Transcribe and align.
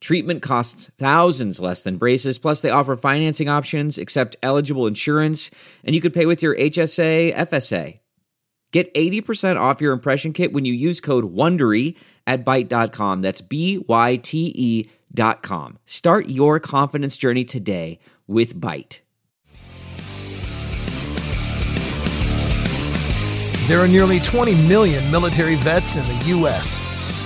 Treatment 0.00 0.42
costs 0.42 0.90
thousands 0.98 1.60
less 1.60 1.82
than 1.82 1.96
braces, 1.96 2.38
plus 2.38 2.60
they 2.60 2.70
offer 2.70 2.96
financing 2.96 3.48
options, 3.48 3.96
accept 3.96 4.36
eligible 4.42 4.86
insurance, 4.86 5.50
and 5.82 5.94
you 5.94 6.00
could 6.00 6.12
pay 6.12 6.26
with 6.26 6.42
your 6.42 6.54
HSA, 6.56 7.34
FSA. 7.34 8.00
Get 8.72 8.92
80% 8.94 9.58
off 9.58 9.80
your 9.80 9.92
impression 9.92 10.32
kit 10.32 10.52
when 10.52 10.64
you 10.64 10.72
use 10.72 11.00
code 11.00 11.32
WONDERY 11.32 11.96
at 12.26 12.44
Byte.com. 12.44 13.22
That's 13.22 13.40
B-Y-T-E 13.40 14.90
dot 15.14 15.42
com. 15.42 15.78
Start 15.84 16.28
your 16.28 16.58
confidence 16.58 17.16
journey 17.16 17.44
today 17.44 18.00
with 18.26 18.60
Byte. 18.60 19.00
There 23.68 23.80
are 23.80 23.88
nearly 23.88 24.20
20 24.20 24.54
million 24.66 25.10
military 25.10 25.54
vets 25.54 25.96
in 25.96 26.06
the 26.06 26.24
U.S., 26.26 26.82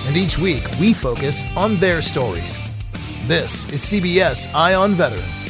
and 0.09 0.17
each 0.17 0.39
week 0.39 0.65
we 0.81 0.95
focus 0.95 1.45
on 1.55 1.77
their 1.77 2.01
stories. 2.01 2.59
This 3.27 3.71
is 3.71 3.85
CBS 3.85 4.53
Eye 4.55 4.73
on 4.73 4.95
Veterans. 4.95 5.45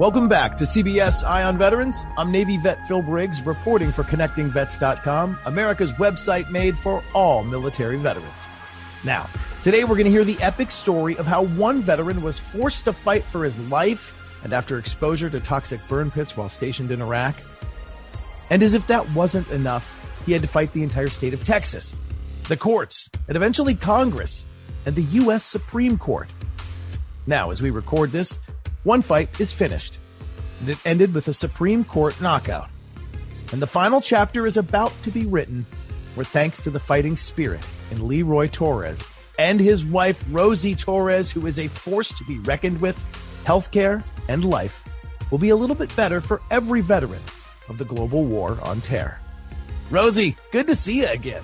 Welcome 0.00 0.28
back 0.28 0.56
to 0.56 0.64
CBS 0.64 1.24
Eye 1.24 1.42
on 1.42 1.58
Veterans. 1.58 2.06
I'm 2.16 2.32
Navy 2.32 2.56
vet 2.56 2.86
Phil 2.86 3.02
Briggs 3.02 3.44
reporting 3.44 3.92
for 3.92 4.02
ConnectingVets.com, 4.04 5.38
America's 5.44 5.92
website 5.94 6.50
made 6.50 6.78
for 6.78 7.04
all 7.12 7.44
military 7.44 7.96
veterans. 7.96 8.46
Now, 9.04 9.28
today 9.62 9.84
we're 9.84 9.96
going 9.96 10.04
to 10.04 10.10
hear 10.10 10.24
the 10.24 10.40
epic 10.40 10.70
story 10.70 11.18
of 11.18 11.26
how 11.26 11.42
one 11.42 11.82
veteran 11.82 12.22
was 12.22 12.38
forced 12.38 12.84
to 12.84 12.94
fight 12.94 13.24
for 13.24 13.44
his 13.44 13.60
life 13.68 14.14
and 14.42 14.54
after 14.54 14.78
exposure 14.78 15.28
to 15.28 15.38
toxic 15.38 15.86
burn 15.86 16.10
pits 16.10 16.34
while 16.34 16.48
stationed 16.48 16.90
in 16.92 17.02
Iraq. 17.02 17.34
And 18.50 18.62
as 18.62 18.74
if 18.74 18.86
that 18.86 19.10
wasn't 19.12 19.50
enough, 19.50 19.94
he 20.26 20.32
had 20.32 20.42
to 20.42 20.48
fight 20.48 20.72
the 20.72 20.82
entire 20.82 21.08
state 21.08 21.34
of 21.34 21.44
Texas, 21.44 22.00
the 22.48 22.56
courts, 22.56 23.10
and 23.26 23.36
eventually 23.36 23.74
Congress 23.74 24.46
and 24.86 24.94
the 24.94 25.02
U.S. 25.02 25.44
Supreme 25.44 25.98
Court. 25.98 26.28
Now, 27.26 27.50
as 27.50 27.60
we 27.60 27.70
record 27.70 28.10
this, 28.10 28.38
one 28.84 29.02
fight 29.02 29.40
is 29.40 29.52
finished. 29.52 29.98
And 30.60 30.70
it 30.70 30.78
ended 30.86 31.14
with 31.14 31.28
a 31.28 31.34
Supreme 31.34 31.84
Court 31.84 32.20
knockout. 32.20 32.68
And 33.52 33.62
the 33.62 33.66
final 33.66 34.00
chapter 34.00 34.46
is 34.46 34.56
about 34.56 34.92
to 35.02 35.10
be 35.10 35.26
written, 35.26 35.66
where 36.14 36.24
thanks 36.24 36.60
to 36.62 36.70
the 36.70 36.80
fighting 36.80 37.16
spirit 37.16 37.66
in 37.90 38.06
Leroy 38.06 38.48
Torres 38.48 39.06
and 39.38 39.60
his 39.60 39.86
wife, 39.86 40.24
Rosie 40.30 40.74
Torres, 40.74 41.30
who 41.30 41.46
is 41.46 41.58
a 41.58 41.68
force 41.68 42.12
to 42.18 42.24
be 42.24 42.38
reckoned 42.40 42.80
with, 42.80 42.98
healthcare 43.44 44.02
and 44.28 44.44
life 44.44 44.84
will 45.30 45.38
be 45.38 45.50
a 45.50 45.56
little 45.56 45.76
bit 45.76 45.94
better 45.94 46.20
for 46.20 46.42
every 46.50 46.80
veteran 46.80 47.20
of 47.68 47.78
the 47.78 47.84
global 47.84 48.24
war 48.24 48.58
on 48.62 48.80
terror. 48.80 49.20
Rosie, 49.90 50.36
good 50.52 50.68
to 50.68 50.76
see 50.76 51.00
you 51.00 51.06
again. 51.06 51.42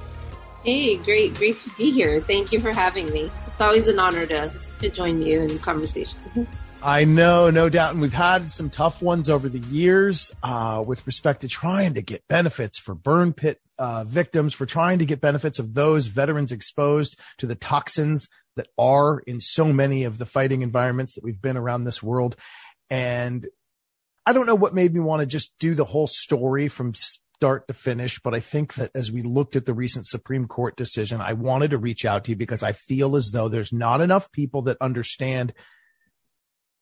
Hey, 0.64 0.96
great, 0.96 1.34
great 1.34 1.58
to 1.60 1.70
be 1.76 1.90
here. 1.90 2.20
Thank 2.20 2.52
you 2.52 2.60
for 2.60 2.72
having 2.72 3.10
me. 3.12 3.30
It's 3.46 3.60
always 3.60 3.88
an 3.88 3.98
honor 3.98 4.26
to, 4.26 4.52
to 4.80 4.88
join 4.88 5.22
you 5.22 5.42
in 5.42 5.58
conversation. 5.58 6.18
I 6.82 7.04
know, 7.04 7.48
no 7.48 7.70
doubt. 7.70 7.92
And 7.92 8.02
we've 8.02 8.12
had 8.12 8.50
some 8.50 8.68
tough 8.68 9.00
ones 9.00 9.30
over 9.30 9.48
the 9.48 9.58
years 9.58 10.34
uh, 10.42 10.84
with 10.86 11.06
respect 11.06 11.40
to 11.40 11.48
trying 11.48 11.94
to 11.94 12.02
get 12.02 12.28
benefits 12.28 12.78
for 12.78 12.94
burn 12.94 13.32
pit 13.32 13.58
uh, 13.78 14.04
victims, 14.04 14.52
for 14.52 14.66
trying 14.66 14.98
to 14.98 15.06
get 15.06 15.22
benefits 15.22 15.58
of 15.58 15.72
those 15.72 16.08
veterans 16.08 16.52
exposed 16.52 17.18
to 17.38 17.46
the 17.46 17.54
toxins 17.54 18.28
that 18.56 18.68
are 18.76 19.20
in 19.20 19.40
so 19.40 19.72
many 19.72 20.04
of 20.04 20.18
the 20.18 20.26
fighting 20.26 20.60
environments 20.60 21.14
that 21.14 21.24
we've 21.24 21.40
been 21.40 21.56
around 21.56 21.84
this 21.84 22.02
world. 22.02 22.36
And 22.90 23.46
I 24.26 24.32
don't 24.32 24.46
know 24.46 24.54
what 24.54 24.74
made 24.74 24.94
me 24.94 25.00
want 25.00 25.20
to 25.20 25.26
just 25.26 25.54
do 25.58 25.74
the 25.74 25.84
whole 25.84 26.06
story 26.06 26.68
from 26.68 26.94
start 26.94 27.68
to 27.68 27.74
finish, 27.74 28.20
but 28.20 28.34
I 28.34 28.40
think 28.40 28.74
that 28.74 28.90
as 28.94 29.12
we 29.12 29.22
looked 29.22 29.56
at 29.56 29.66
the 29.66 29.74
recent 29.74 30.06
Supreme 30.06 30.46
Court 30.46 30.76
decision, 30.76 31.20
I 31.20 31.34
wanted 31.34 31.72
to 31.72 31.78
reach 31.78 32.04
out 32.04 32.24
to 32.24 32.30
you 32.30 32.36
because 32.36 32.62
I 32.62 32.72
feel 32.72 33.16
as 33.16 33.32
though 33.32 33.48
there's 33.48 33.72
not 33.72 34.00
enough 34.00 34.32
people 34.32 34.62
that 34.62 34.78
understand 34.80 35.52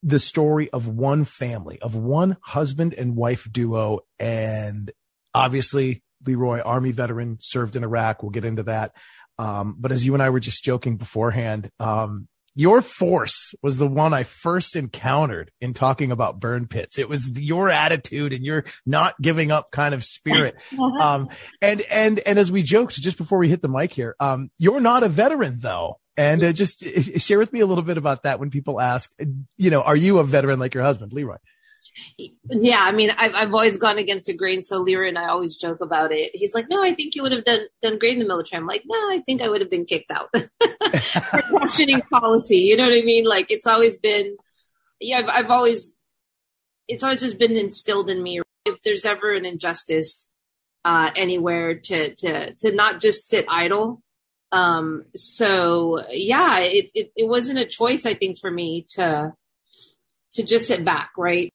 the 0.02 0.18
story 0.18 0.70
of 0.70 0.86
one 0.86 1.24
family, 1.24 1.80
of 1.80 1.96
one 1.96 2.36
husband 2.42 2.94
and 2.94 3.16
wife 3.16 3.48
duo. 3.50 4.00
And 4.18 4.90
obviously, 5.34 6.02
Leroy, 6.24 6.60
Army 6.60 6.92
veteran, 6.92 7.38
served 7.40 7.76
in 7.76 7.84
Iraq. 7.84 8.22
We'll 8.22 8.30
get 8.30 8.44
into 8.44 8.64
that. 8.64 8.94
Um, 9.38 9.76
but 9.78 9.92
as 9.92 10.04
you 10.04 10.14
and 10.14 10.22
I 10.22 10.30
were 10.30 10.40
just 10.40 10.62
joking 10.62 10.96
beforehand, 10.96 11.70
um, 11.80 12.28
your 12.54 12.82
force 12.82 13.54
was 13.62 13.78
the 13.78 13.86
one 13.86 14.12
I 14.12 14.24
first 14.24 14.76
encountered 14.76 15.50
in 15.60 15.74
talking 15.74 16.12
about 16.12 16.40
burn 16.40 16.66
pits. 16.66 16.98
It 16.98 17.08
was 17.08 17.30
your 17.40 17.68
attitude 17.68 18.32
and 18.32 18.44
your 18.44 18.64
not 18.84 19.14
giving 19.20 19.50
up 19.50 19.70
kind 19.70 19.94
of 19.94 20.04
spirit. 20.04 20.56
Um, 21.00 21.28
and, 21.60 21.80
and, 21.82 22.20
and 22.20 22.38
as 22.38 22.52
we 22.52 22.62
joked 22.62 22.94
just 22.94 23.16
before 23.16 23.38
we 23.38 23.48
hit 23.48 23.62
the 23.62 23.68
mic 23.68 23.92
here, 23.92 24.14
um, 24.20 24.50
you're 24.58 24.80
not 24.80 25.02
a 25.02 25.08
veteran 25.08 25.58
though. 25.60 25.98
And 26.16 26.42
uh, 26.44 26.52
just 26.52 26.84
uh, 26.84 27.18
share 27.18 27.38
with 27.38 27.52
me 27.52 27.60
a 27.60 27.66
little 27.66 27.84
bit 27.84 27.98
about 27.98 28.24
that 28.24 28.38
when 28.38 28.50
people 28.50 28.80
ask, 28.80 29.10
you 29.56 29.70
know, 29.70 29.82
are 29.82 29.96
you 29.96 30.18
a 30.18 30.24
veteran 30.24 30.58
like 30.58 30.74
your 30.74 30.82
husband, 30.82 31.12
Leroy? 31.12 31.36
Yeah, 32.18 32.80
I 32.80 32.92
mean, 32.92 33.10
I've, 33.16 33.34
I've 33.34 33.54
always 33.54 33.78
gone 33.78 33.98
against 33.98 34.26
the 34.26 34.34
grain. 34.34 34.62
So 34.62 34.78
Leroy 34.78 35.08
and 35.08 35.18
I 35.18 35.28
always 35.28 35.56
joke 35.56 35.80
about 35.80 36.12
it. 36.12 36.30
He's 36.34 36.54
like, 36.54 36.68
"No, 36.68 36.82
I 36.82 36.94
think 36.94 37.14
you 37.14 37.22
would 37.22 37.32
have 37.32 37.44
done 37.44 37.60
done 37.80 37.98
great 37.98 38.14
in 38.14 38.18
the 38.18 38.26
military." 38.26 38.60
I'm 38.60 38.66
like, 38.66 38.82
"No, 38.86 38.96
I 38.96 39.20
think 39.24 39.42
I 39.42 39.48
would 39.48 39.60
have 39.60 39.70
been 39.70 39.84
kicked 39.84 40.10
out 40.10 40.28
for 40.34 41.42
questioning 41.50 42.02
policy." 42.10 42.58
You 42.58 42.76
know 42.76 42.84
what 42.84 42.94
I 42.94 43.02
mean? 43.02 43.24
Like, 43.24 43.50
it's 43.50 43.66
always 43.66 43.98
been, 43.98 44.36
yeah, 45.00 45.18
I've, 45.18 45.28
I've 45.28 45.50
always, 45.50 45.94
it's 46.88 47.02
always 47.02 47.20
just 47.20 47.38
been 47.38 47.56
instilled 47.56 48.10
in 48.10 48.22
me. 48.22 48.40
If 48.64 48.82
there's 48.82 49.04
ever 49.04 49.32
an 49.32 49.44
injustice 49.44 50.30
uh, 50.84 51.10
anywhere, 51.16 51.74
to 51.74 52.14
to 52.14 52.54
to 52.54 52.72
not 52.72 53.00
just 53.00 53.28
sit 53.28 53.46
idle 53.48 54.02
um, 54.52 55.06
so 55.16 56.04
yeah, 56.10 56.60
it, 56.60 56.90
it, 56.94 57.12
it 57.16 57.26
wasn't 57.26 57.58
a 57.58 57.64
choice, 57.64 58.04
I 58.04 58.12
think, 58.12 58.38
for 58.38 58.50
me 58.50 58.86
to, 58.90 59.32
to 60.34 60.42
just 60.42 60.68
sit 60.68 60.84
back, 60.84 61.12
right? 61.16 61.52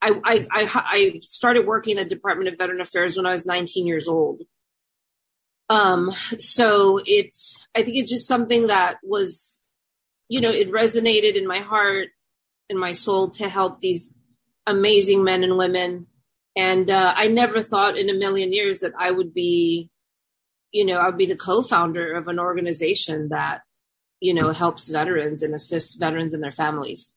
I, 0.00 0.20
I, 0.24 0.46
I, 0.50 1.20
started 1.22 1.66
working 1.66 1.98
at 1.98 2.08
the 2.08 2.14
Department 2.14 2.48
of 2.48 2.58
Veteran 2.58 2.80
Affairs 2.80 3.16
when 3.16 3.26
I 3.26 3.32
was 3.32 3.46
19 3.46 3.86
years 3.86 4.06
old. 4.06 4.42
Um, 5.68 6.12
so 6.38 7.00
it's, 7.04 7.64
I 7.76 7.82
think 7.82 7.96
it's 7.96 8.10
just 8.10 8.28
something 8.28 8.68
that 8.68 8.98
was, 9.02 9.66
you 10.28 10.40
know, 10.40 10.50
it 10.50 10.70
resonated 10.70 11.34
in 11.34 11.46
my 11.46 11.60
heart 11.60 12.08
and 12.70 12.78
my 12.78 12.92
soul 12.92 13.30
to 13.30 13.48
help 13.48 13.80
these 13.80 14.14
amazing 14.66 15.24
men 15.24 15.42
and 15.42 15.58
women. 15.58 16.06
And, 16.56 16.90
uh, 16.90 17.14
I 17.16 17.28
never 17.28 17.62
thought 17.62 17.98
in 17.98 18.10
a 18.10 18.14
million 18.14 18.52
years 18.52 18.80
that 18.80 18.92
I 18.98 19.10
would 19.10 19.34
be 19.34 19.90
you 20.72 20.84
know, 20.84 21.00
I'd 21.00 21.16
be 21.16 21.26
the 21.26 21.36
co-founder 21.36 22.14
of 22.14 22.28
an 22.28 22.38
organization 22.38 23.28
that, 23.30 23.62
you 24.20 24.34
know, 24.34 24.50
helps 24.50 24.88
veterans 24.88 25.42
and 25.42 25.54
assists 25.54 25.94
veterans 25.94 26.34
and 26.34 26.42
their 26.42 26.50
families. 26.50 27.12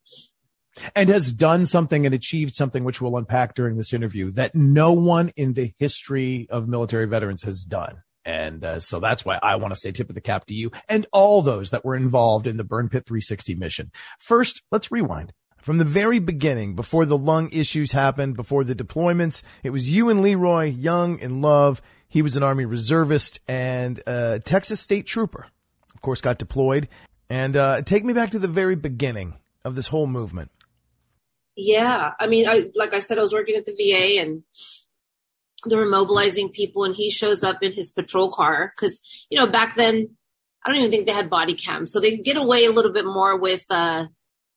And 0.96 1.10
has 1.10 1.34
done 1.34 1.66
something 1.66 2.06
and 2.06 2.16
achieved 2.16 2.56
something 2.56 2.84
which 2.84 3.02
we'll 3.02 3.18
unpack 3.18 3.56
during 3.56 3.78
this 3.78 3.94
interview 3.94 4.32
that 4.32 4.56
no 4.56 4.94
one 4.94 5.32
in 5.36 5.54
the 5.54 5.74
history 5.78 6.48
of 6.50 6.68
military 6.68 7.06
veterans 7.06 7.44
has 7.44 7.64
done. 7.64 8.04
And 8.24 8.64
uh, 8.64 8.80
so 8.80 9.00
that's 9.00 9.26
why 9.26 9.40
I 9.42 9.56
want 9.56 9.74
to 9.74 9.80
say 9.80 9.92
tip 9.92 10.10
of 10.10 10.16
the 10.16 10.22
cap 10.22 10.46
to 10.46 10.54
you 10.54 10.72
and 10.88 11.08
all 11.12 11.42
those 11.42 11.72
that 11.72 11.84
were 11.84 11.96
involved 11.96 12.48
in 12.48 12.58
the 12.58 12.64
Burn 12.64 12.88
Pit 12.88 13.06
360 13.06 13.56
mission. 13.56 13.92
First, 14.20 14.62
let's 14.72 14.92
rewind. 14.92 15.34
From 15.62 15.78
the 15.78 15.86
very 15.86 16.20
beginning, 16.20 16.76
before 16.76 17.06
the 17.06 17.18
lung 17.18 17.50
issues 17.52 17.92
happened, 17.92 18.36
before 18.36 18.64
the 18.64 18.74
deployments, 18.74 19.44
it 19.64 19.70
was 19.70 19.92
you 19.92 20.10
and 20.10 20.22
Leroy, 20.22 20.66
young 20.66 21.20
in 21.20 21.42
love. 21.42 21.82
He 22.08 22.24
was 22.24 22.36
an 22.36 22.44
Army 22.44 22.66
reservist 22.66 23.40
and 23.48 24.02
a 24.08 24.40
Texas 24.44 24.82
state 24.82 25.06
trooper. 25.06 25.48
Of 25.94 26.02
course, 26.02 26.20
got 26.20 26.40
deployed. 26.40 26.90
And 27.30 27.56
uh, 27.56 27.84
take 27.84 28.04
me 28.04 28.14
back 28.14 28.32
to 28.32 28.40
the 28.40 28.48
very 28.48 28.76
beginning 28.76 29.36
of 29.64 29.76
this 29.76 29.88
whole 29.88 30.08
movement. 30.08 30.52
Yeah, 31.64 32.12
I 32.20 32.28
mean, 32.28 32.48
I 32.48 32.72
like 32.76 32.94
I 32.94 33.00
said, 33.00 33.18
I 33.18 33.22
was 33.22 33.34
working 33.34 33.56
at 33.56 33.66
the 33.66 33.74
VA 33.74 34.20
and 34.20 34.44
they 35.70 35.76
were 35.76 35.86
mobilizing 35.86 36.50
people, 36.50 36.84
and 36.84 36.96
he 36.96 37.12
shows 37.12 37.44
up 37.44 37.62
in 37.62 37.74
his 37.74 37.92
patrol 37.92 38.32
car 38.32 38.74
because 38.76 39.28
you 39.30 39.38
know 39.38 39.48
back 39.48 39.76
then 39.76 40.18
I 40.64 40.70
don't 40.70 40.80
even 40.80 40.92
think 40.92 41.08
they 41.08 41.14
had 41.14 41.30
body 41.30 41.56
cams, 41.56 41.92
so 41.92 42.00
they 42.00 42.18
get 42.18 42.38
away 42.38 42.66
a 42.66 42.72
little 42.72 42.92
bit 42.92 43.06
more 43.06 43.38
with, 43.38 43.66
uh, 43.70 44.08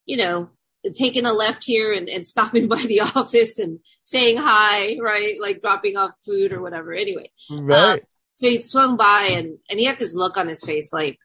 you 0.05 0.17
know, 0.19 0.51
taking 0.95 1.25
a 1.25 1.33
left 1.33 1.65
here 1.65 1.93
and, 1.93 2.09
and 2.11 2.27
stopping 2.27 2.69
by 2.69 2.83
the 2.83 3.01
office 3.01 3.59
and 3.59 3.79
saying 4.03 4.37
hi, 4.39 4.99
right? 5.01 5.37
Like 5.41 5.63
dropping 5.63 5.97
off 5.97 6.13
food 6.25 6.53
or 6.53 6.61
whatever. 6.61 6.93
Anyway. 6.93 7.31
Right. 7.51 8.01
Uh, 8.01 8.05
so 8.37 8.49
he 8.49 8.61
swung 8.61 8.97
by 8.97 9.29
and, 9.31 9.59
and 9.71 9.79
he 9.79 9.87
had 9.87 9.99
this 9.99 10.15
look 10.15 10.37
on 10.37 10.49
his 10.49 10.63
face, 10.63 10.93
like, 10.93 11.19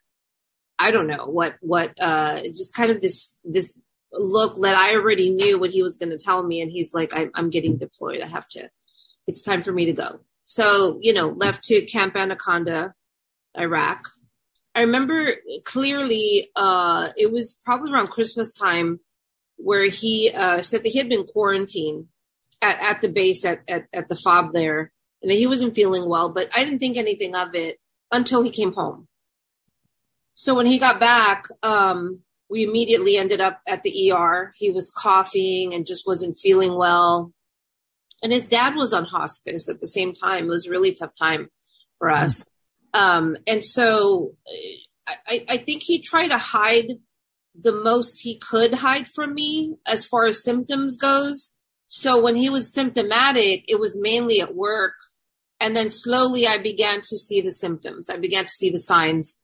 I 0.77 0.91
don't 0.91 1.07
know 1.07 1.25
what, 1.25 1.55
what, 1.59 1.91
uh, 1.99 2.43
just 2.43 2.73
kind 2.73 2.89
of 2.89 3.01
this, 3.01 3.37
this 3.43 3.81
look 4.11 4.61
that 4.61 4.75
I 4.75 4.95
already 4.95 5.29
knew 5.29 5.59
what 5.59 5.69
he 5.71 5.83
was 5.83 5.97
going 5.97 6.09
to 6.09 6.17
tell 6.17 6.43
me. 6.43 6.61
And 6.61 6.71
he's 6.71 6.93
like, 6.93 7.13
I'm, 7.13 7.31
I'm 7.33 7.49
getting 7.49 7.77
deployed. 7.77 8.21
I 8.21 8.27
have 8.27 8.47
to, 8.49 8.69
it's 9.27 9.41
time 9.41 9.63
for 9.63 9.71
me 9.71 9.85
to 9.85 9.93
go. 9.93 10.19
So, 10.45 10.97
you 11.01 11.13
know, 11.13 11.29
left 11.29 11.65
to 11.65 11.81
Camp 11.81 12.15
Anaconda, 12.15 12.93
Iraq. 13.57 14.09
I 14.73 14.81
remember 14.81 15.33
clearly, 15.63 16.49
uh, 16.55 17.09
it 17.17 17.31
was 17.31 17.57
probably 17.65 17.91
around 17.91 18.09
Christmas 18.09 18.53
time 18.53 18.99
where 19.57 19.85
he 19.85 20.31
uh, 20.31 20.61
said 20.61 20.83
that 20.83 20.89
he 20.89 20.97
had 20.97 21.09
been 21.09 21.25
quarantined 21.25 22.07
at, 22.61 22.79
at 22.81 23.01
the 23.01 23.09
base 23.09 23.45
at, 23.45 23.61
at, 23.67 23.85
at 23.93 24.07
the 24.07 24.15
fob 24.15 24.53
there 24.53 24.91
and 25.21 25.29
that 25.29 25.35
he 25.35 25.47
wasn't 25.47 25.75
feeling 25.75 26.07
well, 26.07 26.29
but 26.29 26.49
I 26.55 26.63
didn't 26.63 26.79
think 26.79 26.97
anything 26.97 27.35
of 27.35 27.53
it 27.55 27.77
until 28.11 28.41
he 28.41 28.49
came 28.49 28.73
home. 28.73 29.07
So 30.33 30.55
when 30.55 30.65
he 30.65 30.79
got 30.79 30.99
back, 30.99 31.47
um, 31.61 32.21
we 32.49 32.63
immediately 32.63 33.17
ended 33.17 33.41
up 33.41 33.61
at 33.67 33.83
the 33.83 34.11
ER. 34.11 34.53
He 34.57 34.71
was 34.71 34.91
coughing 34.91 35.73
and 35.73 35.85
just 35.85 36.07
wasn't 36.07 36.35
feeling 36.35 36.75
well. 36.75 37.31
And 38.21 38.33
his 38.33 38.43
dad 38.43 38.75
was 38.75 38.91
on 38.91 39.05
hospice 39.05 39.69
at 39.69 39.79
the 39.79 39.87
same 39.87 40.13
time. 40.13 40.45
It 40.45 40.49
was 40.49 40.67
a 40.67 40.71
really 40.71 40.93
tough 40.93 41.13
time 41.17 41.49
for 41.97 42.09
us. 42.09 42.45
Um, 42.93 43.37
and 43.47 43.63
so 43.63 44.33
I, 45.07 45.45
I 45.47 45.57
think 45.57 45.83
he 45.83 46.01
tried 46.01 46.29
to 46.29 46.37
hide 46.37 46.97
the 47.59 47.71
most 47.71 48.21
he 48.21 48.37
could 48.37 48.73
hide 48.73 49.07
from 49.07 49.33
me 49.33 49.75
as 49.85 50.05
far 50.05 50.25
as 50.25 50.43
symptoms 50.43 50.97
goes. 50.97 51.53
So 51.87 52.21
when 52.21 52.35
he 52.35 52.49
was 52.49 52.73
symptomatic, 52.73 53.65
it 53.67 53.79
was 53.79 53.97
mainly 53.99 54.41
at 54.41 54.55
work. 54.55 54.93
And 55.59 55.75
then 55.75 55.89
slowly 55.89 56.47
I 56.47 56.57
began 56.57 57.01
to 57.01 57.17
see 57.17 57.41
the 57.41 57.51
symptoms. 57.51 58.09
I 58.09 58.17
began 58.17 58.45
to 58.45 58.51
see 58.51 58.69
the 58.69 58.79
signs. 58.79 59.39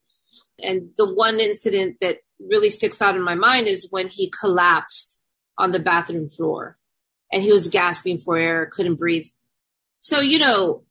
And 0.64 0.90
the 0.98 1.12
one 1.12 1.40
incident 1.40 1.98
that 2.02 2.20
really 2.40 2.70
sticks 2.70 3.02
out 3.02 3.16
in 3.16 3.22
my 3.22 3.36
mind 3.36 3.68
is 3.68 3.88
when 3.90 4.08
he 4.08 4.30
collapsed 4.30 5.22
on 5.58 5.72
the 5.72 5.80
bathroom 5.80 6.30
floor 6.30 6.78
and 7.32 7.44
he 7.44 7.52
was 7.52 7.70
gasping 7.70 8.18
for 8.18 8.38
air, 8.38 8.68
couldn't 8.72 8.96
breathe. 8.96 9.26
So, 10.02 10.20
you 10.20 10.40
know, 10.40 10.84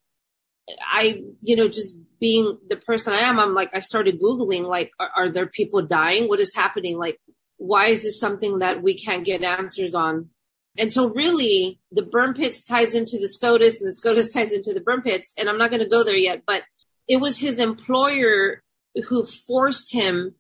I, 0.81 1.23
you 1.43 1.57
know, 1.57 1.69
just 1.69 1.95
being 2.19 2.59
the 2.69 2.77
person 2.77 3.13
I 3.13 3.19
am, 3.19 3.39
I'm 3.39 3.55
like, 3.55 3.75
I 3.75 3.81
started 3.81 4.21
Googling, 4.21 4.67
like, 4.67 4.91
are, 4.99 5.11
are, 5.17 5.31
there 5.31 5.47
people 5.47 5.83
dying? 5.83 6.29
What 6.29 6.41
is 6.41 6.55
happening? 6.55 6.99
Like, 6.99 7.21
why 7.59 7.87
is 7.87 8.03
this 8.03 8.19
something 8.19 8.61
that 8.61 8.83
we 8.83 8.95
can't 8.95 9.25
get 9.25 9.43
answers 9.43 9.95
on? 9.95 10.31
And 10.79 10.93
so 10.93 11.09
really 11.09 11.81
the 11.93 12.03
burn 12.03 12.35
pits 12.35 12.65
ties 12.65 12.95
into 12.95 13.19
the 13.19 13.29
SCOTUS 13.29 13.81
and 13.81 13.89
the 13.89 13.95
SCOTUS 13.95 14.33
ties 14.33 14.53
into 14.53 14.73
the 14.75 14.81
burn 14.81 15.03
pits. 15.03 15.33
And 15.39 15.49
I'm 15.49 15.59
not 15.59 15.71
going 15.71 15.83
to 15.83 15.89
go 15.89 16.03
there 16.03 16.17
yet, 16.17 16.43
but 16.47 16.63
it 17.07 17.19
was 17.19 17.39
his 17.39 17.59
employer 17.59 18.63
who 19.09 19.25
forced 19.25 19.93
him 19.93 20.35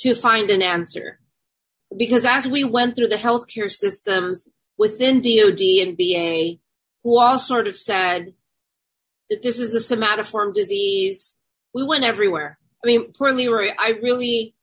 to 0.00 0.14
find 0.14 0.50
an 0.50 0.62
answer. 0.62 1.20
Because 1.96 2.24
as 2.24 2.46
we 2.46 2.64
went 2.64 2.96
through 2.96 3.08
the 3.08 3.16
healthcare 3.16 3.70
systems 3.70 4.48
within 4.76 5.20
DOD 5.20 5.60
and 5.60 5.96
VA, 5.96 6.58
who 7.02 7.20
all 7.20 7.38
sort 7.38 7.66
of 7.66 7.76
said, 7.76 8.34
that 9.30 9.42
this 9.42 9.58
is 9.58 9.74
a 9.74 9.96
somatoform 9.96 10.54
disease. 10.54 11.38
We 11.74 11.82
went 11.82 12.04
everywhere. 12.04 12.58
I 12.82 12.86
mean, 12.86 13.12
poor 13.12 13.32
Leroy, 13.32 13.70
I 13.78 13.90
really, 14.02 14.54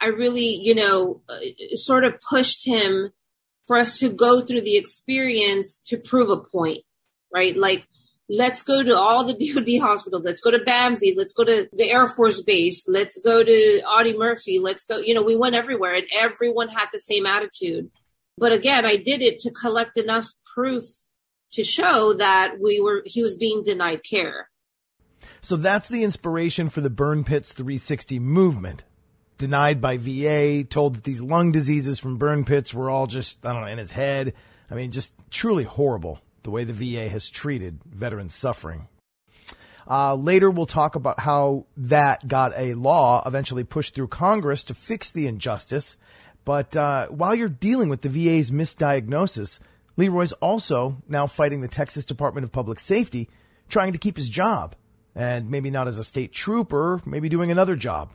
I 0.00 0.06
really, 0.06 0.56
you 0.56 0.74
know, 0.74 1.22
uh, 1.28 1.38
sort 1.74 2.04
of 2.04 2.20
pushed 2.28 2.66
him 2.66 3.10
for 3.66 3.78
us 3.78 3.98
to 3.98 4.08
go 4.08 4.40
through 4.40 4.62
the 4.62 4.76
experience 4.76 5.80
to 5.86 5.96
prove 5.96 6.30
a 6.30 6.38
point, 6.38 6.84
right? 7.32 7.56
Like, 7.56 7.86
let's 8.30 8.62
go 8.62 8.82
to 8.82 8.96
all 8.96 9.24
the 9.24 9.34
DoD 9.54 9.80
hospitals. 9.80 10.24
Let's 10.24 10.40
go 10.40 10.50
to 10.50 10.58
BAMC. 10.58 11.16
Let's 11.16 11.32
go 11.32 11.44
to 11.44 11.68
the 11.72 11.90
Air 11.90 12.06
Force 12.06 12.40
Base. 12.40 12.84
Let's 12.86 13.18
go 13.18 13.42
to 13.42 13.82
Audie 13.82 14.16
Murphy. 14.16 14.58
Let's 14.58 14.86
go, 14.86 14.98
you 14.98 15.14
know, 15.14 15.22
we 15.22 15.36
went 15.36 15.56
everywhere 15.56 15.94
and 15.94 16.06
everyone 16.16 16.68
had 16.68 16.86
the 16.92 16.98
same 16.98 17.26
attitude. 17.26 17.90
But 18.38 18.52
again, 18.52 18.86
I 18.86 18.96
did 18.96 19.20
it 19.20 19.40
to 19.40 19.50
collect 19.50 19.98
enough 19.98 20.28
proof 20.54 20.84
to 21.52 21.64
show 21.64 22.14
that 22.14 22.54
we 22.62 22.80
were 22.80 23.02
he 23.04 23.22
was 23.22 23.36
being 23.36 23.62
denied 23.62 24.02
care. 24.08 24.48
So 25.42 25.56
that's 25.56 25.88
the 25.88 26.04
inspiration 26.04 26.70
for 26.70 26.80
the 26.80 26.88
Burn 26.88 27.24
Pits 27.24 27.52
360 27.52 28.18
movement. 28.18 28.84
Denied 29.36 29.80
by 29.80 29.96
VA, 29.96 30.64
told 30.64 30.96
that 30.96 31.04
these 31.04 31.20
lung 31.20 31.50
diseases 31.50 31.98
from 31.98 32.18
burn 32.18 32.44
pits 32.44 32.74
were 32.74 32.90
all 32.90 33.06
just, 33.06 33.44
I 33.44 33.54
don't 33.54 33.62
know, 33.62 33.68
in 33.68 33.78
his 33.78 33.90
head. 33.90 34.34
I 34.70 34.74
mean, 34.74 34.90
just 34.90 35.14
truly 35.30 35.64
horrible 35.64 36.20
the 36.42 36.50
way 36.50 36.64
the 36.64 36.72
VA 36.72 37.08
has 37.08 37.30
treated 37.30 37.80
veterans 37.84 38.34
suffering. 38.34 38.88
Uh, 39.88 40.14
later, 40.14 40.50
we'll 40.50 40.66
talk 40.66 40.94
about 40.94 41.18
how 41.18 41.66
that 41.76 42.26
got 42.26 42.52
a 42.56 42.74
law 42.74 43.22
eventually 43.26 43.64
pushed 43.64 43.94
through 43.94 44.06
Congress 44.06 44.64
to 44.64 44.74
fix 44.74 45.10
the 45.10 45.26
injustice. 45.26 45.96
But 46.44 46.76
uh, 46.76 47.08
while 47.08 47.34
you're 47.34 47.48
dealing 47.48 47.88
with 47.88 48.02
the 48.02 48.08
VA's 48.08 48.50
misdiagnosis, 48.50 49.58
Leroy's 49.96 50.32
also 50.34 51.02
now 51.08 51.26
fighting 51.26 51.60
the 51.60 51.68
Texas 51.68 52.06
Department 52.06 52.44
of 52.44 52.52
Public 52.52 52.80
Safety, 52.80 53.28
trying 53.68 53.92
to 53.92 53.98
keep 53.98 54.16
his 54.16 54.30
job. 54.30 54.76
And 55.14 55.50
maybe 55.50 55.70
not 55.70 55.88
as 55.88 55.98
a 55.98 56.04
state 56.04 56.32
trooper, 56.32 57.00
maybe 57.04 57.28
doing 57.28 57.50
another 57.50 57.74
job. 57.74 58.12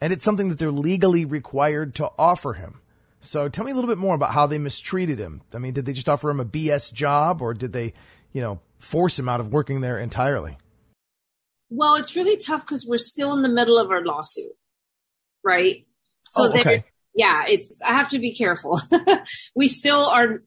And 0.00 0.12
it's 0.12 0.24
something 0.24 0.50
that 0.50 0.58
they're 0.58 0.70
legally 0.70 1.24
required 1.24 1.94
to 1.94 2.10
offer 2.18 2.52
him. 2.52 2.80
So 3.26 3.48
tell 3.48 3.64
me 3.64 3.72
a 3.72 3.74
little 3.74 3.88
bit 3.88 3.98
more 3.98 4.14
about 4.14 4.32
how 4.32 4.46
they 4.46 4.58
mistreated 4.58 5.18
him. 5.18 5.42
I 5.52 5.58
mean, 5.58 5.72
did 5.72 5.84
they 5.84 5.92
just 5.92 6.08
offer 6.08 6.30
him 6.30 6.40
a 6.40 6.44
BS 6.44 6.92
job 6.92 7.42
or 7.42 7.54
did 7.54 7.72
they, 7.72 7.92
you 8.32 8.40
know, 8.40 8.60
force 8.78 9.18
him 9.18 9.28
out 9.28 9.40
of 9.40 9.52
working 9.52 9.80
there 9.80 9.98
entirely? 9.98 10.56
Well, 11.68 11.96
it's 11.96 12.14
really 12.14 12.36
tough 12.36 12.64
because 12.64 12.86
we're 12.86 12.98
still 12.98 13.34
in 13.34 13.42
the 13.42 13.48
middle 13.48 13.78
of 13.78 13.90
our 13.90 14.04
lawsuit, 14.04 14.52
right? 15.44 15.84
So 16.30 16.44
oh, 16.44 16.58
okay. 16.58 16.84
yeah, 17.14 17.44
it's, 17.48 17.82
I 17.82 17.94
have 17.94 18.10
to 18.10 18.20
be 18.20 18.32
careful. 18.32 18.80
we 19.56 19.66
still 19.66 20.06
are, 20.06 20.42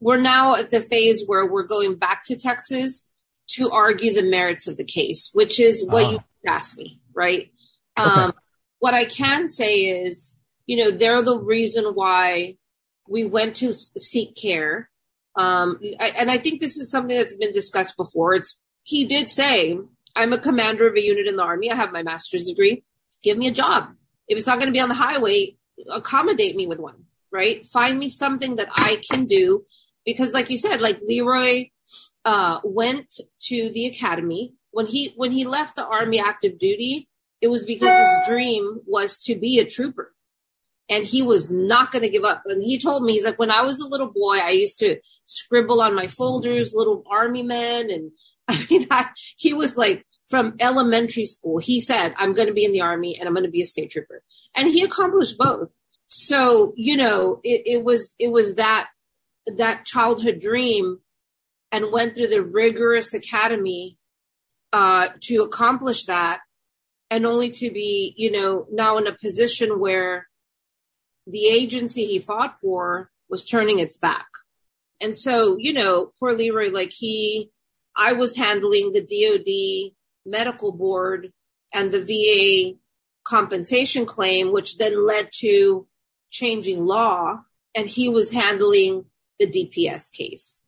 we're 0.00 0.20
now 0.20 0.56
at 0.56 0.70
the 0.70 0.80
phase 0.80 1.24
where 1.26 1.46
we're 1.46 1.66
going 1.66 1.96
back 1.96 2.24
to 2.24 2.36
Texas 2.36 3.06
to 3.50 3.70
argue 3.70 4.14
the 4.14 4.22
merits 4.22 4.66
of 4.66 4.78
the 4.78 4.84
case, 4.84 5.28
which 5.34 5.60
is 5.60 5.84
what 5.84 6.06
uh. 6.06 6.10
you 6.12 6.18
asked 6.46 6.78
me, 6.78 7.00
right? 7.14 7.50
Okay. 7.98 8.10
Um, 8.10 8.32
what 8.78 8.94
I 8.94 9.04
can 9.04 9.50
say 9.50 9.74
is, 9.76 10.38
you 10.66 10.76
know, 10.76 10.90
they're 10.90 11.22
the 11.22 11.38
reason 11.38 11.84
why 11.84 12.56
we 13.08 13.24
went 13.24 13.56
to 13.56 13.72
seek 13.72 14.34
care. 14.36 14.90
Um, 15.36 15.80
I, 16.00 16.12
and 16.18 16.30
I 16.30 16.38
think 16.38 16.60
this 16.60 16.76
is 16.76 16.90
something 16.90 17.16
that's 17.16 17.36
been 17.36 17.52
discussed 17.52 17.96
before. 17.96 18.34
It's, 18.34 18.58
he 18.82 19.04
did 19.04 19.28
say, 19.28 19.78
I'm 20.16 20.32
a 20.32 20.38
commander 20.38 20.86
of 20.86 20.94
a 20.94 21.02
unit 21.02 21.26
in 21.26 21.36
the 21.36 21.42
army. 21.42 21.70
I 21.70 21.74
have 21.74 21.92
my 21.92 22.02
master's 22.02 22.44
degree. 22.44 22.84
Give 23.22 23.36
me 23.36 23.48
a 23.48 23.52
job. 23.52 23.88
If 24.28 24.38
it's 24.38 24.46
not 24.46 24.58
going 24.58 24.68
to 24.68 24.72
be 24.72 24.80
on 24.80 24.88
the 24.88 24.94
highway, 24.94 25.56
accommodate 25.90 26.56
me 26.56 26.66
with 26.66 26.78
one, 26.78 27.04
right? 27.32 27.66
Find 27.66 27.98
me 27.98 28.08
something 28.08 28.56
that 28.56 28.68
I 28.74 29.02
can 29.10 29.26
do 29.26 29.64
because 30.04 30.32
like 30.32 30.50
you 30.50 30.56
said, 30.56 30.80
like 30.80 31.00
Leroy, 31.02 31.66
uh, 32.24 32.60
went 32.64 33.14
to 33.38 33.70
the 33.70 33.86
academy 33.86 34.54
when 34.70 34.86
he, 34.86 35.12
when 35.16 35.30
he 35.30 35.44
left 35.44 35.76
the 35.76 35.86
army 35.86 36.20
active 36.20 36.58
duty, 36.58 37.08
it 37.42 37.48
was 37.48 37.64
because 37.66 37.92
his 37.92 38.28
dream 38.28 38.80
was 38.86 39.18
to 39.18 39.34
be 39.34 39.58
a 39.58 39.66
trooper 39.66 40.13
and 40.88 41.04
he 41.04 41.22
was 41.22 41.50
not 41.50 41.92
going 41.92 42.02
to 42.02 42.10
give 42.10 42.24
up. 42.24 42.42
And 42.46 42.62
he 42.62 42.78
told 42.78 43.04
me, 43.04 43.14
he's 43.14 43.24
like, 43.24 43.38
when 43.38 43.50
I 43.50 43.62
was 43.62 43.80
a 43.80 43.86
little 43.86 44.10
boy, 44.10 44.38
I 44.38 44.50
used 44.50 44.78
to 44.80 44.98
scribble 45.24 45.80
on 45.80 45.94
my 45.94 46.08
folders, 46.08 46.74
little 46.74 47.02
army 47.10 47.42
men. 47.42 47.90
And 47.90 48.10
I 48.48 48.66
mean, 48.68 48.86
I, 48.90 49.08
he 49.36 49.54
was 49.54 49.76
like 49.76 50.04
from 50.28 50.56
elementary 50.60 51.24
school. 51.24 51.58
He 51.58 51.80
said, 51.80 52.14
I'm 52.18 52.34
going 52.34 52.48
to 52.48 52.54
be 52.54 52.64
in 52.64 52.72
the 52.72 52.82
army 52.82 53.16
and 53.18 53.26
I'm 53.26 53.34
going 53.34 53.44
to 53.44 53.50
be 53.50 53.62
a 53.62 53.66
state 53.66 53.90
trooper. 53.90 54.22
And 54.54 54.68
he 54.68 54.82
accomplished 54.82 55.38
both. 55.38 55.74
So, 56.08 56.74
you 56.76 56.96
know, 56.96 57.40
it, 57.42 57.62
it 57.66 57.84
was, 57.84 58.14
it 58.18 58.28
was 58.28 58.56
that 58.56 58.88
that 59.46 59.84
childhood 59.84 60.40
dream 60.40 61.00
and 61.70 61.92
went 61.92 62.14
through 62.14 62.28
the 62.28 62.42
rigorous 62.42 63.12
academy 63.14 63.98
uh, 64.72 65.08
to 65.20 65.42
accomplish 65.42 66.06
that 66.06 66.40
and 67.10 67.26
only 67.26 67.50
to 67.50 67.70
be, 67.70 68.14
you 68.16 68.30
know, 68.30 68.66
now 68.72 68.96
in 68.98 69.06
a 69.06 69.14
position 69.14 69.78
where 69.78 70.26
the 71.26 71.46
agency 71.46 72.04
he 72.04 72.18
fought 72.18 72.60
for 72.60 73.10
was 73.28 73.44
turning 73.44 73.78
its 73.78 73.96
back. 73.96 74.26
And 75.00 75.16
so, 75.16 75.56
you 75.58 75.72
know, 75.72 76.12
poor 76.18 76.32
Leroy, 76.32 76.70
like 76.70 76.92
he, 76.92 77.50
I 77.96 78.12
was 78.12 78.36
handling 78.36 78.92
the 78.92 79.00
DOD 79.00 79.94
medical 80.30 80.72
board 80.72 81.32
and 81.72 81.90
the 81.90 82.04
VA 82.04 82.78
compensation 83.24 84.06
claim, 84.06 84.52
which 84.52 84.78
then 84.78 85.06
led 85.06 85.30
to 85.40 85.86
changing 86.30 86.84
law. 86.84 87.40
And 87.74 87.88
he 87.88 88.08
was 88.08 88.30
handling 88.30 89.06
the 89.40 89.46
DPS 89.46 90.12
case. 90.12 90.62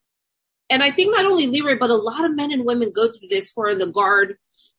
And 0.69 0.83
I 0.83 0.91
think 0.91 1.15
not 1.15 1.27
only 1.27 1.47
Leroy, 1.47 1.79
but 1.79 1.91
a 1.91 1.97
lot 1.97 2.25
of 2.25 2.35
men 2.35 2.51
and 2.51 2.65
women 2.65 2.91
go 2.93 3.07
through 3.07 3.29
this 3.31 3.53
who 3.55 3.63
are 3.63 3.71
in 3.71 3.79
the 3.79 3.87
guard 3.87 4.37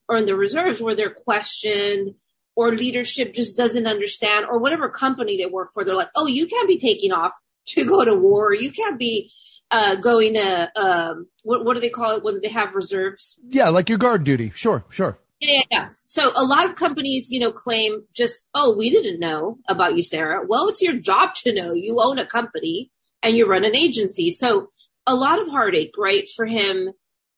or 0.08 0.16
in 0.16 0.26
the 0.26 0.36
reserves 0.36 0.82
where 0.82 0.94
they're 0.94 1.10
questioned 1.10 2.14
or 2.58 2.74
leadership 2.74 3.32
just 3.32 3.56
doesn't 3.56 3.86
understand 3.86 4.44
or 4.50 4.58
whatever 4.58 4.88
company 4.88 5.36
they 5.36 5.46
work 5.46 5.70
for. 5.72 5.84
They're 5.84 5.94
like, 5.94 6.10
oh, 6.16 6.26
you 6.26 6.48
can't 6.48 6.66
be 6.66 6.76
taking 6.76 7.12
off 7.12 7.30
to 7.66 7.84
go 7.84 8.04
to 8.04 8.16
war. 8.16 8.52
You 8.52 8.72
can't 8.72 8.98
be 8.98 9.30
uh, 9.70 9.94
going 9.94 10.34
to, 10.34 10.68
um, 10.74 11.28
what, 11.44 11.64
what 11.64 11.74
do 11.74 11.80
they 11.80 11.88
call 11.88 12.16
it 12.16 12.24
when 12.24 12.40
they 12.42 12.48
have 12.48 12.74
reserves? 12.74 13.38
Yeah, 13.48 13.68
like 13.68 13.88
your 13.88 13.98
guard 13.98 14.24
duty. 14.24 14.50
Sure, 14.56 14.84
sure. 14.90 15.20
Yeah, 15.38 15.54
yeah, 15.54 15.62
yeah. 15.70 15.88
So 16.06 16.32
a 16.34 16.42
lot 16.42 16.68
of 16.68 16.74
companies, 16.74 17.30
you 17.30 17.38
know, 17.38 17.52
claim 17.52 18.02
just, 18.12 18.48
oh, 18.54 18.74
we 18.76 18.90
didn't 18.90 19.20
know 19.20 19.58
about 19.68 19.96
you, 19.96 20.02
Sarah. 20.02 20.44
Well, 20.44 20.68
it's 20.68 20.82
your 20.82 20.96
job 20.96 21.36
to 21.44 21.54
know. 21.54 21.74
You 21.74 22.00
own 22.02 22.18
a 22.18 22.26
company 22.26 22.90
and 23.22 23.36
you 23.36 23.46
run 23.46 23.64
an 23.64 23.76
agency. 23.76 24.32
So 24.32 24.66
a 25.06 25.14
lot 25.14 25.40
of 25.40 25.46
heartache, 25.46 25.94
right, 25.96 26.28
for 26.34 26.44
him. 26.44 26.90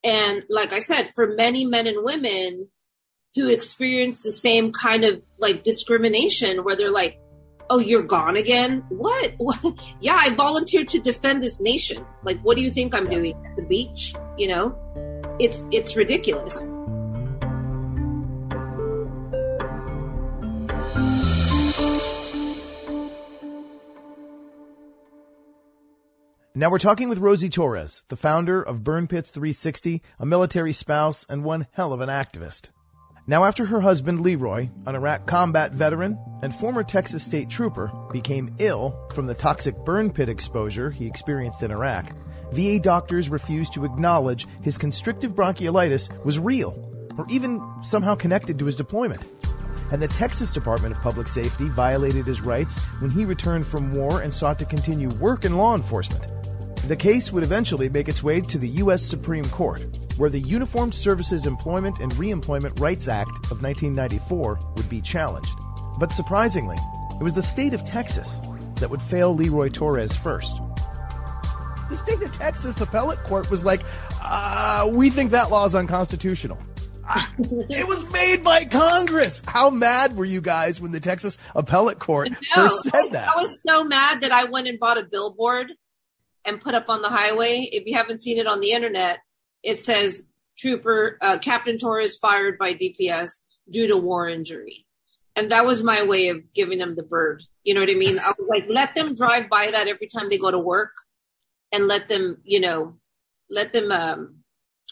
And 0.03 0.45
like 0.49 0.73
I 0.73 0.79
said, 0.79 1.11
for 1.15 1.35
many 1.35 1.67
men 1.67 1.87
and 1.87 2.03
women 2.03 2.69
who 3.35 3.49
experience 3.49 4.23
the 4.23 4.33
same 4.33 4.73
kind 4.73 5.05
of 5.05 5.23
like 5.39 5.63
discrimination 5.63 6.65
where 6.65 6.77
they're 6.77 6.91
like, 6.91 7.21
oh, 7.69 7.79
you're 7.79 8.03
gone 8.03 8.37
again? 8.37 8.85
What? 8.89 9.35
what? 9.39 9.95
Yeah, 10.01 10.19
I 10.19 10.35
volunteered 10.35 10.89
to 10.89 10.99
defend 10.99 11.43
this 11.43 11.61
nation. 11.61 12.05
Like, 12.25 12.41
what 12.41 12.57
do 12.57 12.63
you 12.63 12.71
think 12.71 12.95
I'm 12.95 13.09
doing 13.09 13.35
at 13.47 13.57
the 13.57 13.63
beach? 13.63 14.15
You 14.37 14.49
know, 14.49 15.37
it's, 15.39 15.69
it's 15.71 15.97
ridiculous. 15.97 16.65
Now 26.53 26.69
we're 26.69 26.79
talking 26.79 27.09
with 27.09 27.19
Rosie 27.19 27.49
Torres, 27.49 28.03
the 28.09 28.17
founder 28.17 28.61
of 28.61 28.85
Burn 28.85 29.07
Pits 29.07 29.31
360, 29.31 30.03
a 30.19 30.27
military 30.27 30.73
spouse 30.73 31.25
and 31.29 31.45
one 31.45 31.69
hell 31.73 31.93
of 31.93 32.01
an 32.01 32.09
activist. 32.09 32.71
Now, 33.27 33.45
after 33.45 33.65
her 33.67 33.81
husband 33.81 34.23
Leroy, 34.23 34.71
an 34.87 34.95
Iraq 34.95 35.27
combat 35.27 35.73
veteran 35.73 36.19
and 36.43 36.55
former 36.55 36.83
Texas 36.83 37.25
state 37.25 37.49
trooper, 37.49 37.93
became 38.13 38.55
ill 38.59 39.09
from 39.13 39.27
the 39.27 39.35
toxic 39.35 39.77
burn 39.85 40.11
pit 40.11 40.29
exposure 40.29 40.91
he 40.91 41.07
experienced 41.07 41.63
in 41.63 41.71
Iraq, 41.71 42.13
VA 42.53 42.81
doctors 42.81 43.29
refused 43.29 43.75
to 43.75 43.85
acknowledge 43.85 44.49
his 44.63 44.79
constrictive 44.79 45.35
bronchiolitis 45.35 46.25
was 46.25 46.39
real 46.39 46.87
or 47.19 47.27
even 47.29 47.63
somehow 47.83 48.15
connected 48.15 48.59
to 48.59 48.65
his 48.65 48.77
deployment. 48.77 49.27
And 49.93 50.01
the 50.01 50.09
Texas 50.09 50.53
Department 50.53 50.95
of 50.95 51.03
Public 51.03 51.29
Safety 51.29 51.69
violated 51.69 52.27
his 52.27 52.41
rights 52.41 52.79
when 53.01 53.11
he 53.11 53.25
returned 53.25 53.67
from 53.67 53.95
war 53.95 54.23
and 54.23 54.33
sought 54.33 54.59
to 54.61 54.65
continue 54.65 55.11
work 55.11 55.45
in 55.45 55.57
law 55.57 55.75
enforcement. 55.75 56.29
The 56.89 56.97
case 56.97 57.33
would 57.33 57.43
eventually 57.43 57.89
make 57.89 58.09
its 58.09 58.23
way 58.23 58.41
to 58.41 58.59
the 58.59 58.69
U.S. 58.69 59.03
Supreme 59.03 59.49
Court, 59.51 59.83
where 60.21 60.29
the 60.29 60.41
Uniformed 60.41 60.95
Services 60.95 61.47
Employment 61.47 61.99
and 61.99 62.13
Reemployment 62.13 62.79
Rights 62.79 63.09
Act 63.09 63.31
of 63.51 63.63
1994 63.63 64.61
would 64.77 64.87
be 64.91 65.01
challenged. 65.01 65.57
But 65.99 66.13
surprisingly, 66.13 66.77
it 67.19 67.23
was 67.23 67.33
the 67.33 67.43
state 67.43 67.73
of 67.73 67.85
Texas 67.85 68.39
that 68.81 68.91
would 68.91 69.01
fail 69.01 69.35
Leroy 69.35 69.71
Torres 69.71 70.15
first. 70.19 70.61
The 71.89 71.97
state 71.97 72.21
of 72.21 72.33
Texas 72.33 72.79
appellate 72.83 73.21
court 73.21 73.51
was 73.51 73.65
like, 73.65 73.81
uh, 74.23 74.91
we 74.93 75.09
think 75.09 75.31
that 75.31 75.51
law 75.51 75.65
is 75.65 75.75
unconstitutional. 75.75 76.59
it 77.39 77.89
was 77.89 78.07
made 78.11 78.45
by 78.45 78.67
Congress. 78.67 79.43
How 79.47 79.71
mad 79.71 80.19
were 80.19 80.27
you 80.27 80.43
guys 80.43 80.83
when 80.83 80.93
the 80.93 81.01
Texas 81.01 81.39
appellate 81.57 81.99
court 81.99 82.29
first 82.55 82.83
said 82.83 83.13
that? 83.13 83.31
I 83.31 83.37
was 83.37 83.59
so 83.67 83.85
mad 83.85 84.21
that 84.21 84.33
I 84.33 84.45
went 84.45 84.69
and 84.69 84.79
bought 84.79 84.99
a 84.99 85.03
billboard 85.03 85.73
and 86.45 86.61
put 86.61 86.75
up 86.75 86.91
on 86.91 87.01
the 87.01 87.09
highway. 87.09 87.67
If 87.73 87.85
you 87.87 87.97
haven't 87.97 88.21
seen 88.21 88.37
it 88.37 88.47
on 88.47 88.61
the 88.61 88.73
internet, 88.73 89.21
it 89.63 89.81
says 89.81 90.29
Trooper 90.59 91.19
uh, 91.21 91.39
Captain 91.39 91.79
Torres 91.79 92.19
fired 92.19 92.59
by 92.59 92.75
DPS 92.75 93.31
due 93.71 93.89
to 93.89 93.97
war 93.97 94.29
injury. 94.29 94.87
And 95.37 95.53
that 95.53 95.65
was 95.65 95.83
my 95.83 96.03
way 96.05 96.29
of 96.29 96.53
giving 96.55 96.79
them 96.79 96.95
the 96.95 97.03
bird. 97.03 97.43
You 97.63 97.75
know 97.75 97.81
what 97.81 97.91
I 97.91 97.95
mean? 97.95 98.19
I 98.19 98.33
was 98.39 98.49
like, 98.49 98.65
let 98.69 98.95
them 98.95 99.15
drive 99.15 99.49
by 99.49 99.71
that 99.71 99.89
every 99.89 100.09
time 100.09 100.29
they 100.29 100.39
go 100.39 100.51
to 100.51 100.59
work 100.59 100.93
and 101.73 101.87
let 101.87 102.09
them, 102.09 102.39
you 102.45 102.61
know, 102.61 102.97
let 103.49 103.73
them 103.73 103.93
um, 103.93 104.37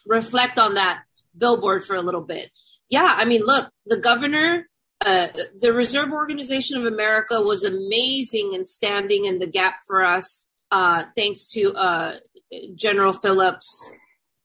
reflect 0.06 0.58
on 0.58 0.74
that 0.74 1.02
billboard 1.36 1.84
for 1.84 1.96
a 1.96 2.02
little 2.02 2.22
bit. 2.22 2.50
Yeah, 2.88 3.14
I 3.16 3.24
mean, 3.24 3.42
look, 3.44 3.70
the 3.86 3.98
governor, 3.98 4.68
uh, 5.04 5.28
the 5.60 5.72
Reserve 5.72 6.12
Organization 6.12 6.78
of 6.78 6.84
America 6.84 7.40
was 7.40 7.64
amazing 7.64 8.52
in 8.54 8.64
standing 8.64 9.24
in 9.24 9.38
the 9.38 9.46
gap 9.46 9.80
for 9.86 10.04
us 10.04 10.46
uh, 10.70 11.04
thanks 11.16 11.48
to 11.50 11.72
uh, 11.74 12.14
General 12.74 13.12
Phillips, 13.12 13.90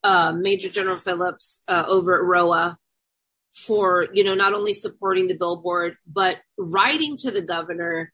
uh, 0.03 0.31
Major 0.31 0.69
General 0.69 0.97
Phillips 0.97 1.61
uh, 1.67 1.85
over 1.87 2.15
at 2.15 2.25
ROA 2.25 2.77
for, 3.53 4.07
you 4.13 4.23
know, 4.23 4.33
not 4.33 4.53
only 4.53 4.73
supporting 4.73 5.27
the 5.27 5.37
billboard, 5.37 5.95
but 6.07 6.37
writing 6.57 7.17
to 7.17 7.31
the 7.31 7.41
governor, 7.41 8.11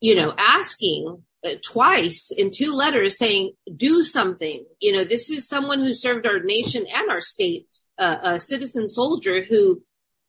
you 0.00 0.14
know, 0.14 0.34
asking 0.38 1.22
uh, 1.44 1.50
twice 1.62 2.30
in 2.30 2.50
two 2.50 2.74
letters 2.74 3.18
saying, 3.18 3.52
do 3.76 4.02
something. 4.02 4.64
You 4.80 4.92
know, 4.92 5.04
this 5.04 5.30
is 5.30 5.46
someone 5.46 5.80
who 5.80 5.94
served 5.94 6.26
our 6.26 6.40
nation 6.40 6.86
and 6.92 7.10
our 7.10 7.20
state, 7.20 7.66
uh, 7.98 8.16
a 8.22 8.38
citizen 8.40 8.88
soldier 8.88 9.44
who 9.44 9.82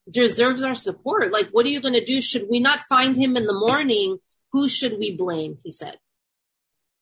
deserves 0.09 0.63
our 0.63 0.75
support. 0.75 1.31
Like, 1.31 1.49
what 1.51 1.65
are 1.65 1.69
you 1.69 1.81
going 1.81 1.93
to 1.93 2.03
do? 2.03 2.21
Should 2.21 2.47
we 2.49 2.59
not 2.59 2.79
find 2.81 3.15
him 3.15 3.37
in 3.37 3.45
the 3.45 3.53
morning? 3.53 4.17
Who 4.51 4.67
should 4.67 4.97
we 4.99 5.15
blame? 5.15 5.55
He 5.63 5.71
said 5.71 5.97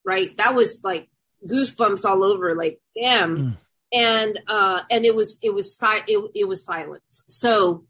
right? 0.10 0.36
That 0.38 0.56
was 0.56 0.82
like 0.84 1.08
goosebumps 1.48 2.06
all 2.06 2.24
over, 2.24 2.56
like, 2.56 2.80
damn. 2.96 3.38
Mm. 3.38 3.58
And, 3.92 4.40
uh, 4.48 4.82
and 4.92 5.06
it 5.06 5.16
was, 5.16 5.40
it 5.42 5.54
was, 5.54 5.78
si- 5.78 6.04
it, 6.08 6.32
it 6.36 6.48
was 6.48 6.64
silence. 6.64 7.24
So 7.28 7.86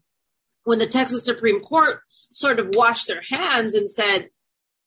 when 0.64 0.78
the 0.78 0.86
Texas 0.86 1.24
Supreme 1.24 1.60
Court 1.60 2.00
sort 2.32 2.58
of 2.58 2.74
washed 2.74 3.06
their 3.06 3.22
hands 3.28 3.74
and 3.74 3.90
said, 3.90 4.30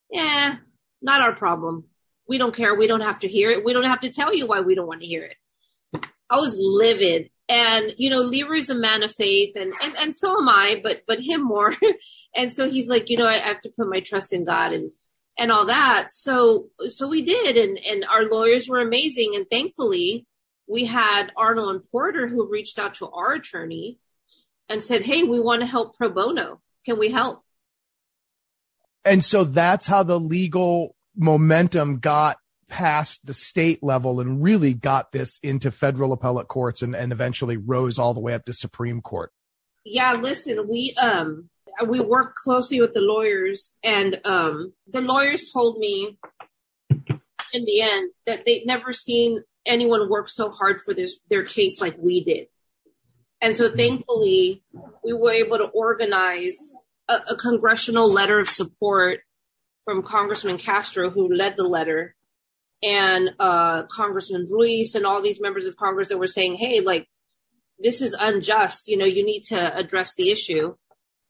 yeah, 0.09 0.55
not 1.01 1.21
our 1.21 1.35
problem. 1.35 1.85
We 2.27 2.37
don't 2.37 2.55
care. 2.55 2.73
We 2.73 2.87
don't 2.87 3.01
have 3.01 3.19
to 3.19 3.27
hear 3.27 3.49
it. 3.49 3.65
We 3.65 3.73
don't 3.73 3.83
have 3.83 4.01
to 4.01 4.09
tell 4.09 4.33
you 4.33 4.47
why 4.47 4.61
we 4.61 4.75
don't 4.75 4.87
want 4.87 5.01
to 5.01 5.07
hear 5.07 5.23
it. 5.23 6.05
I 6.29 6.37
was 6.37 6.57
livid. 6.57 7.29
And, 7.49 7.91
you 7.97 8.09
know, 8.09 8.21
Leroy's 8.21 8.69
a 8.69 8.75
man 8.75 9.03
of 9.03 9.13
faith 9.13 9.55
and, 9.55 9.73
and, 9.83 9.95
and 9.99 10.15
so 10.15 10.39
am 10.39 10.47
I, 10.47 10.79
but, 10.81 11.01
but 11.05 11.19
him 11.19 11.43
more. 11.43 11.75
and 12.35 12.55
so 12.55 12.69
he's 12.69 12.87
like, 12.87 13.09
you 13.09 13.17
know, 13.17 13.27
I 13.27 13.33
have 13.33 13.61
to 13.61 13.71
put 13.77 13.89
my 13.89 13.99
trust 13.99 14.33
in 14.33 14.45
God 14.45 14.71
and, 14.71 14.91
and 15.37 15.51
all 15.51 15.65
that. 15.65 16.09
So, 16.11 16.67
so 16.87 17.07
we 17.07 17.21
did. 17.21 17.57
And, 17.57 17.77
and 17.77 18.05
our 18.05 18.25
lawyers 18.25 18.67
were 18.67 18.81
amazing. 18.81 19.33
And 19.35 19.45
thankfully 19.49 20.25
we 20.67 20.85
had 20.85 21.31
Arnold 21.35 21.75
and 21.75 21.83
Porter 21.91 22.27
who 22.27 22.49
reached 22.49 22.79
out 22.79 22.95
to 22.95 23.09
our 23.09 23.33
attorney 23.33 23.99
and 24.69 24.83
said, 24.83 25.01
Hey, 25.01 25.23
we 25.23 25.39
want 25.39 25.61
to 25.61 25.67
help 25.67 25.97
pro 25.97 26.09
bono. 26.09 26.61
Can 26.85 26.99
we 26.99 27.09
help? 27.09 27.43
And 29.05 29.23
so 29.23 29.43
that's 29.43 29.85
how 29.87 30.03
the 30.03 30.19
legal 30.19 30.95
momentum 31.15 31.99
got 31.99 32.37
past 32.69 33.25
the 33.25 33.33
state 33.33 33.83
level 33.83 34.19
and 34.19 34.41
really 34.41 34.73
got 34.73 35.11
this 35.11 35.39
into 35.43 35.71
federal 35.71 36.13
appellate 36.13 36.47
courts 36.47 36.81
and, 36.81 36.95
and 36.95 37.11
eventually 37.11 37.57
rose 37.57 37.99
all 37.99 38.13
the 38.13 38.19
way 38.19 38.33
up 38.33 38.45
to 38.45 38.53
Supreme 38.53 39.01
Court. 39.01 39.31
Yeah, 39.85 40.13
listen, 40.13 40.67
we 40.67 40.93
um 40.99 41.49
we 41.87 41.99
worked 41.99 42.35
closely 42.35 42.79
with 42.79 42.93
the 42.93 43.01
lawyers 43.01 43.73
and 43.83 44.19
um, 44.25 44.73
the 44.87 45.01
lawyers 45.01 45.51
told 45.51 45.77
me 45.77 46.17
in 47.53 47.65
the 47.65 47.81
end 47.81 48.11
that 48.25 48.45
they'd 48.45 48.65
never 48.65 48.91
seen 48.91 49.41
anyone 49.65 50.09
work 50.09 50.29
so 50.29 50.51
hard 50.51 50.81
for 50.81 50.93
this, 50.93 51.15
their 51.29 51.43
case 51.43 51.79
like 51.79 51.95
we 51.97 52.23
did. 52.23 52.47
And 53.41 53.55
so 53.55 53.69
thankfully 53.69 54.63
we 55.03 55.13
were 55.13 55.31
able 55.31 55.57
to 55.57 55.65
organize 55.65 56.57
a, 57.07 57.15
a 57.31 57.35
congressional 57.35 58.11
letter 58.11 58.39
of 58.39 58.49
support 58.49 59.21
from 59.83 60.01
Congressman 60.01 60.57
Castro 60.57 61.09
who 61.09 61.33
led 61.33 61.57
the 61.57 61.67
letter 61.67 62.15
and 62.81 63.31
uh, 63.39 63.83
Congressman 63.83 64.47
Ruiz 64.49 64.95
and 64.95 65.05
all 65.05 65.21
these 65.21 65.41
members 65.41 65.65
of 65.65 65.77
Congress 65.77 66.09
that 66.09 66.17
were 66.17 66.27
saying, 66.27 66.55
hey, 66.55 66.81
like, 66.81 67.07
this 67.79 68.01
is 68.01 68.15
unjust. 68.17 68.87
You 68.87 68.97
know, 68.97 69.05
you 69.05 69.25
need 69.25 69.43
to 69.45 69.77
address 69.77 70.15
the 70.15 70.31
issue. 70.31 70.75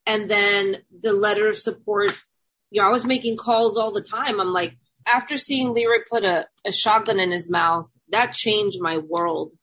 And 0.06 0.30
then 0.30 0.78
the 1.02 1.14
letter 1.14 1.48
of 1.48 1.58
support, 1.58 2.12
you 2.72 2.82
know, 2.82 2.88
I 2.88 2.92
was 2.92 3.06
making 3.06 3.38
calls 3.38 3.78
all 3.78 3.92
the 3.92 4.02
time. 4.02 4.40
I'm 4.40 4.54
like, 4.54 4.78
after 5.08 5.38
seeing 5.38 5.74
Leroy 5.74 6.00
put 6.10 6.26
a, 6.26 6.48
a 6.66 6.72
shotgun 6.72 7.20
in 7.20 7.32
his 7.32 7.50
mouth, 7.50 7.92
that 8.10 8.34
changed 8.34 8.80
my 8.82 8.98
world. 8.98 9.54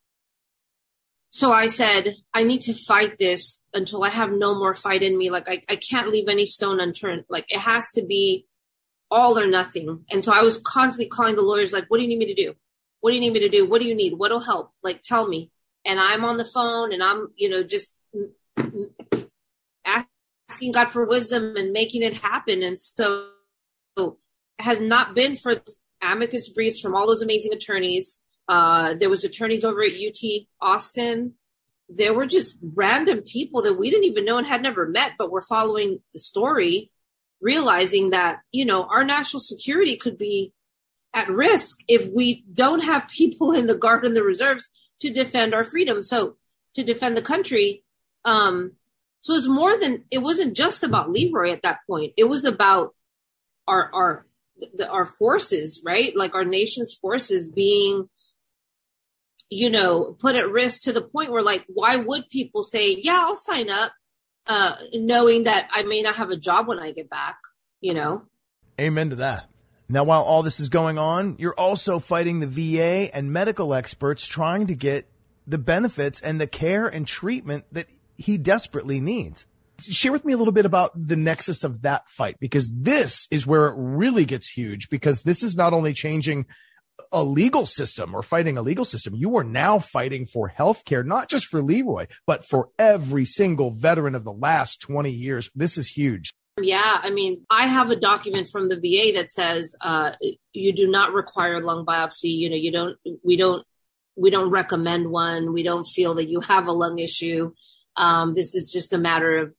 so 1.30 1.52
I 1.52 1.68
said, 1.68 2.16
I 2.34 2.44
need 2.44 2.62
to 2.62 2.74
fight 2.74 3.18
this 3.18 3.62
until 3.72 4.04
I 4.04 4.10
have 4.10 4.32
no 4.32 4.54
more 4.54 4.74
fight 4.74 5.02
in 5.02 5.16
me. 5.16 5.30
Like 5.30 5.48
I, 5.48 5.62
I 5.68 5.76
can't 5.76 6.10
leave 6.10 6.28
any 6.28 6.46
stone 6.46 6.80
unturned. 6.80 7.24
Like 7.28 7.46
it 7.48 7.60
has 7.60 7.88
to 7.94 8.02
be 8.02 8.46
all 9.10 9.38
or 9.38 9.46
nothing. 9.46 10.04
And 10.10 10.24
so 10.24 10.32
I 10.32 10.42
was 10.42 10.58
constantly 10.58 11.06
calling 11.06 11.36
the 11.36 11.42
lawyers, 11.42 11.72
like, 11.72 11.86
what 11.88 11.98
do 11.98 12.02
you 12.02 12.08
need 12.08 12.18
me 12.18 12.34
to 12.34 12.42
do? 12.42 12.54
What 13.00 13.10
do 13.10 13.14
you 13.16 13.20
need 13.20 13.32
me 13.32 13.40
to 13.40 13.48
do? 13.48 13.66
What 13.66 13.80
do 13.80 13.88
you 13.88 13.94
need? 13.94 14.14
What'll 14.14 14.40
help? 14.40 14.72
Like, 14.82 15.02
tell 15.02 15.26
me. 15.26 15.50
And 15.84 15.98
I'm 15.98 16.24
on 16.24 16.36
the 16.36 16.44
phone 16.44 16.92
and 16.92 17.02
I'm, 17.02 17.28
you 17.36 17.48
know, 17.48 17.62
just 17.62 17.96
God 20.72 20.90
for 20.90 21.04
wisdom 21.04 21.56
and 21.56 21.72
making 21.72 22.02
it 22.02 22.14
happen. 22.14 22.62
And 22.62 22.78
so 22.78 23.28
had 24.58 24.82
not 24.82 25.14
been 25.14 25.36
for 25.36 25.56
amicus 26.02 26.48
briefs 26.48 26.80
from 26.80 26.94
all 26.94 27.06
those 27.06 27.22
amazing 27.22 27.52
attorneys, 27.52 28.20
uh, 28.48 28.94
there 28.94 29.10
was 29.10 29.24
attorneys 29.24 29.64
over 29.64 29.82
at 29.82 29.92
UT 29.92 30.46
Austin. 30.60 31.34
There 31.88 32.14
were 32.14 32.26
just 32.26 32.56
random 32.60 33.22
people 33.22 33.62
that 33.62 33.74
we 33.74 33.90
didn't 33.90 34.04
even 34.04 34.24
know 34.24 34.38
and 34.38 34.46
had 34.46 34.62
never 34.62 34.88
met, 34.88 35.12
but 35.18 35.30
were 35.30 35.42
following 35.42 36.00
the 36.12 36.20
story, 36.20 36.90
realizing 37.40 38.10
that, 38.10 38.40
you 38.52 38.64
know, 38.64 38.84
our 38.84 39.04
national 39.04 39.40
security 39.40 39.96
could 39.96 40.18
be 40.18 40.52
at 41.14 41.28
risk 41.28 41.78
if 41.88 42.08
we 42.14 42.44
don't 42.52 42.84
have 42.84 43.08
people 43.16 43.52
in 43.52 43.66
the 43.66 43.76
guard 43.76 44.04
and 44.04 44.16
the 44.16 44.22
reserves 44.22 44.68
to 45.00 45.10
defend 45.10 45.54
our 45.54 45.64
freedom. 45.64 46.02
So 46.02 46.36
to 46.74 46.82
defend 46.82 47.16
the 47.16 47.22
country. 47.22 47.84
Um, 48.24 48.72
so 49.20 49.34
it 49.34 49.36
was 49.36 49.48
more 49.48 49.78
than, 49.78 50.04
it 50.10 50.18
wasn't 50.18 50.56
just 50.56 50.82
about 50.82 51.10
Leroy 51.10 51.50
at 51.50 51.62
that 51.62 51.80
point. 51.86 52.12
It 52.16 52.24
was 52.24 52.44
about 52.44 52.94
our, 53.68 53.90
our, 53.92 54.26
the, 54.74 54.88
our 54.88 55.06
forces, 55.06 55.82
right? 55.84 56.14
Like 56.16 56.34
our 56.34 56.44
nation's 56.44 56.94
forces 56.94 57.48
being, 57.48 58.08
you 59.50 59.68
know, 59.68 60.16
put 60.18 60.36
at 60.36 60.50
risk 60.50 60.84
to 60.84 60.92
the 60.92 61.02
point 61.02 61.30
where 61.30 61.42
like, 61.42 61.64
why 61.68 61.96
would 61.96 62.30
people 62.30 62.62
say, 62.62 62.96
yeah, 63.02 63.24
I'll 63.26 63.36
sign 63.36 63.68
up, 63.68 63.92
uh, 64.46 64.76
knowing 64.94 65.44
that 65.44 65.68
I 65.72 65.82
may 65.82 66.02
not 66.02 66.14
have 66.16 66.30
a 66.30 66.36
job 66.36 66.66
when 66.66 66.78
I 66.78 66.92
get 66.92 67.10
back, 67.10 67.36
you 67.80 67.94
know? 67.94 68.22
Amen 68.80 69.10
to 69.10 69.16
that. 69.16 69.50
Now, 69.88 70.04
while 70.04 70.22
all 70.22 70.42
this 70.42 70.60
is 70.60 70.68
going 70.68 70.98
on, 70.98 71.34
you're 71.38 71.54
also 71.54 71.98
fighting 71.98 72.38
the 72.38 72.46
VA 72.46 73.14
and 73.14 73.32
medical 73.32 73.74
experts 73.74 74.24
trying 74.24 74.68
to 74.68 74.74
get 74.76 75.10
the 75.48 75.58
benefits 75.58 76.20
and 76.20 76.40
the 76.40 76.46
care 76.46 76.86
and 76.86 77.06
treatment 77.06 77.64
that 77.72 77.86
he 78.20 78.38
desperately 78.38 79.00
needs 79.00 79.46
share 79.80 80.12
with 80.12 80.24
me 80.24 80.32
a 80.32 80.36
little 80.36 80.52
bit 80.52 80.66
about 80.66 80.90
the 80.94 81.16
nexus 81.16 81.64
of 81.64 81.82
that 81.82 82.08
fight 82.08 82.36
because 82.38 82.70
this 82.70 83.26
is 83.30 83.46
where 83.46 83.68
it 83.68 83.74
really 83.76 84.24
gets 84.24 84.48
huge 84.48 84.90
because 84.90 85.22
this 85.22 85.42
is 85.42 85.56
not 85.56 85.72
only 85.72 85.92
changing 85.92 86.46
a 87.12 87.24
legal 87.24 87.66
system 87.66 88.14
or 88.14 88.22
fighting 88.22 88.58
a 88.58 88.62
legal 88.62 88.84
system. 88.84 89.14
You 89.14 89.36
are 89.36 89.44
now 89.44 89.78
fighting 89.78 90.26
for 90.26 90.48
health 90.48 90.84
care, 90.84 91.02
not 91.02 91.28
just 91.28 91.46
for 91.46 91.62
Leroy, 91.62 92.06
but 92.26 92.44
for 92.44 92.68
every 92.78 93.24
single 93.24 93.70
veteran 93.70 94.14
of 94.14 94.24
the 94.24 94.32
last 94.32 94.80
20 94.82 95.10
years. 95.10 95.50
This 95.54 95.78
is 95.78 95.88
huge. 95.88 96.32
Yeah, 96.60 97.00
I 97.02 97.10
mean, 97.10 97.46
I 97.48 97.66
have 97.66 97.90
a 97.90 97.96
document 97.96 98.48
from 98.48 98.68
the 98.68 98.76
VA 98.76 99.16
that 99.18 99.30
says 99.30 99.74
uh, 99.80 100.12
you 100.52 100.74
do 100.74 100.90
not 100.90 101.14
require 101.14 101.62
lung 101.62 101.86
biopsy. 101.86 102.36
You 102.36 102.50
know, 102.50 102.56
you 102.56 102.70
don't. 102.70 102.98
We 103.24 103.36
don't. 103.36 103.64
We 104.16 104.28
don't 104.28 104.50
recommend 104.50 105.10
one. 105.10 105.54
We 105.54 105.62
don't 105.62 105.84
feel 105.84 106.14
that 106.16 106.28
you 106.28 106.40
have 106.40 106.66
a 106.66 106.72
lung 106.72 106.98
issue. 106.98 107.52
Um, 107.96 108.34
this 108.34 108.54
is 108.54 108.72
just 108.72 108.92
a 108.92 108.98
matter 108.98 109.38
of 109.38 109.54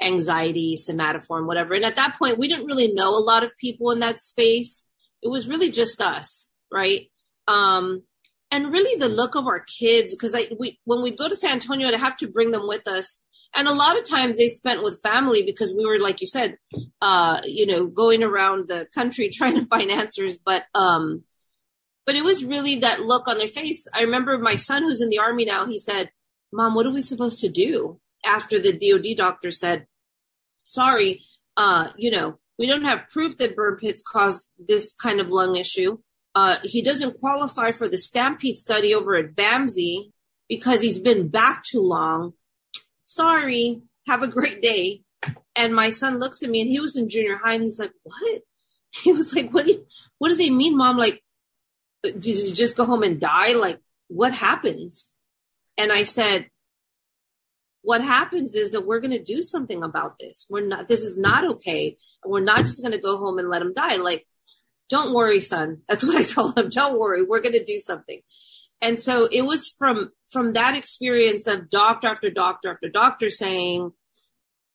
anxiety, 0.00 0.76
somatoform, 0.76 1.46
whatever. 1.46 1.74
And 1.74 1.84
at 1.84 1.96
that 1.96 2.18
point, 2.18 2.38
we 2.38 2.48
didn't 2.48 2.66
really 2.66 2.92
know 2.92 3.16
a 3.16 3.20
lot 3.20 3.44
of 3.44 3.56
people 3.58 3.90
in 3.90 4.00
that 4.00 4.20
space. 4.20 4.86
It 5.22 5.28
was 5.28 5.48
really 5.48 5.70
just 5.70 6.00
us, 6.00 6.52
right? 6.72 7.08
Um, 7.46 8.02
and 8.50 8.72
really 8.72 8.98
the 8.98 9.08
look 9.08 9.34
of 9.34 9.46
our 9.46 9.60
kids, 9.60 10.14
because 10.14 10.34
I, 10.34 10.48
we, 10.58 10.78
when 10.84 11.02
we 11.02 11.10
go 11.10 11.28
to 11.28 11.36
San 11.36 11.52
Antonio, 11.52 11.90
to 11.90 11.98
have 11.98 12.16
to 12.18 12.28
bring 12.28 12.50
them 12.50 12.66
with 12.66 12.86
us. 12.88 13.20
And 13.54 13.66
a 13.66 13.74
lot 13.74 13.98
of 13.98 14.08
times 14.08 14.38
they 14.38 14.48
spent 14.48 14.82
with 14.82 15.00
family 15.02 15.42
because 15.42 15.74
we 15.74 15.84
were, 15.84 15.98
like 15.98 16.20
you 16.20 16.26
said, 16.26 16.56
uh, 17.00 17.40
you 17.44 17.66
know, 17.66 17.86
going 17.86 18.22
around 18.22 18.68
the 18.68 18.86
country 18.94 19.28
trying 19.32 19.56
to 19.56 19.66
find 19.66 19.90
answers. 19.90 20.38
But, 20.38 20.64
um, 20.74 21.24
but 22.06 22.14
it 22.14 22.24
was 22.24 22.44
really 22.44 22.76
that 22.76 23.00
look 23.00 23.26
on 23.26 23.38
their 23.38 23.48
face. 23.48 23.86
I 23.92 24.02
remember 24.02 24.38
my 24.38 24.56
son 24.56 24.82
who's 24.82 25.00
in 25.00 25.10
the 25.10 25.18
army 25.18 25.44
now, 25.44 25.66
he 25.66 25.78
said, 25.78 26.10
mom, 26.52 26.74
what 26.74 26.86
are 26.86 26.92
we 26.92 27.02
supposed 27.02 27.40
to 27.40 27.48
do? 27.48 28.00
after 28.24 28.60
the 28.60 28.72
DOD 28.72 29.16
doctor 29.16 29.50
said, 29.50 29.86
sorry, 30.64 31.22
uh, 31.56 31.88
you 31.96 32.10
know, 32.10 32.38
we 32.58 32.66
don't 32.66 32.84
have 32.84 33.08
proof 33.10 33.36
that 33.38 33.56
burn 33.56 33.76
pits 33.76 34.02
cause 34.06 34.48
this 34.58 34.94
kind 35.00 35.20
of 35.20 35.28
lung 35.28 35.56
issue. 35.56 35.98
Uh, 36.34 36.56
he 36.62 36.82
doesn't 36.82 37.18
qualify 37.20 37.72
for 37.72 37.88
the 37.88 37.98
Stampede 37.98 38.58
study 38.58 38.94
over 38.94 39.16
at 39.16 39.34
BAMC 39.34 40.10
because 40.48 40.80
he's 40.80 40.98
been 40.98 41.28
back 41.28 41.64
too 41.64 41.80
long. 41.80 42.32
Sorry, 43.04 43.82
have 44.06 44.22
a 44.22 44.28
great 44.28 44.60
day. 44.60 45.02
And 45.56 45.74
my 45.74 45.90
son 45.90 46.18
looks 46.18 46.42
at 46.42 46.50
me 46.50 46.60
and 46.60 46.70
he 46.70 46.80
was 46.80 46.96
in 46.96 47.08
junior 47.08 47.36
high 47.36 47.54
and 47.54 47.62
he's 47.62 47.78
like, 47.78 47.92
what? 48.02 48.42
He 48.90 49.12
was 49.12 49.34
like, 49.36 49.52
what 49.52 49.66
do, 49.66 49.72
you, 49.72 49.86
what 50.16 50.30
do 50.30 50.34
they 50.34 50.48
mean, 50.48 50.74
mom? 50.74 50.96
Like, 50.96 51.22
did 52.02 52.24
you 52.24 52.54
just 52.54 52.74
go 52.74 52.86
home 52.86 53.02
and 53.02 53.20
die? 53.20 53.52
Like, 53.52 53.80
what 54.08 54.32
happens? 54.32 55.14
And 55.78 55.92
I 55.92 56.02
said, 56.02 56.50
what 57.82 58.02
happens 58.02 58.54
is 58.54 58.72
that 58.72 58.84
we're 58.84 59.00
going 59.00 59.12
to 59.12 59.22
do 59.22 59.42
something 59.42 59.82
about 59.82 60.18
this. 60.18 60.46
We're 60.50 60.66
not, 60.66 60.88
this 60.88 61.02
is 61.02 61.16
not 61.16 61.52
okay. 61.52 61.96
We're 62.24 62.40
not 62.40 62.66
just 62.66 62.82
going 62.82 62.92
to 62.92 62.98
go 62.98 63.16
home 63.16 63.38
and 63.38 63.48
let 63.48 63.62
him 63.62 63.72
die. 63.72 63.96
Like, 63.96 64.26
don't 64.90 65.14
worry, 65.14 65.40
son. 65.40 65.82
That's 65.88 66.04
what 66.04 66.16
I 66.16 66.24
told 66.24 66.58
him. 66.58 66.68
Don't 66.68 66.98
worry. 66.98 67.22
We're 67.22 67.40
going 67.40 67.54
to 67.54 67.64
do 67.64 67.78
something. 67.78 68.20
And 68.80 69.02
so 69.02 69.28
it 69.30 69.42
was 69.42 69.74
from, 69.78 70.10
from 70.30 70.52
that 70.52 70.76
experience 70.76 71.46
of 71.46 71.70
doctor 71.70 72.08
after 72.08 72.30
doctor 72.30 72.72
after 72.72 72.88
doctor 72.88 73.28
saying, 73.30 73.92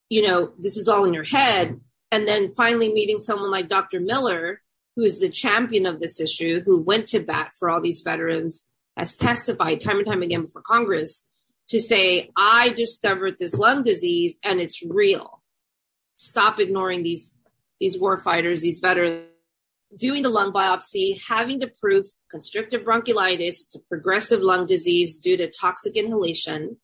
you 0.10 0.28
know, 0.28 0.54
this 0.58 0.78
is 0.78 0.88
all 0.88 1.06
in 1.06 1.14
your 1.14 1.24
head. 1.24 1.80
And 2.12 2.28
then 2.28 2.54
finally 2.56 2.92
meeting 2.92 3.20
someone 3.20 3.50
like 3.50 3.70
Dr. 3.70 4.00
Miller, 4.00 4.62
who 4.96 5.04
is 5.04 5.20
the 5.20 5.30
champion 5.30 5.86
of 5.86 6.00
this 6.00 6.20
issue, 6.20 6.62
who 6.66 6.82
went 6.82 7.08
to 7.10 7.20
bat 7.20 7.52
for 7.58 7.70
all 7.70 7.82
these 7.82 8.02
veterans, 8.02 8.68
has 8.98 9.16
testified 9.16 9.82
time 9.82 9.98
and 9.98 10.08
time 10.08 10.22
again 10.22 10.44
before 10.44 10.62
Congress 10.62 11.28
to 11.70 11.80
say, 11.80 12.30
I 12.36 12.70
discovered 12.70 13.36
this 13.40 13.54
lung 13.56 13.84
disease 13.84 14.38
and 14.44 14.60
it's 14.60 14.84
real. 14.84 15.42
Stop 16.16 16.60
ignoring 16.60 17.04
these, 17.04 17.36
these 17.80 17.98
war 17.98 18.22
fighters, 18.22 18.62
these 18.62 18.80
veterans. 18.80 19.28
Doing 19.96 20.24
the 20.24 20.30
lung 20.30 20.52
biopsy, 20.52 21.22
having 21.28 21.60
the 21.60 21.68
proof 21.68 22.08
constrictive 22.32 22.82
bronchiolitis, 22.82 23.62
it's 23.66 23.76
a 23.76 23.80
progressive 23.80 24.42
lung 24.42 24.66
disease 24.66 25.20
due 25.20 25.38
to 25.38 25.52
toxic 25.52 25.96
inhalation, 25.96 26.78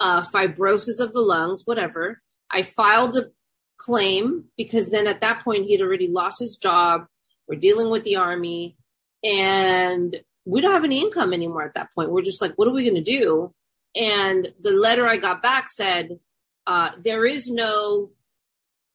uh, 0.00 0.22
fibrosis 0.22 0.98
of 0.98 1.12
the 1.12 1.20
lungs, 1.20 1.62
whatever. 1.64 2.18
I 2.50 2.62
filed 2.62 3.12
the 3.12 3.30
claim 3.76 4.46
because 4.56 4.90
then 4.90 5.06
at 5.06 5.20
that 5.20 5.44
point 5.44 5.66
he'd 5.66 5.80
already 5.80 6.08
lost 6.08 6.40
his 6.40 6.56
job. 6.56 7.06
We're 7.46 7.60
dealing 7.60 7.88
with 7.88 8.02
the 8.02 8.16
army 8.16 8.76
and 9.22 10.16
we 10.46 10.60
don't 10.60 10.72
have 10.72 10.84
any 10.84 11.00
income 11.00 11.32
anymore 11.32 11.64
at 11.64 11.74
that 11.74 11.92
point. 11.94 12.10
We're 12.10 12.22
just 12.22 12.40
like, 12.40 12.54
what 12.54 12.68
are 12.68 12.72
we 12.72 12.84
going 12.84 13.02
to 13.02 13.18
do? 13.18 13.52
And 13.94 14.48
the 14.60 14.70
letter 14.70 15.06
I 15.06 15.16
got 15.16 15.42
back 15.42 15.68
said, 15.68 16.20
uh, 16.66 16.90
there 17.02 17.26
is 17.26 17.50
no 17.50 18.10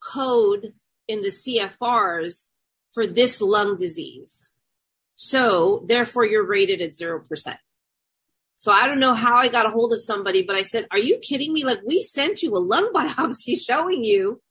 code 0.01 0.73
in 1.07 1.21
the 1.21 1.29
CFRs 1.29 2.49
for 2.93 3.05
this 3.05 3.41
lung 3.41 3.77
disease. 3.77 4.53
So 5.15 5.83
therefore 5.87 6.25
you're 6.25 6.45
rated 6.45 6.81
at 6.81 6.91
0%. 6.91 7.21
So 8.55 8.71
I 8.71 8.87
don't 8.87 8.99
know 8.99 9.13
how 9.13 9.37
I 9.37 9.47
got 9.47 9.65
a 9.65 9.71
hold 9.71 9.91
of 9.91 10.03
somebody, 10.03 10.43
but 10.43 10.55
I 10.55 10.63
said, 10.63 10.87
are 10.91 10.99
you 10.99 11.17
kidding 11.17 11.51
me? 11.51 11.63
Like 11.65 11.81
we 11.85 12.01
sent 12.01 12.41
you 12.41 12.55
a 12.55 12.59
lung 12.59 12.91
biopsy 12.95 13.59
showing 13.59 14.03
you 14.03 14.41